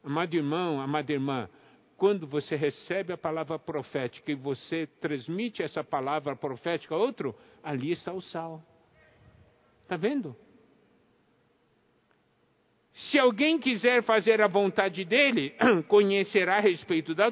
Amado 0.03 0.33
irmão, 0.33 0.81
amada 0.81 1.11
irmã, 1.11 1.47
quando 1.99 2.25
você 2.25 2.55
recebe 2.55 3.11
a 3.11 3.17
palavra 3.17 3.59
profética 3.59 4.31
e 4.31 4.35
você 4.35 4.87
transmite 5.01 5.61
essa 5.61 5.83
palavra 5.83 6.33
profética 6.33 6.95
a 6.95 6.97
outro, 6.97 7.35
ali 7.61 7.91
está 7.91 8.13
o 8.13 8.21
sal. 8.21 8.63
Está 9.83 9.97
vendo? 9.97 10.33
Se 12.93 13.19
alguém 13.19 13.59
quiser 13.59 14.01
fazer 14.03 14.41
a 14.41 14.47
vontade 14.47 15.03
dele, 15.03 15.53
conhecerá 15.89 16.57
a 16.57 16.61
respeito 16.61 17.13
da, 17.13 17.29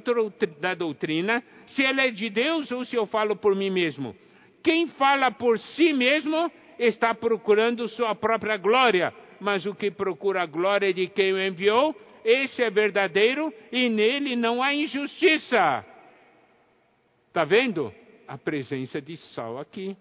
doutrina, 0.76 1.41
se 1.68 1.84
ela 1.84 2.03
é 2.03 2.11
de 2.11 2.30
Deus 2.30 2.70
ou 2.70 2.84
se 2.84 2.95
eu 2.95 3.05
falo 3.05 3.38
por 3.38 3.55
mim 3.55 3.70
mesmo. 3.70 4.13
Quem 4.61 4.88
fala 4.88 5.32
por 5.32 5.57
si 5.59 5.93
mesmo 5.93 6.51
está 6.78 7.13
procurando 7.13 7.88
sua 7.88 8.13
própria 8.13 8.57
glória, 8.57 9.13
mas 9.39 9.65
o 9.65 9.74
que 9.74 9.89
procura 9.89 10.41
a 10.41 10.45
glória 10.45 10.93
de 10.93 11.07
quem 11.07 11.32
o 11.32 11.39
enviou 11.39 11.95
esse 12.28 12.62
é 12.62 12.70
verdadeiro 12.70 13.54
e 13.72 13.88
nele 13.88 14.36
não 14.36 14.62
há 14.62 14.74
injustiça. 14.74 15.86
Está 17.30 17.46
vendo? 17.46 17.94
A 18.28 18.38
presença 18.38 19.02
de 19.02 19.16
sal 19.16 19.58
aqui. 19.58 19.96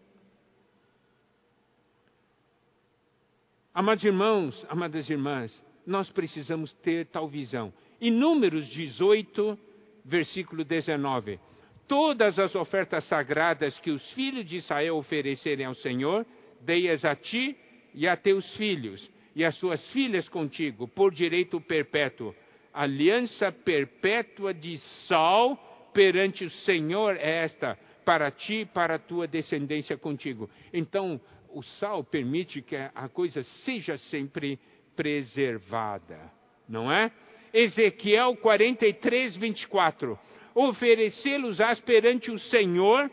Amados 3.73 4.03
irmãos, 4.05 4.67
amadas 4.69 5.09
irmãs, 5.09 5.63
nós 5.87 6.11
precisamos 6.11 6.73
ter 6.83 7.07
tal 7.07 7.29
visão. 7.29 7.73
Em 8.01 8.11
Números 8.11 8.67
18, 8.71 9.57
versículo 10.05 10.65
19: 10.65 11.39
Todas 11.87 12.41
as 12.41 12.57
ofertas 12.57 13.05
sagradas 13.05 13.79
que 13.79 13.93
os 13.93 14.05
filhos 14.15 14.45
de 14.45 14.57
Israel 14.57 14.97
oferecerem 14.97 15.65
ao 15.65 15.75
Senhor, 15.77 16.27
dei-as 16.63 17.05
a 17.05 17.15
ti 17.15 17.57
e 17.95 18.09
a 18.09 18.17
teus 18.17 18.57
filhos, 18.57 19.09
e 19.37 19.45
as 19.45 19.55
suas 19.57 19.87
filhas 19.89 20.27
contigo, 20.31 20.89
por 20.89 21.13
direito 21.13 21.61
perpétuo. 21.61 22.35
Aliança 22.73 23.53
perpétua 23.53 24.55
de 24.55 24.79
sal 25.07 25.91
perante 25.93 26.47
o 26.47 26.51
Senhor 26.51 27.17
é 27.17 27.45
esta, 27.45 27.79
para 28.03 28.31
ti 28.31 28.61
e 28.61 28.65
para 28.65 28.95
a 28.95 28.99
tua 28.99 29.27
descendência 29.27 29.95
contigo. 29.99 30.49
Então, 30.73 31.21
o 31.51 31.63
sal 31.63 32.03
permite 32.03 32.63
que 32.63 32.77
a 32.77 33.09
coisa 33.11 33.45
seja 33.65 33.99
sempre 33.99 34.59
preservada, 34.97 36.19
não 36.67 36.91
é? 36.91 37.13
Ezequiel 37.53 38.37
43, 38.37 39.37
24. 39.37 40.19
Oferecê-los-ás 40.55 41.79
perante 41.81 42.31
o 42.31 42.39
Senhor, 42.39 43.11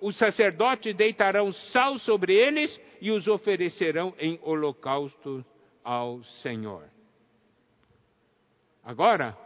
os 0.00 0.16
sacerdotes 0.18 0.94
deitarão 0.94 1.50
sal 1.50 1.98
sobre 1.98 2.32
eles 2.32 2.80
e 3.00 3.10
os 3.10 3.26
oferecerão 3.26 4.14
em 4.20 4.38
holocausto 4.40 5.44
ao 5.84 6.24
Senhor. 6.42 6.88
Agora, 8.82 9.36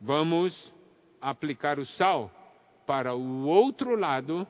vamos 0.00 0.72
aplicar 1.20 1.78
o 1.78 1.84
sal 1.84 2.30
para 2.86 3.14
o 3.14 3.46
outro 3.46 3.94
lado, 3.94 4.46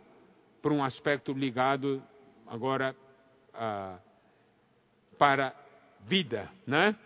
para 0.62 0.72
um 0.72 0.82
aspecto 0.82 1.32
ligado 1.32 2.02
agora 2.46 2.96
uh, 3.54 3.98
para 5.18 5.54
vida, 6.06 6.48
né? 6.66 6.96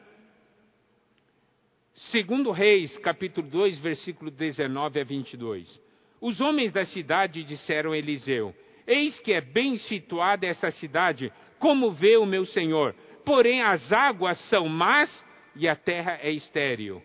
Segundo 1.94 2.50
Reis, 2.50 2.96
capítulo 2.98 3.48
2, 3.48 3.78
versículo 3.78 4.30
19 4.30 5.00
a 5.00 5.04
22. 5.04 5.80
Os 6.20 6.40
homens 6.40 6.72
da 6.72 6.84
cidade 6.86 7.44
disseram 7.44 7.92
a 7.92 7.98
Eliseu: 7.98 8.54
Eis 8.86 9.18
que 9.20 9.32
é 9.32 9.40
bem 9.40 9.76
situada 9.76 10.46
essa 10.46 10.70
cidade, 10.70 11.32
como 11.58 11.90
vê 11.90 12.16
o 12.16 12.26
meu 12.26 12.46
senhor 12.46 12.94
porém 13.24 13.62
as 13.62 13.92
águas 13.92 14.38
são 14.48 14.68
más 14.68 15.24
e 15.56 15.68
a 15.68 15.76
terra 15.76 16.18
é 16.22 16.30
estéril. 16.30 17.02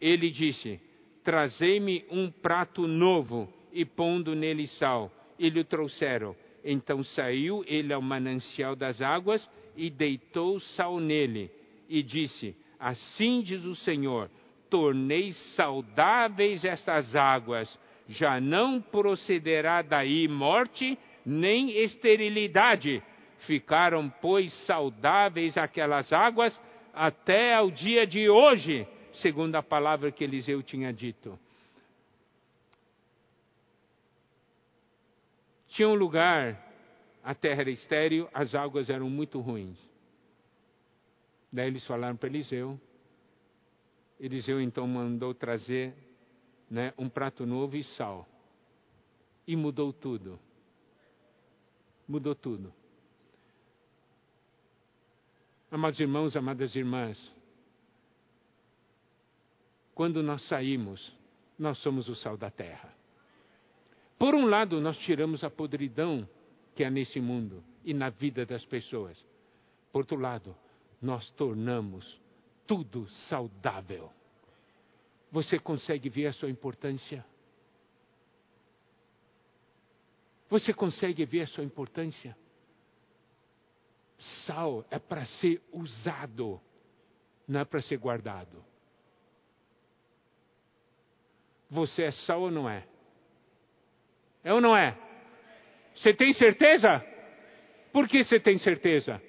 Ele 0.00 0.30
disse: 0.30 0.80
Trazei-me 1.24 2.04
um 2.10 2.30
prato 2.30 2.86
novo 2.86 3.52
e 3.72 3.84
pondo 3.84 4.34
nele 4.34 4.66
sal. 4.66 5.10
E 5.38 5.48
lhe 5.48 5.64
trouxeram. 5.64 6.36
Então 6.62 7.02
saiu 7.02 7.64
ele 7.66 7.92
ao 7.92 8.02
manancial 8.02 8.76
das 8.76 9.00
águas 9.00 9.48
e 9.74 9.88
deitou 9.88 10.60
sal 10.60 11.00
nele. 11.00 11.50
E 11.88 12.02
disse: 12.02 12.54
Assim 12.78 13.42
diz 13.42 13.64
o 13.64 13.74
Senhor: 13.74 14.30
Tornei 14.68 15.32
saudáveis 15.56 16.64
estas 16.64 17.14
águas. 17.16 17.78
Já 18.08 18.40
não 18.40 18.80
procederá 18.80 19.82
daí 19.82 20.26
morte 20.26 20.98
nem 21.24 21.70
esterilidade 21.70 23.02
Ficaram, 23.46 24.08
pois, 24.20 24.52
saudáveis 24.66 25.56
aquelas 25.56 26.12
águas 26.12 26.58
até 26.92 27.54
ao 27.54 27.70
dia 27.70 28.06
de 28.06 28.28
hoje, 28.28 28.86
segundo 29.14 29.56
a 29.56 29.62
palavra 29.62 30.12
que 30.12 30.24
Eliseu 30.24 30.62
tinha 30.62 30.92
dito. 30.92 31.38
Tinha 35.68 35.88
um 35.88 35.94
lugar, 35.94 36.60
a 37.22 37.34
terra 37.34 37.62
era 37.62 37.70
estéril, 37.70 38.28
as 38.34 38.54
águas 38.54 38.90
eram 38.90 39.08
muito 39.08 39.40
ruins. 39.40 39.78
Daí 41.52 41.68
eles 41.68 41.86
falaram 41.86 42.16
para 42.16 42.28
Eliseu. 42.28 42.78
Eliseu 44.18 44.60
então 44.60 44.86
mandou 44.86 45.32
trazer 45.32 45.94
né, 46.70 46.92
um 46.98 47.08
prato 47.08 47.46
novo 47.46 47.76
e 47.76 47.84
sal. 47.84 48.28
E 49.46 49.56
mudou 49.56 49.92
tudo. 49.92 50.38
Mudou 52.06 52.34
tudo. 52.34 52.72
Amados 55.70 56.00
irmãos, 56.00 56.34
amadas 56.34 56.74
irmãs, 56.74 57.32
quando 59.94 60.20
nós 60.20 60.42
saímos, 60.48 61.14
nós 61.56 61.78
somos 61.78 62.08
o 62.08 62.16
sal 62.16 62.36
da 62.36 62.50
terra. 62.50 62.92
Por 64.18 64.34
um 64.34 64.46
lado, 64.46 64.80
nós 64.80 64.98
tiramos 64.98 65.44
a 65.44 65.50
podridão 65.50 66.28
que 66.74 66.82
há 66.82 66.90
nesse 66.90 67.20
mundo 67.20 67.62
e 67.84 67.94
na 67.94 68.10
vida 68.10 68.44
das 68.44 68.64
pessoas. 68.64 69.24
Por 69.92 70.00
outro 70.00 70.18
lado, 70.18 70.56
nós 71.00 71.30
tornamos 71.30 72.20
tudo 72.66 73.08
saudável. 73.28 74.10
Você 75.30 75.58
consegue 75.58 76.08
ver 76.08 76.26
a 76.26 76.32
sua 76.32 76.50
importância? 76.50 77.24
Você 80.48 80.74
consegue 80.74 81.24
ver 81.24 81.42
a 81.42 81.46
sua 81.46 81.62
importância? 81.62 82.36
Sal 84.46 84.84
é 84.90 84.98
para 84.98 85.24
ser 85.24 85.62
usado, 85.72 86.60
não 87.48 87.60
é 87.60 87.64
para 87.64 87.80
ser 87.80 87.96
guardado. 87.96 88.62
Você 91.70 92.02
é 92.02 92.12
sal 92.12 92.42
ou 92.42 92.50
não 92.50 92.68
é? 92.68 92.86
É 94.44 94.52
ou 94.52 94.60
não 94.60 94.76
é? 94.76 94.98
Você 95.94 96.12
tem 96.12 96.32
certeza? 96.34 97.04
Por 97.92 98.08
que 98.08 98.22
você 98.22 98.38
tem 98.38 98.58
certeza? 98.58 99.22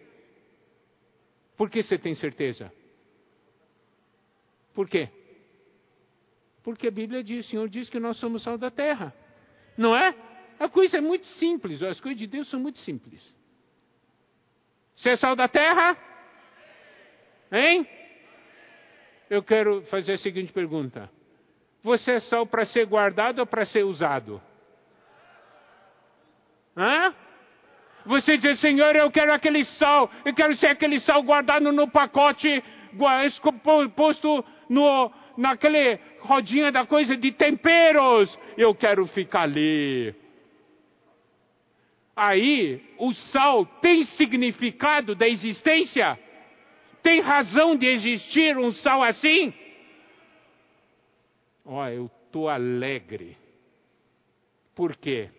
Por 1.56 1.70
que 1.70 1.84
você 1.84 1.98
tem 1.98 2.14
certeza? 2.16 2.72
Por 4.74 4.90
quê? 4.90 5.10
Porque 6.64 6.88
a 6.88 6.92
Bíblia 6.92 7.24
diz, 7.24 7.46
o 7.46 7.50
Senhor 7.50 7.70
diz 7.70 7.90
que 7.90 8.00
nós 8.00 8.18
somos 8.18 8.44
sal 8.44 8.58
da 8.58 8.70
terra. 8.70 9.14
Não 9.78 9.96
é? 9.96 10.16
A 10.60 10.68
coisa 10.68 10.98
é 10.98 11.02
muito 11.02 11.26
simples, 11.26 11.82
as 11.82 12.00
coisas 12.02 12.20
de 12.20 12.28
Deus 12.28 12.50
são 12.50 12.60
muito 12.60 12.80
simples. 12.80 13.34
Você 14.96 15.10
é 15.10 15.18
sal 15.18 15.36
da 15.36 15.48
terra? 15.48 15.98
Hein? 17.52 17.88
Eu 19.30 19.42
quero 19.44 19.82
fazer 19.84 20.14
a 20.14 20.18
seguinte 20.18 20.52
pergunta: 20.52 21.10
Você 21.84 22.12
é 22.12 22.20
sal 22.20 22.46
para 22.46 22.66
ser 22.66 22.86
guardado 22.86 23.40
ou 23.40 23.46
para 23.46 23.66
ser 23.66 23.84
usado? 23.84 24.42
Hã? 26.76 27.14
Você 28.06 28.38
diz, 28.38 28.60
Senhor, 28.60 28.96
eu 28.96 29.12
quero 29.12 29.32
aquele 29.32 29.64
sal, 29.64 30.10
eu 30.26 30.34
quero 30.34 30.56
ser 30.56 30.68
aquele 30.68 31.00
sal 31.02 31.22
guardado 31.22 31.72
no 31.72 31.88
pacote, 31.88 32.64
posto 33.96 34.44
no, 34.68 35.12
naquele 35.38 36.00
rodinha 36.20 36.72
da 36.72 36.86
coisa 36.86 37.16
de 37.16 37.32
temperos. 37.32 38.38
Eu 38.58 38.74
quero 38.74 39.06
ficar 39.08 39.42
ali. 39.42 40.16
Aí, 42.24 42.80
o 43.00 43.12
sal 43.14 43.66
tem 43.66 44.04
significado 44.04 45.16
da 45.16 45.28
existência? 45.28 46.20
Tem 47.02 47.20
razão 47.20 47.76
de 47.76 47.88
existir 47.88 48.56
um 48.60 48.72
sal 48.72 49.02
assim? 49.02 49.52
Ó, 51.66 51.82
oh, 51.82 51.88
eu 51.88 52.06
estou 52.06 52.48
alegre. 52.48 53.36
Por 54.76 54.96
quê? 54.96 55.32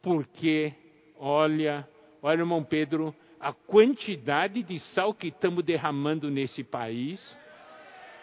Porque, 0.00 0.72
olha, 1.18 1.88
olha, 2.22 2.38
irmão 2.38 2.62
Pedro, 2.62 3.12
a 3.40 3.52
quantidade 3.52 4.62
de 4.62 4.78
sal 4.94 5.12
que 5.12 5.26
estamos 5.26 5.64
derramando 5.64 6.30
nesse 6.30 6.62
país. 6.62 7.36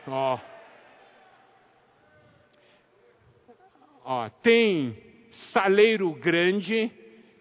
Ó. 0.07 0.36
Oh. 0.36 0.39
Ó, 4.05 4.30
tem 4.41 4.97
saleiro 5.51 6.09
grande, 6.13 6.89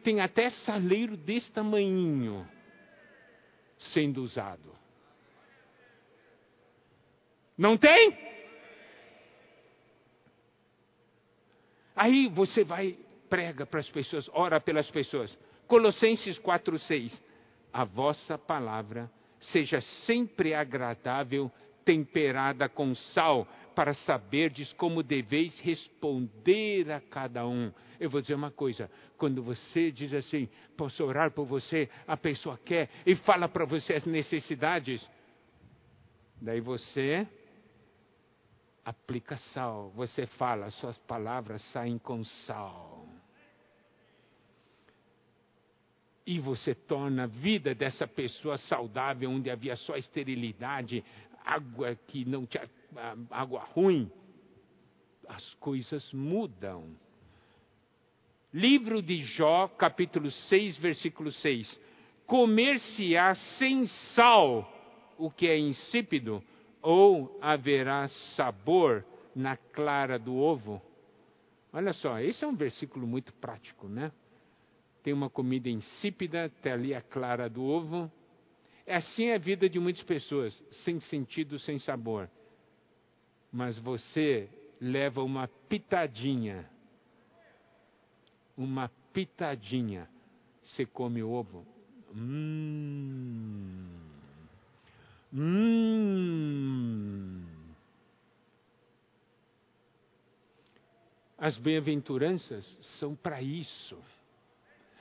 tem 0.06 0.20
até 0.20 0.50
saleiro 0.50 1.16
desse 1.16 1.50
tamanho 1.50 2.46
sendo 3.92 4.22
usado. 4.22 4.72
Não 7.58 7.76
tem? 7.76 8.16
Aí 11.96 12.28
você 12.28 12.62
vai, 12.62 12.96
prega 13.28 13.66
para 13.66 13.80
as 13.80 13.90
pessoas, 13.90 14.30
ora 14.32 14.60
pelas 14.60 14.88
pessoas. 14.92 15.36
Colossenses 15.66 16.38
4,6. 16.38 17.20
A 17.72 17.82
vossa 17.82 18.38
palavra 18.38 19.10
seja 19.40 19.80
sempre 20.04 20.54
agradável, 20.54 21.50
temperada 21.84 22.68
com 22.68 22.94
sal, 22.94 23.44
para 23.76 23.92
saberdes 23.92 24.72
como 24.72 25.02
deveis 25.02 25.60
responder 25.60 26.90
a 26.90 26.98
cada 26.98 27.46
um. 27.46 27.70
Eu 28.00 28.08
vou 28.08 28.22
dizer 28.22 28.34
uma 28.34 28.50
coisa: 28.50 28.90
quando 29.18 29.42
você 29.42 29.92
diz 29.92 30.14
assim, 30.14 30.48
posso 30.78 31.04
orar 31.04 31.30
por 31.30 31.44
você, 31.44 31.88
a 32.08 32.16
pessoa 32.16 32.58
quer 32.64 32.88
e 33.04 33.14
fala 33.16 33.48
para 33.48 33.66
você 33.66 33.92
as 33.92 34.04
necessidades, 34.06 35.06
daí 36.40 36.60
você 36.60 37.28
aplica 38.82 39.36
sal, 39.52 39.92
você 39.94 40.26
fala, 40.26 40.70
suas 40.70 40.96
palavras 40.98 41.60
saem 41.72 41.98
com 41.98 42.24
sal. 42.24 43.06
E 46.24 46.40
você 46.40 46.74
torna 46.74 47.24
a 47.24 47.26
vida 47.26 47.72
dessa 47.72 48.06
pessoa 48.06 48.58
saudável, 48.58 49.30
onde 49.30 49.48
havia 49.48 49.76
só 49.76 49.96
esterilidade, 49.96 51.04
água 51.46 51.94
que 52.08 52.24
não 52.24 52.44
tinha 52.44 52.68
água 53.30 53.60
ruim, 53.72 54.10
as 55.28 55.54
coisas 55.54 56.12
mudam. 56.12 56.96
Livro 58.52 59.00
de 59.00 59.18
Jó, 59.18 59.68
capítulo 59.68 60.30
6, 60.30 60.76
versículo 60.78 61.30
6. 61.30 61.80
Comer-se-á 62.26 63.34
sem 63.58 63.86
sal 64.14 64.72
o 65.18 65.30
que 65.30 65.46
é 65.46 65.58
insípido, 65.58 66.42
ou 66.82 67.38
haverá 67.40 68.08
sabor 68.36 69.04
na 69.34 69.56
clara 69.56 70.18
do 70.18 70.34
ovo? 70.36 70.82
Olha 71.72 71.92
só, 71.92 72.18
esse 72.18 72.44
é 72.44 72.46
um 72.46 72.56
versículo 72.56 73.06
muito 73.06 73.32
prático, 73.34 73.88
né? 73.88 74.12
Tem 75.02 75.12
uma 75.12 75.30
comida 75.30 75.68
insípida, 75.68 76.50
tem 76.62 76.72
ali 76.72 76.94
a 76.94 77.00
clara 77.00 77.48
do 77.48 77.62
ovo, 77.62 78.10
é 78.86 78.96
assim 78.96 79.32
a 79.32 79.38
vida 79.38 79.68
de 79.68 79.80
muitas 79.80 80.04
pessoas, 80.04 80.54
sem 80.84 81.00
sentido, 81.00 81.58
sem 81.58 81.78
sabor. 81.78 82.30
Mas 83.52 83.76
você 83.78 84.48
leva 84.80 85.22
uma 85.22 85.48
pitadinha, 85.68 86.70
uma 88.56 88.88
pitadinha, 89.12 90.08
você 90.62 90.86
come 90.86 91.22
ovo. 91.22 91.66
Hum, 92.14 93.88
hum. 95.34 96.66
As 101.38 101.58
bem-aventuranças 101.58 102.64
são 102.98 103.14
para 103.16 103.42
isso, 103.42 103.98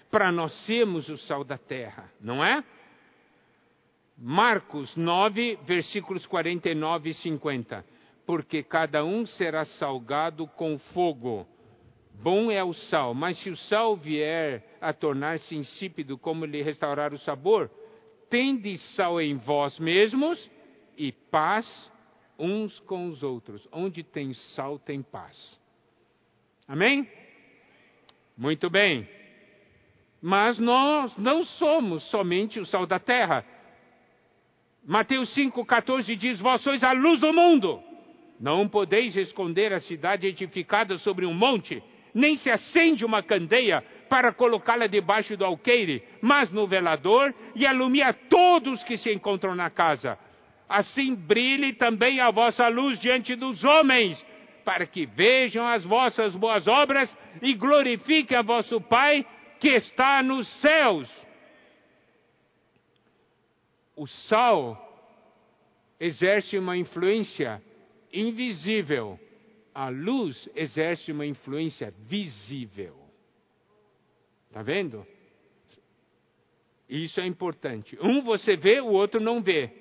para 0.10 0.32
nós 0.32 0.52
sermos 0.66 1.08
o 1.08 1.18
sal 1.20 1.44
da 1.44 1.58
terra, 1.58 2.12
não 2.20 2.44
é? 2.44 2.64
Marcos 4.18 4.96
9, 4.96 5.60
versículos 5.66 6.26
49 6.26 7.10
e 7.10 7.14
50. 7.14 7.86
Porque 8.26 8.64
cada 8.64 9.04
um 9.04 9.26
será 9.26 9.66
salgado 9.66 10.48
com 10.48 10.80
fogo. 10.94 11.46
Bom 12.14 12.50
é 12.50 12.64
o 12.64 12.74
sal, 12.74 13.14
mas 13.14 13.38
se 13.40 13.50
o 13.50 13.58
sal 13.58 13.96
vier 13.96 14.64
a 14.80 14.94
tornar-se 14.94 15.56
insípido, 15.56 16.18
como 16.18 16.46
lhe 16.46 16.62
restaurar 16.62 17.14
o 17.14 17.20
sabor? 17.20 17.70
Tende 18.30 18.78
sal 18.96 19.20
em 19.20 19.36
vós 19.36 19.78
mesmos 19.80 20.50
e 20.98 21.12
paz 21.12 21.92
uns 22.40 22.80
com 22.82 23.08
os 23.10 23.22
outros. 23.22 23.68
Onde 23.72 24.02
tem 24.02 24.34
sal, 24.34 24.80
tem 24.80 25.02
paz. 25.02 25.60
Amém? 26.68 27.08
Muito 28.38 28.70
bem. 28.70 29.08
Mas 30.22 30.58
nós 30.58 31.16
não 31.18 31.44
somos 31.44 32.04
somente 32.10 32.60
o 32.60 32.66
sal 32.66 32.88
da 32.88 32.98
terra 32.98 33.46
Mateus 34.86 35.36
5,14 35.36 36.16
diz: 36.16 36.40
Vós 36.40 36.62
sois 36.62 36.84
a 36.84 36.92
luz 36.92 37.20
do 37.20 37.34
mundo. 37.34 37.82
Não 38.40 38.68
podeis 38.70 39.16
esconder 39.16 39.74
a 39.74 39.80
cidade 39.80 40.28
edificada 40.28 40.98
sobre 41.00 41.26
um 41.26 41.34
monte, 41.34 41.82
nem 42.14 42.36
se 42.36 42.52
acende 42.52 43.04
uma 43.04 43.24
candeia 43.24 43.84
para 44.08 44.32
colocá-la 44.32 44.86
debaixo 44.86 45.36
do 45.36 45.44
alqueire, 45.44 46.04
mas 46.22 46.52
no 46.52 46.68
velador 46.68 47.34
e 47.56 47.66
alumia 47.66 48.14
todos 48.14 48.84
que 48.84 48.98
se 48.98 49.12
encontram 49.12 49.56
na 49.56 49.70
casa. 49.72 50.20
Assim 50.70 51.16
brilhe 51.16 51.74
também 51.74 52.20
a 52.20 52.30
vossa 52.30 52.68
luz 52.68 53.00
diante 53.00 53.36
dos 53.36 53.64
homens, 53.64 54.24
para 54.64 54.86
que 54.86 55.06
vejam 55.06 55.66
as 55.66 55.84
vossas 55.84 56.36
boas 56.36 56.68
obras 56.68 57.16
e 57.42 57.54
glorifiquem 57.54 58.38
a 58.38 58.42
vosso 58.44 58.80
Pai 58.82 59.26
que 59.60 59.70
está 59.70 60.22
nos 60.22 60.48
céus 60.62 61.25
o 63.96 64.08
sal 64.08 64.82
exerce 66.00 66.58
uma 66.58 66.76
influência 66.76 67.62
invisível, 68.12 69.20
a 69.74 69.90
luz 69.90 70.50
exerce 70.56 71.12
uma 71.12 71.26
influência 71.26 71.94
visível. 72.08 72.96
Está 74.48 74.62
vendo? 74.62 75.06
Isso 76.88 77.20
é 77.20 77.26
importante. 77.26 77.98
Um 78.02 78.22
você 78.22 78.56
vê, 78.56 78.80
o 78.80 78.88
outro 78.88 79.20
não 79.20 79.42
vê. 79.42 79.72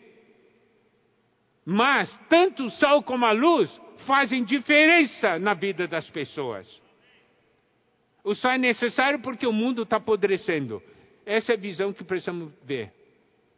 Mas 1.65 2.13
tanto 2.29 2.67
o 2.67 2.71
sal 2.71 3.03
como 3.03 3.25
a 3.25 3.33
luz 3.33 3.71
fazem 4.07 4.45
diferença 4.45 5.39
na 5.39 5.55
vida 5.55 5.87
das 5.87 6.09
pessoas. 6.11 6.69
O 8.23 8.35
sol 8.35 8.53
é 8.53 8.59
necessário 8.59 9.21
porque 9.21 9.47
o 9.47 9.53
mundo 9.53 9.83
está 9.83 9.97
apodrecendo. 9.97 10.83
Essa 11.27 11.53
é 11.53 11.57
a 11.57 11.59
visão 11.59 11.93
que 11.93 12.03
precisamos 12.03 12.53
ver. 12.63 12.93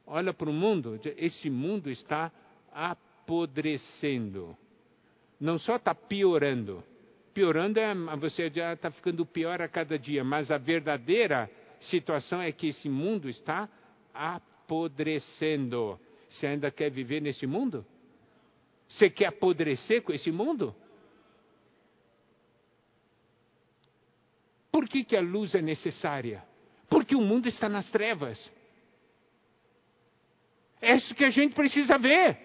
Olha 0.07 0.33
para 0.33 0.49
o 0.49 0.53
mundo, 0.53 1.01
esse 1.17 1.51
mundo 1.51 1.91
está 1.91 2.31
apodrecendo. 2.73 4.57
Não 5.41 5.59
só 5.59 5.77
está 5.77 5.95
piorando. 5.95 6.83
Piorando 7.35 7.79
é 7.81 7.95
você 8.17 8.49
já 8.49 8.73
está 8.73 8.91
ficando 8.91 9.27
pior 9.27 9.61
a 9.61 9.69
cada 9.69 9.99
dia, 9.99 10.23
mas 10.23 10.51
a 10.51 10.59
verdadeira 10.59 11.51
situação 11.81 12.41
é 12.41 12.53
que 12.53 12.69
esse 12.69 12.89
mundo 12.89 13.29
está 13.29 13.69
apodrecendo. 14.15 16.01
Você 16.31 16.47
ainda 16.47 16.71
quer 16.71 16.91
viver 16.91 17.21
nesse 17.21 17.47
mundo? 17.47 17.85
Você 18.89 19.11
quer 19.11 19.27
apodrecer 19.27 20.03
com 20.03 20.13
esse 20.13 20.31
mundo? 20.31 20.75
Por 24.71 24.89
que, 24.89 25.05
que 25.05 25.17
a 25.17 25.21
luz 25.21 25.55
é 25.55 25.61
necessária? 25.61 26.45
Porque 26.89 27.17
o 27.17 27.21
mundo 27.21 27.49
está 27.49 27.69
nas 27.69 27.91
trevas. 27.91 28.39
É 30.87 30.95
isso 30.95 31.17
que 31.17 31.25
a 31.25 31.31
gente 31.31 31.53
precisa 31.53 31.99
ver. 31.99 32.39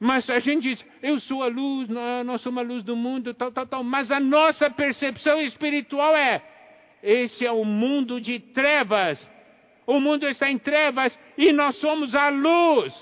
Mas 0.00 0.28
a 0.30 0.38
gente 0.38 0.62
diz, 0.62 0.84
eu 1.02 1.20
sou 1.20 1.42
a 1.42 1.46
luz, 1.46 1.88
nós 2.24 2.40
somos 2.40 2.64
a 2.64 2.66
luz 2.66 2.82
do 2.82 2.96
mundo, 2.96 3.34
tal, 3.34 3.52
tal, 3.52 3.66
tal. 3.66 3.84
Mas 3.84 4.10
a 4.10 4.18
nossa 4.18 4.70
percepção 4.70 5.38
espiritual 5.42 6.16
é: 6.16 6.42
esse 7.02 7.44
é 7.44 7.52
o 7.52 7.64
mundo 7.66 8.18
de 8.18 8.40
trevas. 8.40 9.30
O 9.86 10.00
mundo 10.00 10.26
está 10.26 10.50
em 10.50 10.56
trevas 10.56 11.16
e 11.36 11.52
nós 11.52 11.76
somos 11.76 12.14
a 12.14 12.30
luz. 12.30 12.94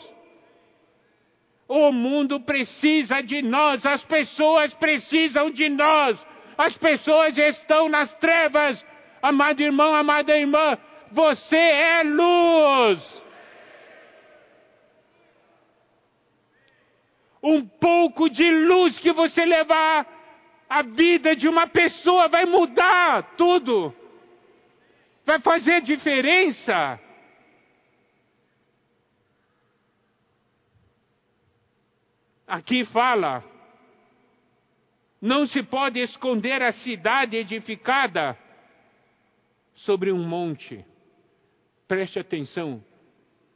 O 1.69 1.93
mundo 1.93 2.41
precisa 2.41 3.21
de 3.21 3.43
nós, 3.43 3.87
as 3.87 4.05
pessoas 4.07 4.75
precisam 4.75 5.51
de 5.51 5.69
nós. 5.69 6.19
As 6.59 6.77
pessoas 6.77 7.39
estão 7.39 7.89
nas 7.89 8.13
trevas. 8.15 8.85
Amado 9.23 9.61
irmão, 9.61 9.95
amada 9.95 10.37
irmã, 10.37 10.77
você 11.13 11.57
é 11.57 12.03
luz. 12.03 13.20
Um 17.43 17.67
pouco 17.67 18.29
de 18.29 18.51
luz 18.51 18.99
que 18.99 19.13
você 19.13 19.45
levar, 19.45 20.07
a 20.69 20.83
vida 20.83 21.35
de 21.35 21.49
uma 21.49 21.67
pessoa 21.67 22.29
vai 22.29 22.45
mudar 22.45 23.35
tudo. 23.37 23.95
Vai 25.25 25.41
fazer 25.41 25.81
diferença. 25.83 27.01
Aqui 32.47 32.85
fala 32.87 33.45
não 35.21 35.47
se 35.47 35.63
pode 35.63 36.01
esconder 36.01 36.63
a 36.63 36.73
cidade 36.73 37.37
edificada 37.37 38.39
sobre 39.75 40.11
um 40.11 40.27
monte. 40.27 40.85
Preste 41.87 42.19
atenção, 42.19 42.83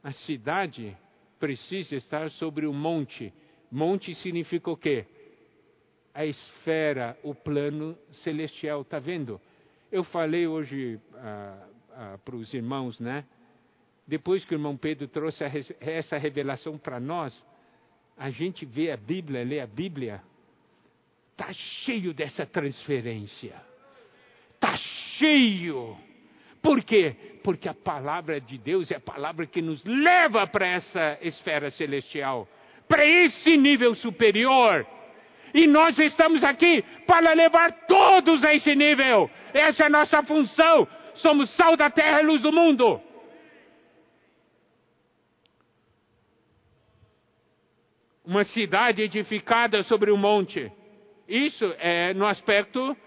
a 0.03 0.11
cidade 0.11 0.95
precisa 1.39 1.95
estar 1.95 2.29
sobre 2.31 2.67
um 2.67 2.73
monte. 2.73 3.33
Monte 3.75 4.15
significa 4.15 4.71
o 4.71 4.77
quê? 4.77 5.05
A 6.13 6.25
esfera, 6.25 7.17
o 7.23 7.35
plano 7.35 7.97
celestial, 8.23 8.81
está 8.81 8.99
vendo? 8.99 9.39
Eu 9.91 10.03
falei 10.03 10.47
hoje 10.47 10.99
ah, 11.15 11.67
ah, 11.93 12.19
para 12.23 12.35
os 12.35 12.53
irmãos, 12.53 12.99
né? 12.99 13.25
Depois 14.07 14.45
que 14.45 14.53
o 14.53 14.55
irmão 14.55 14.77
Pedro 14.77 15.07
trouxe 15.07 15.43
essa 15.79 16.17
revelação 16.17 16.77
para 16.77 16.99
nós, 16.99 17.43
a 18.17 18.29
gente 18.29 18.65
vê 18.65 18.91
a 18.91 18.97
Bíblia, 18.97 19.43
lê 19.43 19.59
a 19.59 19.67
Bíblia, 19.67 20.21
Está 21.37 21.51
cheio 21.51 22.13
dessa 22.13 22.45
transferência. 22.45 23.61
Está 24.53 24.77
cheio. 25.17 25.97
Por 26.61 26.81
quê? 26.81 27.13
Porque 27.43 27.67
a 27.67 27.73
palavra 27.73 28.39
de 28.39 28.57
Deus 28.57 28.89
é 28.89 28.95
a 28.95 29.01
palavra 29.01 29.45
que 29.45 29.61
nos 29.61 29.83
leva 29.83 30.47
para 30.47 30.65
essa 30.65 31.19
esfera 31.21 31.69
celestial, 31.71 32.47
para 32.87 33.05
esse 33.05 33.57
nível 33.57 33.93
superior. 33.95 34.85
E 35.53 35.67
nós 35.67 35.97
estamos 35.97 36.43
aqui 36.43 36.83
para 37.07 37.33
levar 37.33 37.71
todos 37.87 38.43
a 38.43 38.53
esse 38.53 38.75
nível. 38.75 39.29
Essa 39.53 39.83
é 39.83 39.85
a 39.85 39.89
nossa 39.89 40.21
função. 40.23 40.87
Somos 41.15 41.49
sal 41.55 41.77
da 41.77 41.89
terra 41.89 42.21
e 42.21 42.25
luz 42.25 42.41
do 42.41 42.51
mundo. 42.51 43.01
Uma 48.25 48.43
cidade 48.43 49.01
edificada 49.01 49.81
sobre 49.83 50.11
um 50.11 50.17
monte. 50.17 50.71
Isso 51.27 51.73
é 51.79 52.13
no 52.13 52.25
aspecto 52.25 52.97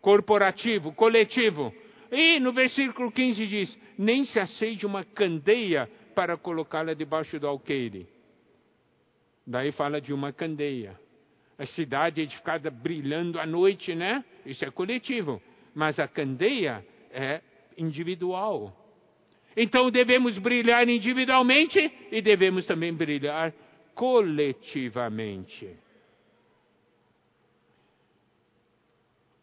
corporativo, 0.00 0.92
coletivo. 0.92 1.74
E 2.10 2.40
no 2.40 2.52
versículo 2.52 3.12
15 3.12 3.46
diz: 3.46 3.78
Nem 3.98 4.24
se 4.24 4.40
acende 4.40 4.86
uma 4.86 5.04
candeia 5.04 5.90
para 6.14 6.36
colocá-la 6.36 6.94
debaixo 6.94 7.38
do 7.38 7.46
alqueire. 7.46 8.08
Daí 9.48 9.72
fala 9.72 9.98
de 9.98 10.12
uma 10.12 10.30
candeia. 10.30 11.00
A 11.58 11.64
cidade 11.64 12.20
edificada 12.20 12.70
brilhando 12.70 13.40
à 13.40 13.46
noite, 13.46 13.94
né? 13.94 14.22
Isso 14.44 14.62
é 14.62 14.70
coletivo. 14.70 15.40
Mas 15.74 15.98
a 15.98 16.06
candeia 16.06 16.86
é 17.10 17.40
individual. 17.78 18.76
Então 19.56 19.90
devemos 19.90 20.36
brilhar 20.38 20.86
individualmente 20.86 21.78
e 22.12 22.20
devemos 22.20 22.66
também 22.66 22.92
brilhar 22.92 23.54
coletivamente. 23.94 25.74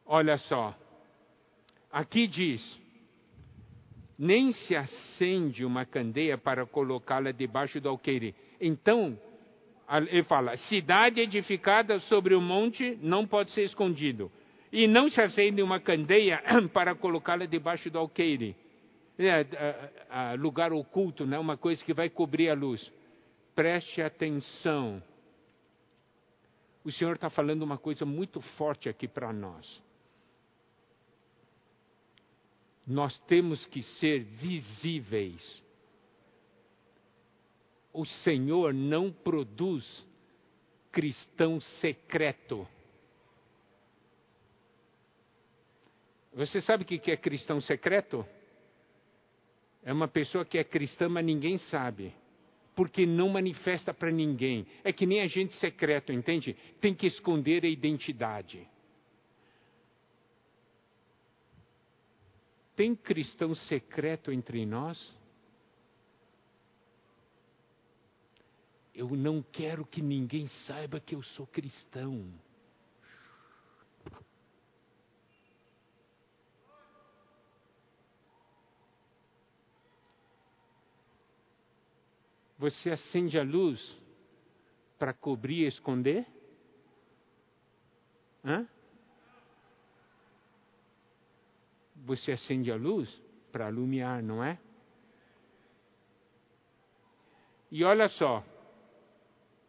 Olha 0.06 0.38
só, 0.38 0.78
aqui 1.91 2.28
diz: 2.28 2.80
nem 4.20 4.51
se 4.51 4.76
acende 4.76 5.66
uma 5.66 5.84
candeia 5.84 6.38
para 6.38 6.64
colocá-la 6.64 7.32
debaixo 7.32 7.82
do 7.82 7.89
alqueire. 7.89 8.36
Então, 8.62 9.20
ele 10.07 10.23
fala: 10.23 10.57
cidade 10.57 11.21
edificada 11.21 11.99
sobre 12.01 12.33
o 12.33 12.41
monte 12.41 12.97
não 13.01 13.27
pode 13.27 13.51
ser 13.51 13.63
escondido. 13.63 14.31
E 14.71 14.88
não 14.88 15.09
se 15.09 15.21
acende 15.21 15.61
uma 15.61 15.79
candeia 15.79 16.43
para 16.73 16.95
colocá-la 16.95 17.45
debaixo 17.45 17.89
do 17.89 17.99
alqueire. 17.99 18.55
É, 19.17 19.27
é, 19.27 19.45
é, 20.09 20.36
lugar 20.36 20.73
oculto, 20.73 21.25
né? 21.25 21.39
uma 21.39 21.55
coisa 21.55 21.83
que 21.83 21.93
vai 21.93 22.09
cobrir 22.09 22.49
a 22.49 22.53
luz. 22.53 22.91
Preste 23.55 24.01
atenção. 24.01 25.01
O 26.83 26.91
Senhor 26.91 27.15
está 27.15 27.29
falando 27.29 27.61
uma 27.61 27.77
coisa 27.77 28.05
muito 28.05 28.41
forte 28.41 28.89
aqui 28.89 29.07
para 29.07 29.31
nós. 29.31 29.81
Nós 32.86 33.17
temos 33.21 33.65
que 33.67 33.81
ser 33.81 34.23
visíveis. 34.23 35.63
O 37.98 38.04
Senhor 38.04 38.74
não 38.74 39.10
produz 39.10 40.06
cristão 40.91 41.62
secreto. 41.62 42.68
Você 46.34 46.62
sabe 46.62 46.84
o 46.84 46.86
que 46.86 47.10
é 47.10 47.16
cristão 47.16 47.62
secreto? 47.62 48.26
É 49.82 49.93
uma 49.93 50.10
pessoa 50.10 50.43
que 50.43 50.58
é 50.58 50.64
cristã, 50.66 51.08
mas 51.08 51.24
ninguém 51.24 51.58
sabe. 51.58 52.14
Porque 52.76 53.06
não 53.06 53.30
manifesta 53.30 53.93
para 53.93 54.12
ninguém. 54.12 54.68
É 54.84 54.91
que 54.91 55.06
nem 55.06 55.22
agente 55.22 55.54
secreto, 55.54 56.12
entende? 56.12 56.54
Tem 56.82 56.93
que 56.93 57.08
esconder 57.08 57.64
a 57.64 57.70
identidade. 57.70 58.68
Tem 62.76 62.93
cristão 62.93 63.56
secreto 63.56 64.34
entre 64.34 64.66
nós? 64.66 65.16
Eu 68.96 69.10
não 69.10 69.43
quero 69.43 69.86
que 69.86 70.02
ninguém 70.02 70.48
saiba 70.66 71.00
que 71.00 71.14
eu 71.14 71.22
sou 71.22 71.46
cristão. 71.46 72.34
Você 82.58 82.89
acende 82.89 83.38
a 83.38 83.43
luz 83.43 83.98
para 84.98 85.14
cobrir 85.14 85.66
e 85.66 85.68
esconder? 85.68 86.26
Hã? 88.43 88.66
você 92.06 92.34
acende 92.34 92.72
a 92.72 92.76
luz 92.76 93.10
para 93.52 93.70
iluminar, 93.70 94.22
não 94.22 94.43
é? 94.43 94.60
E 97.72 97.84
olha 97.84 98.08
só, 98.08 98.43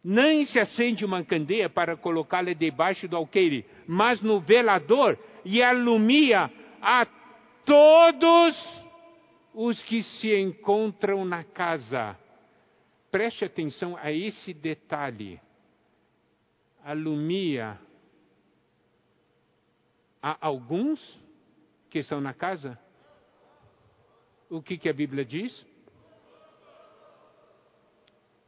nem 0.09 0.45
se 0.45 0.57
acende 0.57 1.03
uma 1.03 1.21
candeia 1.21 1.69
para 1.69 1.97
colocá-la 1.97 2.53
debaixo 2.53 3.09
do 3.09 3.17
alqueire, 3.17 3.65
mas 3.85 4.21
no 4.21 4.39
velador 4.39 5.19
e 5.43 5.61
alumia 5.61 6.49
a 6.81 7.05
todos 7.65 8.85
os 9.53 9.83
que 9.83 10.01
se 10.01 10.33
encontram 10.33 11.25
na 11.25 11.43
casa. 11.43 12.17
Preste 13.11 13.43
atenção 13.43 13.97
a 13.97 14.09
esse 14.09 14.53
detalhe. 14.53 15.41
Alumia 16.85 17.77
a 20.23 20.37
alguns 20.39 21.19
que 21.89 21.99
estão 21.99 22.21
na 22.21 22.33
casa? 22.33 22.79
O 24.49 24.61
que, 24.61 24.77
que 24.77 24.87
a 24.87 24.93
Bíblia 24.93 25.25
diz? 25.25 25.65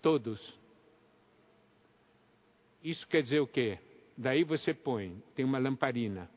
Todos. 0.01 0.59
Isso 2.84 3.08
quer 3.08 3.22
dizer 3.22 3.40
o 3.40 3.48
quê? 3.48 3.78
Daí 4.18 4.44
você 4.44 4.74
põe, 4.74 5.22
tem 5.36 5.46
uma 5.46 5.58
lamparina. 5.58 6.30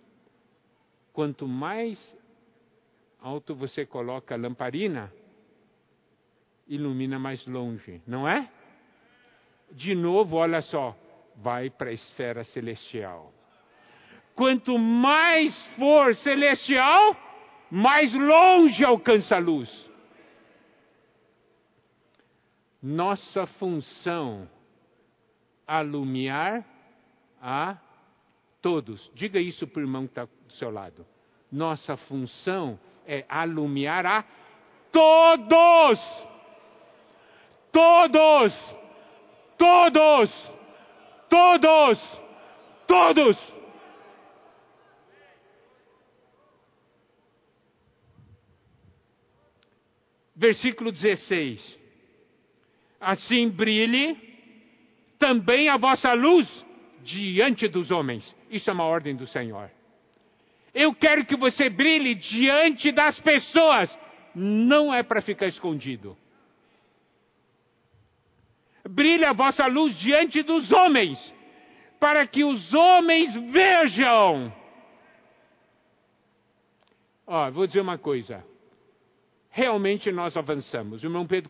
Quanto 1.13 1.47
mais 1.47 2.17
alto 3.21 3.55
você 3.55 3.87
coloca 3.87 4.35
a 4.35 4.39
lamparina, 4.39 5.13
ilumina 6.67 7.19
mais 7.19 7.45
longe, 7.47 8.03
não 8.07 8.27
é? 8.27 8.51
De 9.71 9.95
novo, 9.95 10.37
olha 10.37 10.63
só, 10.63 10.97
vai 11.37 11.71
para 11.71 11.91
a 11.91 11.93
esfera 11.93 12.45
celestial. 12.45 13.33
Quanto 14.35 14.79
mais 14.79 15.55
for 15.77 16.15
celestial, 16.17 17.17
mais 17.71 18.13
longe 18.15 18.85
alcança 18.85 19.37
a 19.37 19.39
luz. 19.39 19.91
Nossa 22.83 23.47
função 23.47 24.49
alumiar 25.67 26.65
a 27.41 27.77
todos. 28.61 29.11
Diga 29.15 29.41
isso 29.41 29.67
para 29.67 29.81
o 29.81 29.85
irmão 29.85 30.07
que 30.07 30.13
está 30.13 30.25
do 30.25 30.53
seu 30.53 30.71
lado. 30.71 31.07
Nossa 31.51 31.97
função 31.97 32.79
é 33.07 33.25
alumiar 33.29 34.07
a 34.07 34.25
todos. 34.91 35.99
Todos. 37.73 38.53
Todos. 39.59 40.53
Todos. 41.29 42.21
Todos. 42.87 43.53
Versículo 50.35 50.91
16. 50.91 51.79
Assim 53.01 53.49
brilhe 53.49 54.32
também 55.23 55.69
a 55.69 55.77
vossa 55.77 56.13
luz 56.15 56.49
diante 57.05 57.69
dos 57.69 57.93
homens. 57.93 58.35
Isso 58.51 58.69
é 58.69 58.73
uma 58.73 58.83
ordem 58.83 59.15
do 59.15 59.25
Senhor. 59.25 59.71
Eu 60.75 60.93
quero 60.93 61.25
que 61.25 61.37
você 61.37 61.71
brilhe 61.71 62.17
diante 62.17 62.91
das 62.91 63.21
pessoas. 63.21 63.97
Não 64.35 64.93
é 64.93 65.05
para 65.05 65.23
ficar 65.23 65.47
escondido. 65.47 66.17
Brilhe 68.85 69.25
a 69.25 69.33
vossa 69.33 69.65
luz 69.67 69.97
diante 70.01 70.43
dos 70.43 70.73
homens, 70.73 71.17
para 72.01 72.27
que 72.27 72.43
os 72.43 72.75
homens 72.75 73.33
vejam. 73.53 74.53
Ó, 77.25 77.49
vou 77.53 77.69
dizer 77.69 77.81
uma 77.81 77.97
coisa. 77.97 78.45
Realmente 79.51 80.11
nós 80.11 80.37
avançamos. 80.37 81.05
O 81.05 81.07
irmão 81.07 81.25
Pedro 81.27 81.49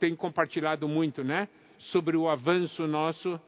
tem 0.00 0.16
compartilhado 0.16 0.88
muito, 0.88 1.22
né? 1.22 1.50
Sobre 1.78 2.16
o 2.16 2.28
avanço 2.28 2.86
nosso 2.86 3.40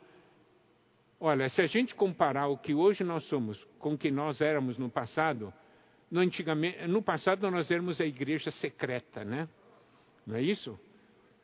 Olha, 1.18 1.48
se 1.48 1.62
a 1.62 1.66
gente 1.66 1.94
comparar 1.94 2.48
o 2.48 2.58
que 2.58 2.74
hoje 2.74 3.02
nós 3.02 3.24
somos 3.24 3.62
com 3.78 3.94
o 3.94 3.98
que 3.98 4.10
nós 4.10 4.40
éramos 4.40 4.76
no 4.76 4.90
passado, 4.90 5.52
no, 6.10 6.20
no 6.88 7.02
passado 7.02 7.50
nós 7.50 7.70
éramos 7.70 8.00
a 8.00 8.04
igreja 8.04 8.50
secreta, 8.50 9.24
né? 9.24 9.48
Não 10.26 10.36
é 10.36 10.42
isso? 10.42 10.78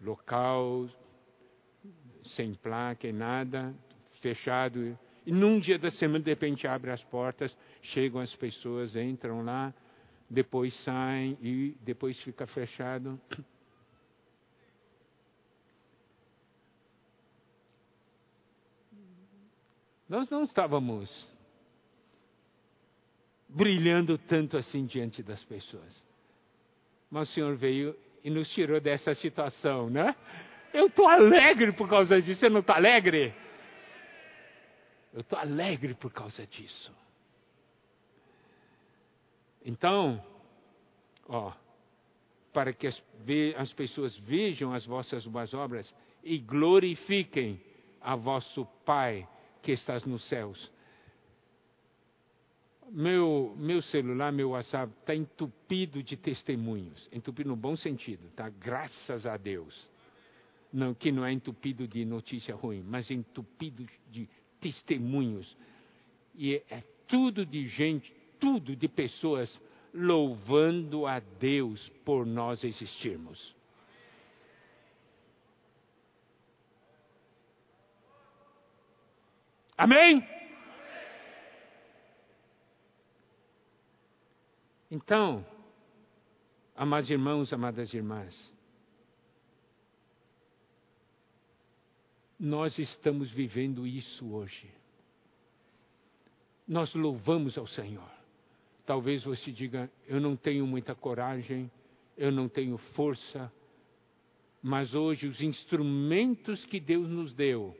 Local, 0.01 0.89
sem 2.23 2.53
placa 2.55 3.09
e 3.09 3.13
nada, 3.13 3.75
fechado. 4.21 4.99
E 5.25 5.33
num 5.33 5.59
dia 5.59 5.79
da 5.79 5.91
semana, 5.91 6.23
de 6.23 6.31
repente, 6.31 6.67
abre 6.67 6.91
as 6.91 7.03
portas, 7.05 7.57
chegam 7.81 8.21
as 8.21 8.35
pessoas, 8.37 8.95
entram 8.95 9.43
lá, 9.43 9.73
depois 10.29 10.75
saem 10.83 11.39
e 11.41 11.77
depois 11.81 12.21
fica 12.23 12.47
fechado. 12.47 13.19
Nós 20.13 20.29
não 20.29 20.43
estávamos 20.45 21.27
brilhando 23.49 24.19
tanto 24.19 24.59
assim 24.59 24.85
diante 24.85 25.23
das 25.23 25.43
pessoas. 25.45 26.05
Mas 27.11 27.31
o 27.31 27.33
Senhor 27.33 27.57
veio 27.57 27.97
e 28.23 28.29
nos 28.29 28.47
tirou 28.51 28.79
dessa 28.79 29.15
situação, 29.15 29.89
né? 29.89 30.15
Eu 30.71 30.89
estou 30.89 31.09
alegre 31.09 31.73
por 31.73 31.89
causa 31.89 32.21
disso. 32.21 32.41
Você 32.41 32.51
não 32.51 32.61
está 32.61 32.77
alegre? 32.77 33.35
Eu 35.15 35.23
estou 35.23 35.39
alegre 35.39 35.95
por 35.95 36.13
causa 36.13 36.47
disso. 36.47 36.95
Então, 39.65 40.23
ó, 41.27 41.55
para 42.53 42.75
que 42.75 42.87
as, 42.87 43.03
as 43.57 43.73
pessoas 43.73 44.15
vejam 44.19 44.75
as 44.75 44.85
vossas 44.85 45.27
boas 45.27 45.55
obras 45.55 45.91
e 46.23 46.37
glorifiquem 46.37 47.59
a 47.99 48.15
vosso 48.15 48.67
Pai 48.85 49.27
que 49.63 49.73
estás 49.73 50.05
nos 50.05 50.29
céus. 50.29 50.71
Meu, 52.91 53.55
meu 53.57 53.81
celular, 53.81 54.33
meu 54.33 54.51
WhatsApp 54.51 54.93
está 55.01 55.15
entupido 55.15 56.03
de 56.03 56.17
testemunhos. 56.17 57.09
Entupido 57.11 57.49
no 57.49 57.57
bom 57.57 57.77
sentido, 57.77 58.29
tá? 58.37 58.51
Graças 58.51 59.25
a 59.25 59.37
Deus. 59.37 59.91
Não, 60.71 60.93
que 60.93 61.13
não 61.13 61.25
é 61.25 61.33
entupido 61.33 61.87
de 61.87 62.05
notícia 62.05 62.55
ruim, 62.55 62.83
mas 62.83 63.11
entupido 63.11 63.87
de 64.11 64.29
testemunhos. 64.61 65.57
E 66.35 66.57
é, 66.57 66.65
é 66.69 66.85
tudo 67.07 67.47
de 67.47 67.67
gente, 67.67 68.13
tudo 68.41 68.75
de 68.75 68.89
pessoas 68.89 69.61
louvando 69.95 71.07
a 71.07 71.21
Deus 71.21 71.89
por 72.05 72.27
nós 72.27 72.65
existirmos. 72.65 73.55
Amém? 79.83 80.25
Então, 84.89 85.45
amados 86.77 87.11
irmãos, 87.11 87.53
amadas 87.53 87.93
irmãs, 87.93 88.53
nós 92.39 92.79
estamos 92.79 93.33
vivendo 93.33 93.85
isso 93.85 94.33
hoje. 94.33 94.73
Nós 96.69 96.95
louvamos 96.95 97.59
ao 97.59 97.67
Senhor. 97.67 98.09
Talvez 98.87 99.25
você 99.25 99.51
diga: 99.51 99.91
eu 100.07 100.21
não 100.21 100.37
tenho 100.37 100.65
muita 100.65 100.95
coragem, 100.95 101.69
eu 102.17 102.31
não 102.31 102.49
tenho 102.49 102.79
força, 102.95 103.53
mas 104.63 104.95
hoje 104.95 105.27
os 105.27 105.41
instrumentos 105.41 106.65
que 106.67 106.79
Deus 106.79 107.09
nos 107.09 107.35
deu 107.35 107.77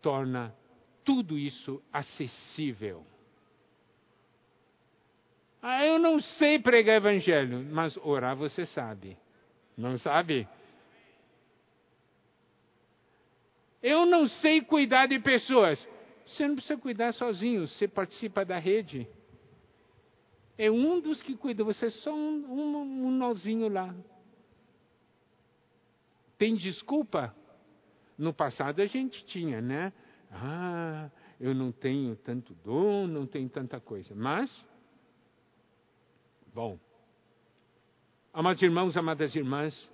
torna 0.00 0.54
tudo 1.04 1.38
isso 1.38 1.82
acessível. 1.92 3.04
Ah, 5.60 5.84
eu 5.84 5.98
não 5.98 6.20
sei 6.20 6.58
pregar 6.58 6.96
evangelho, 6.96 7.64
mas 7.70 7.96
orar 7.98 8.36
você 8.36 8.64
sabe. 8.66 9.16
Não 9.76 9.98
sabe? 9.98 10.46
Eu 13.82 14.06
não 14.06 14.26
sei 14.28 14.60
cuidar 14.60 15.06
de 15.06 15.18
pessoas. 15.18 15.84
Você 16.26 16.46
não 16.46 16.56
precisa 16.56 16.78
cuidar 16.78 17.12
sozinho, 17.12 17.66
você 17.66 17.88
participa 17.88 18.44
da 18.44 18.58
rede. 18.58 19.08
É 20.58 20.70
um 20.70 21.00
dos 21.00 21.22
que 21.22 21.36
cuida, 21.36 21.64
você 21.64 21.86
é 21.86 21.90
só 21.90 22.12
um, 22.12 22.44
um, 22.46 23.06
um 23.06 23.10
nozinho 23.10 23.68
lá. 23.68 23.94
Tem 26.36 26.54
desculpa? 26.54 27.34
No 28.18 28.34
passado 28.34 28.82
a 28.82 28.86
gente 28.86 29.24
tinha, 29.26 29.60
né? 29.60 29.92
Ah, 30.32 31.08
eu 31.38 31.54
não 31.54 31.70
tenho 31.70 32.16
tanto 32.16 32.52
dom, 32.52 33.06
não 33.06 33.26
tenho 33.26 33.48
tanta 33.48 33.80
coisa. 33.80 34.12
Mas, 34.14 34.50
bom, 36.52 36.78
amados 38.32 38.60
irmãos, 38.60 38.96
amadas 38.96 39.34
irmãs, 39.36 39.88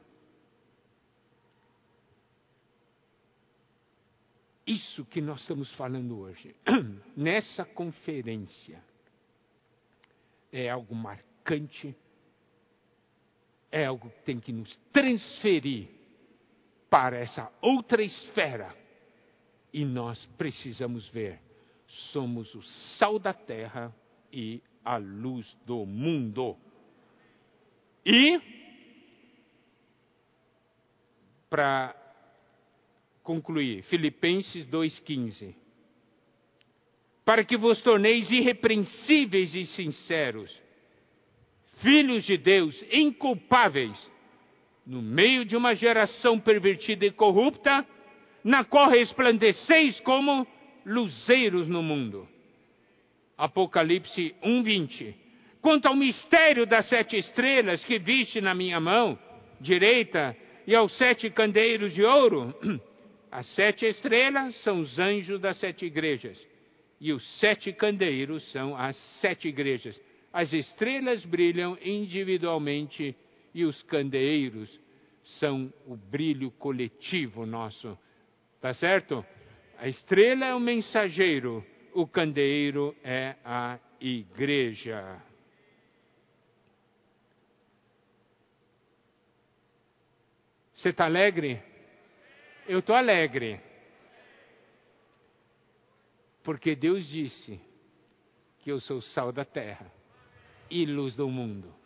isso 4.67 5.05
que 5.05 5.21
nós 5.21 5.43
estamos 5.43 5.71
falando 5.75 6.19
hoje, 6.19 6.57
nessa 7.15 7.67
conferência, 7.67 8.83
é 10.51 10.71
algo 10.71 10.95
marcante, 10.95 11.95
é 13.71 13.85
algo 13.85 14.09
que 14.09 14.23
tem 14.23 14.39
que 14.41 14.53
nos 14.53 14.75
transferir 14.93 15.94
para 16.95 17.19
essa 17.19 17.51
outra 17.61 18.05
esfera. 18.05 18.73
E 19.73 19.85
nós 19.85 20.25
precisamos 20.39 21.09
ver: 21.09 21.41
somos 22.13 22.55
o 22.55 22.63
sal 22.97 23.19
da 23.19 23.33
terra 23.35 23.93
e 24.33 24.63
a 24.85 24.97
luz 24.97 25.57
do 25.67 25.85
mundo. 25.85 26.57
E, 28.07 28.41
para 31.51 31.97
concluir, 33.25 33.83
Filipenses 33.85 34.65
2,15. 34.69 35.53
para 37.25 37.43
que 37.43 37.57
vos 37.57 37.83
torneis 37.83 38.31
irrepreensíveis 38.31 39.53
e 39.53 39.67
sinceros, 39.67 40.57
filhos 41.79 42.23
de 42.23 42.37
Deus, 42.37 42.81
inculpáveis, 42.93 43.99
no 44.87 45.01
meio 45.01 45.45
de 45.45 45.57
uma 45.57 45.75
geração 45.75 46.39
pervertida 46.39 47.07
e 47.07 47.11
corrupta, 47.11 47.87
na 48.43 48.65
qual 48.65 48.91
resplandeceis 48.91 49.99
como 50.01 50.47
luzeiros 50.85 51.69
no 51.69 51.83
mundo. 51.83 52.29
Apocalipse 53.37 54.35
1:20. 54.43 55.15
Quanto 55.61 55.87
ao 55.87 55.97
mistério 55.97 56.67
das 56.67 56.87
sete 56.89 57.17
estrelas 57.17 57.85
que 57.85 57.99
viste 57.99 58.41
na 58.41 58.55
minha 58.55 58.79
mão 58.79 59.19
direita 59.61 60.37
e 60.67 60.75
aos 60.75 60.93
sete 60.99 61.31
candeeiros 61.31 61.95
de 61.95 62.05
ouro, 62.05 62.55
as 63.33 63.47
sete 63.55 63.87
estrelas 63.87 64.55
são 64.63 64.81
os 64.81 64.99
anjos 64.99 65.41
das 65.41 65.57
sete 65.57 65.87
igrejas 65.87 66.39
e 67.01 67.13
os 67.13 67.25
sete 67.39 67.73
candeeiros 67.73 68.51
são 68.53 68.77
as 68.77 68.97
sete 69.21 69.49
igrejas. 69.49 70.01
As 70.33 70.53
estrelas 70.53 71.25
brilham 71.25 71.79
individualmente 71.83 73.17
e 73.55 73.65
os 73.65 73.83
candeeiros 73.85 74.81
são 75.39 75.73
o 75.87 75.97
brilho 75.97 76.51
coletivo 76.51 77.47
nosso. 77.47 77.97
Tá 78.61 78.75
certo? 78.75 79.25
A 79.79 79.89
estrela 79.89 80.45
é 80.47 80.55
o 80.55 80.61
mensageiro, 80.61 81.65
o 81.95 82.07
candeeiro 82.07 82.95
é 83.05 83.37
a 83.45 83.79
igreja. 84.01 85.23
Você 90.75 90.91
está 90.91 91.07
alegre? 91.07 91.63
Eu 92.67 92.81
estou 92.81 92.95
alegre. 92.95 93.61
Porque 96.43 96.75
Deus 96.75 97.07
disse 97.09 97.59
que 98.59 98.71
eu 98.71 98.81
sou 98.81 99.01
sal 99.01 99.33
da 99.33 99.45
terra 99.45 99.91
e 100.71 100.85
luz 100.85 101.17
do 101.17 101.29
mundo. 101.29 101.84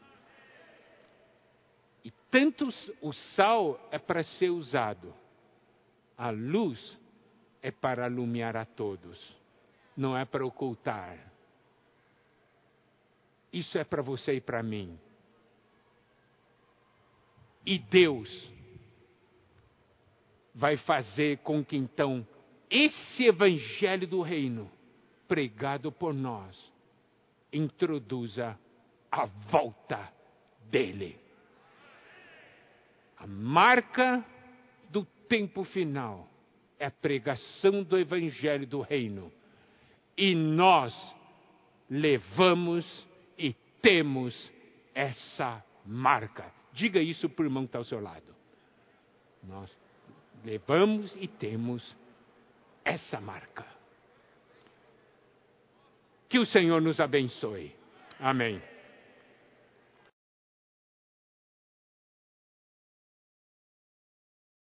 E 2.09 2.12
tanto 2.30 2.70
o 3.02 3.12
sal 3.12 3.78
é 3.90 3.98
para 3.98 4.24
ser 4.24 4.48
usado, 4.48 5.14
a 6.16 6.30
luz 6.30 6.98
é 7.61 7.70
para 7.70 8.06
alumiar 8.06 8.56
a 8.56 8.64
todos, 8.64 9.36
não 9.94 10.16
é 10.16 10.24
para 10.24 10.46
ocultar. 10.46 11.18
Isso 13.52 13.76
é 13.76 13.84
para 13.84 14.00
você 14.00 14.36
e 14.36 14.40
para 14.40 14.62
mim. 14.62 14.98
E 17.66 17.78
Deus 17.78 18.50
vai 20.54 20.78
fazer 20.78 21.40
com 21.40 21.62
que 21.62 21.76
então 21.76 22.26
esse 22.70 23.24
evangelho 23.24 24.09
do 24.09 24.22
reino, 24.22 24.72
pregado 25.28 25.92
por 25.92 26.14
nós, 26.14 26.72
introduza 27.52 28.59
a 29.12 29.26
volta 29.26 30.11
dele. 30.70 31.27
A 33.18 33.26
marca 33.26 34.24
do 34.90 35.04
tempo 35.28 35.64
final 35.64 36.28
é 36.78 36.86
a 36.86 36.90
pregação 36.90 37.82
do 37.82 37.98
evangelho 37.98 38.66
do 38.66 38.80
reino. 38.80 39.32
E 40.16 40.34
nós 40.34 40.94
levamos 41.90 43.06
e 43.36 43.52
temos 43.80 44.52
essa 44.94 45.62
marca. 45.84 46.52
Diga 46.72 47.00
isso 47.00 47.28
para 47.28 47.42
o 47.42 47.46
irmão 47.46 47.64
que 47.64 47.68
está 47.68 47.78
ao 47.78 47.84
seu 47.84 48.00
lado. 48.00 48.34
Nós 49.42 49.76
levamos 50.44 51.16
e 51.20 51.26
temos 51.26 51.96
essa 52.84 53.20
marca. 53.20 53.66
Que 56.28 56.38
o 56.38 56.46
Senhor 56.46 56.80
nos 56.80 57.00
abençoe. 57.00 57.74
Amém. 58.20 58.62